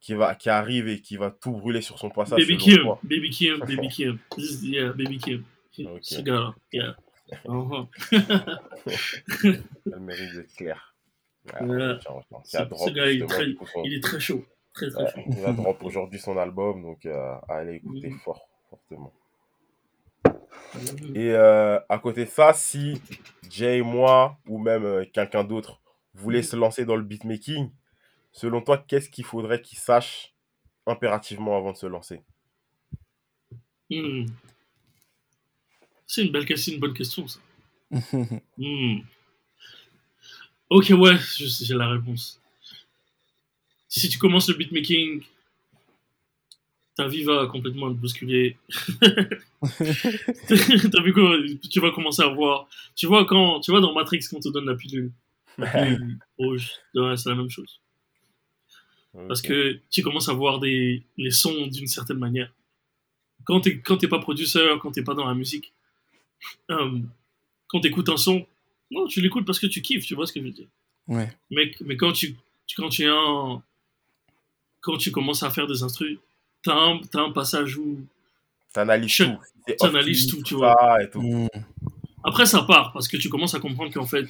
qui 0.00 0.14
va 0.14 0.34
qui 0.34 0.48
arrive 0.50 0.88
et 0.88 1.00
qui 1.00 1.16
va 1.16 1.30
tout 1.30 1.52
brûler 1.52 1.82
sur 1.82 1.98
son 1.98 2.08
passage, 2.10 2.40
Baby 2.40 2.56
Kim, 2.56 2.82
Baby 3.02 3.30
Kim, 3.30 3.58
Baby 3.66 3.88
Kim. 3.88 4.18
This 4.36 4.62
is- 4.62 4.68
yeah, 4.70 4.92
Baby 4.92 5.18
Kim. 5.18 5.44
Ok. 5.80 5.98
Ce 6.02 6.20
gars-là, 6.20 6.54
yeah. 6.72 6.96
Uh-huh. 7.46 7.86
elle 9.42 10.00
mérite 10.00 10.34
d'être 10.34 10.52
tiens, 10.56 10.76
tiens, 12.44 12.60
a 12.60 12.64
ce 12.64 12.68
drop, 12.68 12.90
gars, 12.92 13.10
il 13.10 13.22
est 13.22 13.26
très- 13.26 13.46
du 13.46 13.54
coup, 13.56 13.66
son- 13.66 13.82
Il 13.84 13.94
est 13.94 14.02
très 14.02 14.20
chaud. 14.20 14.44
Très, 14.72 14.88
très 14.90 15.02
Ouais, 15.04 15.10
chaud. 15.14 15.20
il 15.28 15.40
va 15.40 15.52
drop 15.52 15.80
aujourd'hui 15.84 16.18
son 16.18 16.36
album, 16.36 16.82
donc 16.82 17.06
euh, 17.06 17.34
à 17.48 17.56
aller 17.56 17.76
écouter 17.76 18.08
Mhm. 18.10 18.18
fort, 18.18 18.48
fortement. 18.68 19.12
Mhm. 20.26 21.16
Et 21.16 21.32
euh, 21.32 21.78
à 21.88 21.98
côté 21.98 22.24
de 22.24 22.30
ça, 22.30 22.52
si 22.52 23.00
Jay, 23.48 23.80
moi, 23.82 24.36
ou 24.48 24.58
même 24.58 24.84
euh, 24.84 25.04
quelqu'un 25.12 25.44
d'autre 25.44 25.80
voulait 26.14 26.42
se 26.42 26.56
lancer 26.56 26.84
dans 26.84 26.96
le 26.96 27.02
beatmaking, 27.02 27.70
selon 28.32 28.62
toi, 28.62 28.78
qu'est-ce 28.78 29.10
qu'il 29.10 29.24
faudrait 29.24 29.62
qu'il 29.62 29.78
sache 29.78 30.34
impérativement 30.86 31.56
avant 31.56 31.72
de 31.72 31.76
se 31.76 31.86
lancer? 31.86 32.22
Hmm. 33.90 34.26
C'est 36.06 36.24
une 36.24 36.32
belle 36.32 36.46
question, 36.46 36.74
une 36.74 36.80
bonne 36.80 36.94
question, 36.94 37.26
ça. 37.28 37.40
Hmm. 38.56 39.00
Ok, 40.68 40.92
ouais, 40.96 41.16
j'ai 41.36 41.74
la 41.74 41.88
réponse. 41.88 42.40
Si 43.88 44.08
tu 44.08 44.18
commences 44.18 44.48
le 44.48 44.54
beatmaking, 44.54 45.24
ta 46.94 47.08
vie 47.08 47.24
va 47.24 47.46
complètement 47.46 47.90
être 47.90 47.96
bousculée. 47.96 48.56
T'as 50.48 51.02
vu 51.02 51.12
quoi 51.12 51.36
Tu 51.70 51.80
vas 51.80 51.90
commencer 51.90 52.22
à 52.22 52.28
voir. 52.28 52.68
Tu 52.94 53.06
vois 53.06 53.24
quand, 53.24 53.60
tu 53.60 53.72
vois 53.72 53.80
dans 53.80 53.92
Matrix 53.92 54.20
quand 54.30 54.36
on 54.36 54.40
te 54.40 54.48
donne 54.50 54.66
la 54.66 54.76
pilule, 54.76 55.10
la 55.58 55.66
pilule 55.66 56.18
rouge, 56.38 56.70
c'est 56.94 57.28
la 57.28 57.34
même 57.34 57.50
chose. 57.50 57.80
Parce 59.12 59.42
que 59.42 59.80
tu 59.90 60.02
commences 60.02 60.28
à 60.28 60.32
voir 60.32 60.60
des, 60.60 61.02
les 61.16 61.30
sons 61.30 61.66
d'une 61.66 61.88
certaine 61.88 62.18
manière. 62.18 62.52
Quand 63.44 63.60
t'es 63.60 63.78
quand 63.78 63.96
t'es 63.96 64.08
pas 64.08 64.20
producteur, 64.20 64.78
quand 64.78 64.92
t'es 64.92 65.02
pas 65.02 65.14
dans 65.14 65.26
la 65.26 65.34
musique, 65.34 65.72
euh, 66.70 66.98
quand 67.66 67.80
t'écoutes 67.80 68.08
un 68.08 68.16
son, 68.16 68.46
non, 68.90 69.06
tu 69.06 69.20
l'écoutes 69.20 69.44
parce 69.44 69.58
que 69.58 69.66
tu 69.66 69.82
kiffes, 69.82 70.06
tu 70.06 70.14
vois 70.14 70.26
ce 70.26 70.32
que 70.32 70.40
je 70.40 70.44
veux 70.44 70.52
dire. 70.52 70.68
Ouais. 71.08 71.28
Mais, 71.50 71.72
mais 71.80 71.96
quand 71.96 72.12
tu 72.12 72.36
quand 72.76 72.88
tu 72.88 73.02
es 73.02 73.08
un 73.08 73.62
quand 74.80 74.96
tu 74.96 75.10
commences 75.10 75.42
à 75.42 75.50
faire 75.50 75.66
des 75.66 75.82
instrus, 75.82 76.18
t'as 76.62 76.74
un, 76.74 77.00
t'as 77.10 77.22
un 77.22 77.32
passage 77.32 77.76
où 77.76 78.06
T'analyses 78.72 79.16
tout. 79.16 79.38
T'analyses 79.78 80.26
tout, 80.28 80.42
tu 80.42 80.54
Et 80.54 81.10
tout. 81.10 81.20
Mm. 81.20 81.48
après 82.22 82.46
ça 82.46 82.62
part 82.62 82.92
parce 82.92 83.08
que 83.08 83.16
tu 83.16 83.28
commences 83.28 83.54
à 83.54 83.60
comprendre 83.60 83.92
qu'en 83.92 84.06
fait 84.06 84.28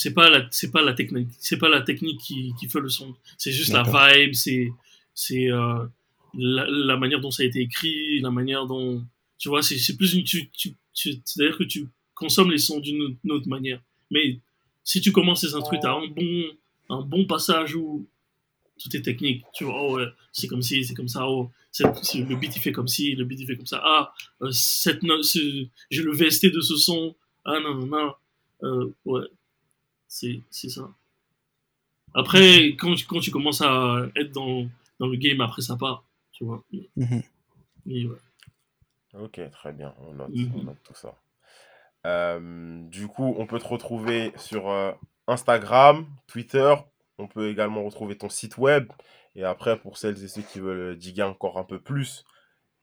c'est 0.00 0.14
pas 0.14 0.28
la 0.30 0.40
c'est 0.50 0.70
pas 0.70 0.82
la 0.82 0.94
technique 1.00 1.28
c'est 1.38 1.58
pas 1.58 1.68
la 1.68 1.82
technique 1.82 2.20
qui, 2.26 2.54
qui 2.58 2.68
fait 2.68 2.80
le 2.80 2.88
son. 2.88 3.14
C'est 3.36 3.52
juste 3.52 3.72
la 3.72 3.82
vibe 3.82 4.34
c'est 4.34 4.70
c'est 5.14 5.50
euh, 5.50 5.84
la, 6.34 6.64
la 6.68 6.96
manière 6.96 7.20
dont 7.20 7.30
ça 7.36 7.42
a 7.42 7.46
été 7.46 7.60
écrit 7.60 8.20
la 8.20 8.30
manière 8.30 8.66
dont 8.66 9.04
tu 9.38 9.48
vois 9.48 9.62
c'est 9.62 9.78
c'est 9.78 9.96
plus 9.96 10.14
une 10.14 10.24
tu, 10.24 10.48
tu, 10.50 10.74
tu 10.94 11.08
c'est 11.24 11.42
à 11.42 11.46
dire 11.48 11.58
que 11.58 11.64
tu 11.64 11.86
consommes 12.14 12.50
les 12.50 12.58
sons 12.58 12.80
d'une 12.80 13.16
autre- 13.30 13.48
manière. 13.48 13.80
Mais 14.10 14.38
si 14.84 15.00
tu 15.00 15.10
commences 15.12 15.40
ces 15.42 15.54
instrus 15.54 15.80
t'as 15.82 15.94
un 15.94 16.06
bon 16.06 16.44
un 16.90 17.02
bon 17.02 17.24
passage 17.26 17.74
où 17.74 18.06
tout 18.82 18.96
est 18.96 19.02
technique. 19.02 19.44
Tu 19.54 19.64
vois 19.64 19.82
oh 19.82 19.96
ouais 19.96 20.06
c'est 20.32 20.46
comme 20.46 20.62
ci 20.62 20.84
c'est 20.84 20.94
comme 20.94 21.08
ça 21.08 21.28
oh 21.28 21.50
le 21.80 22.36
beat 22.36 22.56
il 22.56 22.60
fait 22.62 22.72
comme 22.72 22.88
ci 22.88 23.14
le 23.14 23.24
beat 23.24 23.40
il 23.40 23.46
fait 23.46 23.56
comme 23.56 23.66
ça. 23.66 23.80
Ah 23.84 24.12
euh, 24.42 24.50
cette 24.52 25.02
note 25.02 25.24
j'ai 25.90 26.02
le 26.02 26.12
VST 26.12 26.46
de 26.52 26.60
ce 26.60 26.76
son. 26.76 27.14
Ah 27.44 27.58
non 27.60 27.74
non 27.74 27.86
non. 27.86 28.12
Euh, 28.64 28.92
ouais 29.04 29.26
c'est 30.08 30.40
c'est 30.50 30.68
ça 30.70 30.90
après 32.14 32.68
quand 32.78 32.94
tu, 32.94 33.06
quand 33.06 33.20
tu 33.20 33.30
commences 33.30 33.60
à 33.62 34.06
être 34.16 34.32
dans, 34.32 34.66
dans 34.98 35.06
le 35.06 35.16
game 35.16 35.40
après 35.40 35.62
ça 35.62 35.76
part 35.76 36.04
tu 36.32 36.44
vois 36.44 36.64
Mhm. 36.96 37.22
Ouais. 37.86 38.18
Ok, 39.14 39.40
très 39.50 39.72
bien. 39.72 39.94
On 40.00 40.12
note, 40.12 40.28
Mhm. 40.30 40.52
on 40.54 40.62
note 40.64 40.76
tout 40.84 40.94
ça. 40.94 41.14
Euh, 42.06 42.82
du 42.88 43.08
coup, 43.08 43.34
on 43.38 43.46
peut 43.46 43.58
te 43.58 43.66
retrouver 43.66 44.32
sur 44.36 44.68
euh, 44.70 44.92
Instagram, 45.26 46.06
Twitter. 46.26 46.74
On 47.18 47.26
peut 47.26 47.48
également 47.48 47.82
retrouver 47.82 48.16
ton 48.18 48.28
site 48.28 48.58
web. 48.58 48.92
Et 49.34 49.44
après, 49.44 49.78
pour 49.78 49.96
celles 49.96 50.22
et 50.22 50.28
ceux 50.28 50.42
qui 50.42 50.60
veulent 50.60 50.96
diguer 50.96 51.22
encore 51.22 51.58
un 51.58 51.64
peu 51.64 51.80
plus 51.80 52.24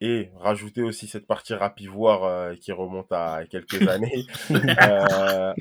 et 0.01 0.29
rajouter 0.35 0.81
aussi 0.81 1.07
cette 1.07 1.25
partie 1.25 1.53
rap 1.53 1.79
ivoire 1.79 2.23
euh, 2.23 2.55
qui 2.55 2.71
remonte 2.71 3.11
à 3.11 3.43
quelques 3.49 3.81
années. 3.87 4.25
Euh, 4.51 5.53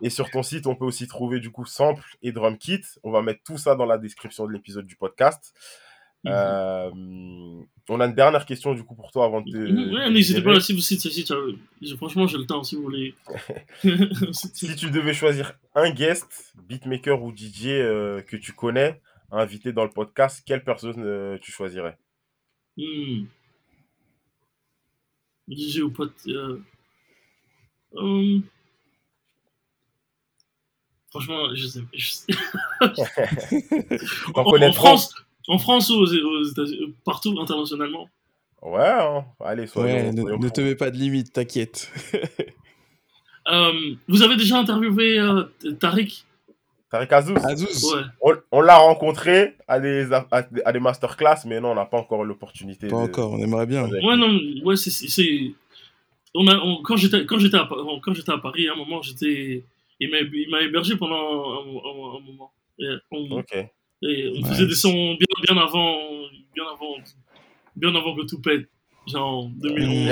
et 0.00 0.10
sur 0.10 0.30
ton 0.30 0.42
site, 0.42 0.66
on 0.66 0.76
peut 0.76 0.84
aussi 0.84 1.06
trouver 1.06 1.40
du 1.40 1.50
coup 1.50 1.66
sample 1.66 2.04
et 2.22 2.32
drum 2.32 2.56
kit. 2.56 2.80
On 3.02 3.10
va 3.10 3.22
mettre 3.22 3.40
tout 3.44 3.58
ça 3.58 3.74
dans 3.74 3.86
la 3.86 3.98
description 3.98 4.46
de 4.46 4.52
l'épisode 4.52 4.86
du 4.86 4.96
podcast. 4.96 5.54
Mhm. 6.24 6.32
Euh, 6.32 6.90
on 7.90 8.00
a 8.00 8.06
une 8.06 8.14
dernière 8.14 8.46
question 8.46 8.72
du 8.72 8.82
coup 8.82 8.94
pour 8.94 9.10
toi 9.10 9.26
avant 9.26 9.42
de 9.42 9.50
te. 9.50 9.56
Mhm, 9.58 9.94
ouais, 9.94 10.10
n'hésitez 10.10 10.40
pas 10.40 10.58
si 10.58 10.72
vous 10.72 10.80
si, 10.80 10.98
si, 10.98 11.96
franchement 11.98 12.26
j'ai 12.26 12.38
le 12.38 12.46
temps 12.46 12.62
si 12.62 12.76
vous 12.76 12.82
voulez 12.82 13.14
Si 14.32 14.74
tu 14.74 14.90
devais 14.90 15.12
choisir 15.12 15.52
un 15.74 15.90
guest, 15.90 16.54
beatmaker 16.66 17.22
ou 17.22 17.30
DJ 17.36 17.64
que 18.26 18.36
tu 18.36 18.52
connais, 18.52 19.02
à 19.30 19.42
inviter 19.42 19.74
dans 19.74 19.84
le 19.84 19.90
podcast, 19.90 20.42
quelle 20.46 20.64
personne 20.64 21.38
tu 21.42 21.52
choisirais? 21.52 21.98
Hmm. 25.48 25.54
DJ 25.54 25.78
ou 25.80 25.90
pote. 25.90 26.12
Euh... 26.26 26.60
hum. 27.94 28.42
Franchement, 31.10 31.54
je 31.54 31.66
sais. 31.66 31.80
Je 31.92 32.10
sais. 32.10 32.32
T'en 34.34 34.42
en, 34.44 34.72
France, 34.72 35.14
en 35.46 35.58
France 35.58 35.90
ou 35.90 35.94
aux, 35.94 36.12
aux 36.12 36.42
États-Unis, 36.42 36.94
partout 37.04 37.38
internationalement. 37.40 38.08
Ouais, 38.62 38.80
hein 38.80 39.24
allez, 39.40 39.66
soyons, 39.66 39.94
Ouais, 39.94 40.12
ne, 40.12 40.48
te 40.48 40.60
mets 40.60 40.74
pas 40.74 40.90
de 40.90 40.96
limite, 40.96 41.32
t'inquiète. 41.32 41.90
Euh, 43.46 43.94
vous 44.08 44.22
avez 44.22 44.36
déjà 44.36 44.58
interviewé 44.58 45.18
euh, 45.20 45.44
Tariq? 45.78 46.24
Tariq 46.94 47.12
Azouz, 47.12 47.44
Azouz, 47.44 47.92
Ouais. 47.94 48.02
on, 48.22 48.34
on 48.52 48.60
l'a 48.60 48.76
rencontré 48.76 49.56
à 49.66 49.80
des, 49.80 50.12
à, 50.12 50.26
à 50.64 50.72
des 50.72 50.78
masterclass, 50.78 51.38
mais 51.46 51.60
non, 51.60 51.72
on 51.72 51.74
n'a 51.74 51.86
pas 51.86 51.98
encore 51.98 52.24
l'opportunité. 52.24 52.86
pas 52.86 52.96
de- 52.96 53.02
encore, 53.10 53.32
on 53.32 53.38
aimerait 53.38 53.66
bien. 53.66 53.84
avec 53.84 54.00
Ouais, 54.04 54.16
non, 54.16 54.38
ouais, 54.64 54.76
c'est. 54.76 55.54
On 56.34 56.46
a, 56.46 56.56
on- 56.56 56.82
quand 56.82 56.96
j'étais 56.96 57.26
quand 57.26 57.38
j'étais 57.38 57.56
à, 57.56 57.64
Pa- 57.64 57.76
quand 58.02 58.14
j'étais 58.14 58.30
à 58.32 58.38
Paris, 58.38 58.68
à 58.68 58.72
un 58.72 58.76
moment, 58.76 59.02
j'étais. 59.02 59.64
Il 59.98 60.10
m'a 60.10 60.18
il 60.18 60.48
m'a 60.50 60.60
hébergé 60.62 60.96
pendant 60.96 61.14
un, 61.16 61.60
un- 61.62 62.16
un 62.16 62.20
moment. 62.20 62.52
Et 62.78 62.86
on, 63.10 63.38
Ok. 63.38 63.54
et 63.54 64.32
on 64.36 64.42
Ouais. 64.42 64.48
faisait 64.50 64.66
des 64.66 64.74
sons 64.74 65.14
bien, 65.14 65.36
bien 65.48 65.56
avant. 65.62 65.96
Bien 66.54 66.64
avant 66.72 66.94
bien 67.76 67.94
avant 67.96 68.14
que 68.14 68.22
tout 68.26 68.40
pète. 68.40 68.68
Genre 69.06 69.48
2011. 69.56 70.06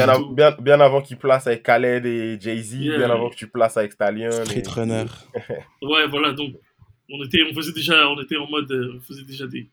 Bien 0.60 0.78
av- 0.80 0.82
avant 0.82 1.00
qu'il 1.00 1.16
place 1.16 1.46
avec 1.46 1.62
Khaled 1.62 2.04
et 2.04 2.38
Jay-Z, 2.38 2.74
Yeah. 2.74 2.98
bien 2.98 3.10
avant 3.10 3.30
que 3.30 3.36
tu 3.36 3.48
places 3.48 3.76
avec 3.78 3.92
Stallion. 3.92 4.30
Street 4.44 4.62
et- 4.66 4.68
Runner. 4.68 5.04
Ouais, 5.82 6.06
voilà, 6.10 6.32
donc 6.32 6.52
on 7.12 7.22
était, 7.24 7.42
on 7.50 7.54
faisait 7.54 7.72
déjà, 7.72 8.08
on 8.08 8.20
était 8.20 8.36
en 8.36 8.48
mode, 8.48 8.70
euh, 8.72 8.94
on 8.96 9.00
faisait 9.00 9.24
déjà 9.24 9.46
des, 9.46 9.68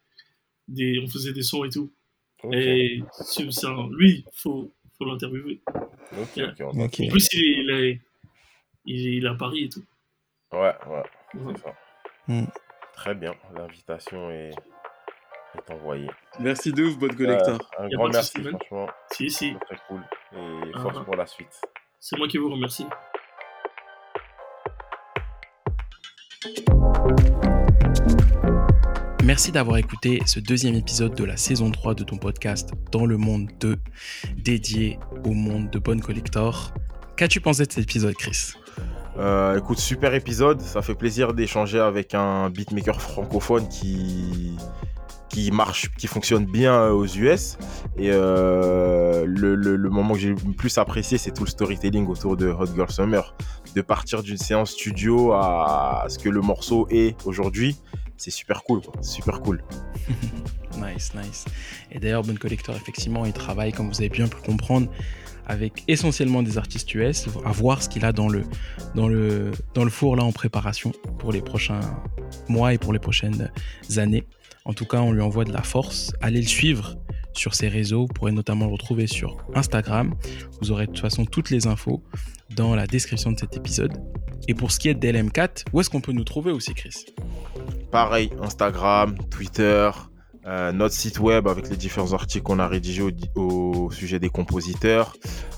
des, 0.68 1.00
on 1.04 1.08
faisait 1.08 1.34
des 1.34 1.42
sons 1.44 1.64
et 1.64 1.70
tout. 1.70 1.92
Ok, 2.44 2.54
Et 2.56 3.02
c'est, 3.12 3.52
c'est 3.52 3.68
un- 3.68 3.90
lui, 3.92 4.24
faut, 4.34 4.72
faut 4.98 5.06
l'interviewer. 5.06 5.62
ok, 6.20 6.36
Yeah. 6.38 6.50
ok, 6.52 6.56
on- 6.62 6.80
Ok. 6.86 7.00
En 7.02 7.08
plus, 7.10 7.28
il 7.34 7.42
est, 7.42 7.52
il 7.64 7.70
est, 7.72 8.02
il 8.86 9.08
est, 9.08 9.14
il 9.18 9.26
est 9.26 9.30
à 9.30 9.36
Paris 9.36 9.64
et 9.66 9.70
tout. 9.70 9.84
Ouais, 10.52 10.74
ouais, 10.88 11.04
Ouais. 11.36 11.54
c'est 11.56 11.64
ça. 11.64 11.76
Hmm. 12.28 12.46
Très 12.96 13.16
bien, 13.16 13.34
l'invitation 13.56 14.30
est, 14.32 14.52
est 15.56 15.72
envoyée. 15.72 16.10
Merci 16.40 16.72
de 16.74 16.84
ouf, 16.84 16.98
Bonne 16.98 17.12
Euh, 17.22 17.58
un 17.78 17.88
grand 17.90 18.10
merci, 18.10 18.42
franchement, 18.44 18.88
Si, 19.12 19.30
si, 19.30 19.54
c'est 19.54 19.60
très 19.66 19.78
cool. 19.88 20.02
Et 20.34 20.72
Ah. 20.76 20.80
force 20.82 21.04
pour 21.06 21.16
la 21.16 21.26
suite. 21.26 21.62
c'est 22.00 22.18
moi 22.18 22.28
qui 22.28 22.38
vous 22.38 22.50
remercie. 22.52 22.86
Merci 29.30 29.52
d'avoir 29.52 29.78
écouté 29.78 30.24
ce 30.26 30.40
deuxième 30.40 30.74
épisode 30.74 31.14
de 31.14 31.24
la 31.24 31.38
saison 31.38 31.70
3 31.70 31.94
de 31.94 32.04
ton 32.04 32.18
podcast 32.18 32.72
Dans 32.92 33.06
le 33.06 33.16
monde 33.16 33.48
2, 33.60 33.78
dédié 34.38 34.98
au 35.24 35.34
monde 35.34 35.70
de 35.70 35.78
Bonne 35.78 36.02
Collector. 36.02 36.74
Qu'as-tu 37.16 37.40
pensé 37.40 37.64
de 37.68 37.72
cet 37.72 37.84
épisode, 37.84 38.16
Chris? 38.16 38.54
Euh, 39.20 39.60
écoute, 39.60 39.78
super 39.78 40.16
épisode. 40.16 40.60
Ça 40.62 40.82
fait 40.82 40.96
plaisir 40.96 41.36
d'échanger 41.36 41.80
avec 41.80 42.16
un 42.16 42.50
beatmaker 42.50 43.00
francophone 43.00 43.68
qui 43.70 44.58
qui 45.30 45.52
marche, 45.52 45.92
qui 45.96 46.08
fonctionne 46.08 46.46
bien 46.48 46.74
euh, 46.74 46.90
aux 46.90 47.06
US. 47.06 47.60
Et 47.98 48.10
euh, 48.12 49.26
le, 49.28 49.78
moment 49.90 50.16
que 50.16 50.22
j'ai 50.22 50.30
le 50.30 50.54
plus 50.58 50.76
apprécié, 50.80 51.20
c'est 51.20 51.30
tout 51.30 51.44
le 51.44 51.52
storytelling 51.52 52.08
autour 52.08 52.36
de 52.36 52.48
Hot 52.48 52.74
Girl 52.74 52.90
Summer. 52.90 53.36
De 53.76 53.82
partir 53.84 54.24
d'une 54.24 54.40
séance 54.40 54.72
studio 54.72 55.34
à 55.34 56.06
ce 56.10 56.18
que 56.18 56.30
le 56.30 56.42
morceau 56.42 56.88
est 56.90 57.16
aujourd'hui, 57.28 57.78
c'est 58.20 58.32
super 58.32 58.64
cool, 58.64 58.82
super 59.02 59.42
cool. 59.42 59.64
Nice, 60.78 61.12
nice. 61.14 61.46
Et 61.92 62.00
d'ailleurs, 62.00 62.24
Bonne 62.24 62.38
Collector, 62.38 62.74
effectivement, 62.76 63.26
il 63.26 63.34
travaille, 63.34 63.74
comme 63.74 63.90
vous 63.90 64.00
avez 64.00 64.08
bien 64.08 64.28
pu 64.28 64.38
comprendre, 64.38 64.90
avec 65.46 65.84
essentiellement 65.88 66.44
des 66.44 66.58
artistes 66.58 66.94
US, 66.94 67.26
à 67.44 67.52
voir 67.52 67.82
ce 67.82 67.90
qu'il 67.90 68.06
a 68.06 68.14
dans 68.14 68.30
le, 68.30 68.44
dans, 68.96 69.10
le, 69.10 69.52
dans 69.74 69.84
le 69.84 69.90
four 69.90 70.16
là 70.16 70.24
en 70.24 70.32
préparation 70.32 70.94
pour 71.18 71.34
les 71.34 71.42
prochains 71.42 71.82
mois 72.48 72.74
et 72.74 72.78
pour 72.78 72.94
les 72.94 73.00
prochaines 73.00 73.52
années. 73.98 74.24
En 74.64 74.74
tout 74.74 74.86
cas, 74.86 75.00
on 75.00 75.12
lui 75.12 75.22
envoie 75.22 75.44
de 75.44 75.52
la 75.52 75.64
force. 75.64 76.14
Allez 76.22 76.42
le 76.42 76.48
suivre 76.48 76.96
sur 77.40 77.56
ses 77.56 77.68
réseaux. 77.68 78.02
Vous 78.02 78.14
pourrez 78.14 78.32
notamment 78.32 78.66
le 78.66 78.74
retrouver 78.74 79.08
sur 79.08 79.38
Instagram. 79.56 80.14
Vous 80.62 80.72
aurez 80.72 80.86
de 80.86 80.92
toute 80.92 81.00
façon 81.00 81.26
toutes 81.26 81.50
les 81.50 81.68
infos 81.68 82.04
dans 82.56 82.76
la 82.76 82.86
description 82.86 83.32
de 83.32 83.40
cet 83.40 83.56
épisode. 83.56 83.94
Et 84.48 84.54
pour 84.54 84.72
ce 84.72 84.80
qui 84.80 84.90
est 84.90 84.94
de 84.94 85.08
DLM4, 85.08 85.66
où 85.74 85.80
est-ce 85.80 85.90
qu'on 85.90 86.02
peut 86.02 86.12
nous 86.12 86.24
trouver 86.24 86.52
aussi, 86.52 86.74
Chris? 86.74 87.06
Pareil, 87.92 88.30
Instagram, 88.42 89.18
Twitter, 89.30 89.90
euh, 90.46 90.72
notre 90.72 90.96
site 90.96 91.20
web 91.20 91.48
avec 91.48 91.70
les 91.70 91.76
différents 91.76 92.14
articles 92.14 92.44
qu'on 92.44 92.60
a 92.60 92.68
rédigés 92.68 93.04
au, 93.36 93.92
sujet 93.92 94.20
des 94.20 94.30
compositeurs, 94.30 95.14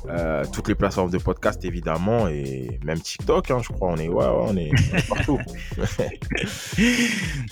euh, 0.10 0.44
toutes 0.52 0.68
les 0.68 0.76
plateformes 0.76 1.12
de 1.12 1.20
podcast 1.20 1.64
évidemment 1.64 2.28
et 2.28 2.80
même 2.84 3.00
TikTok, 3.00 3.52
hein, 3.52 3.60
je 3.62 3.70
crois. 3.70 3.92
On 3.92 3.98
est, 3.98 4.10
ouais, 4.10 4.26
on 4.26 4.58
est, 4.58 4.72
partout. 5.08 5.40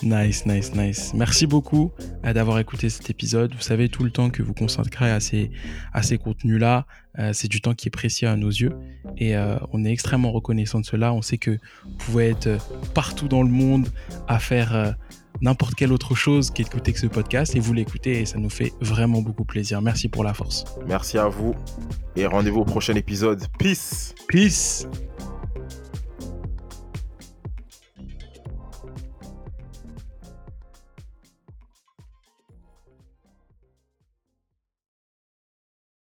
Nice, 0.02 0.44
nice, 0.46 0.74
nice. 0.74 1.12
Merci 1.14 1.46
beaucoup 1.46 1.92
euh, 2.24 2.32
d'avoir 2.32 2.58
écouté 2.58 2.88
cet 2.88 3.10
épisode. 3.10 3.54
Vous 3.54 3.60
savez 3.60 3.88
tout 3.88 4.02
le 4.02 4.10
temps 4.10 4.30
que 4.30 4.42
vous 4.42 4.54
consacrez 4.54 5.10
à 5.10 5.20
ces, 5.20 5.50
à 5.92 6.02
ces 6.02 6.18
contenus-là. 6.18 6.86
C'est 7.32 7.48
du 7.48 7.60
temps 7.60 7.74
qui 7.74 7.88
est 7.88 7.90
précieux 7.90 8.28
à 8.28 8.36
nos 8.36 8.48
yeux. 8.48 8.72
Et 9.18 9.34
on 9.72 9.84
est 9.84 9.92
extrêmement 9.92 10.32
reconnaissant 10.32 10.80
de 10.80 10.86
cela. 10.86 11.12
On 11.12 11.20
sait 11.20 11.36
que 11.36 11.50
vous 11.50 11.96
pouvez 11.98 12.30
être 12.30 12.48
partout 12.94 13.28
dans 13.28 13.42
le 13.42 13.50
monde 13.50 13.88
à 14.26 14.38
faire 14.38 14.94
n'importe 15.40 15.74
quelle 15.74 15.92
autre 15.92 16.14
chose 16.14 16.50
qu'écouter 16.50 16.92
que 16.92 16.98
ce 16.98 17.06
podcast. 17.06 17.54
Et 17.56 17.60
vous 17.60 17.72
l'écoutez 17.72 18.20
et 18.20 18.26
ça 18.26 18.38
nous 18.38 18.50
fait 18.50 18.72
vraiment 18.80 19.22
beaucoup 19.22 19.44
plaisir. 19.44 19.82
Merci 19.82 20.08
pour 20.08 20.24
la 20.24 20.34
force. 20.34 20.64
Merci 20.86 21.18
à 21.18 21.28
vous 21.28 21.54
et 22.16 22.26
rendez-vous 22.26 22.60
au 22.60 22.64
prochain 22.64 22.94
épisode. 22.94 23.44
Peace. 23.58 24.14
Peace 24.28 24.86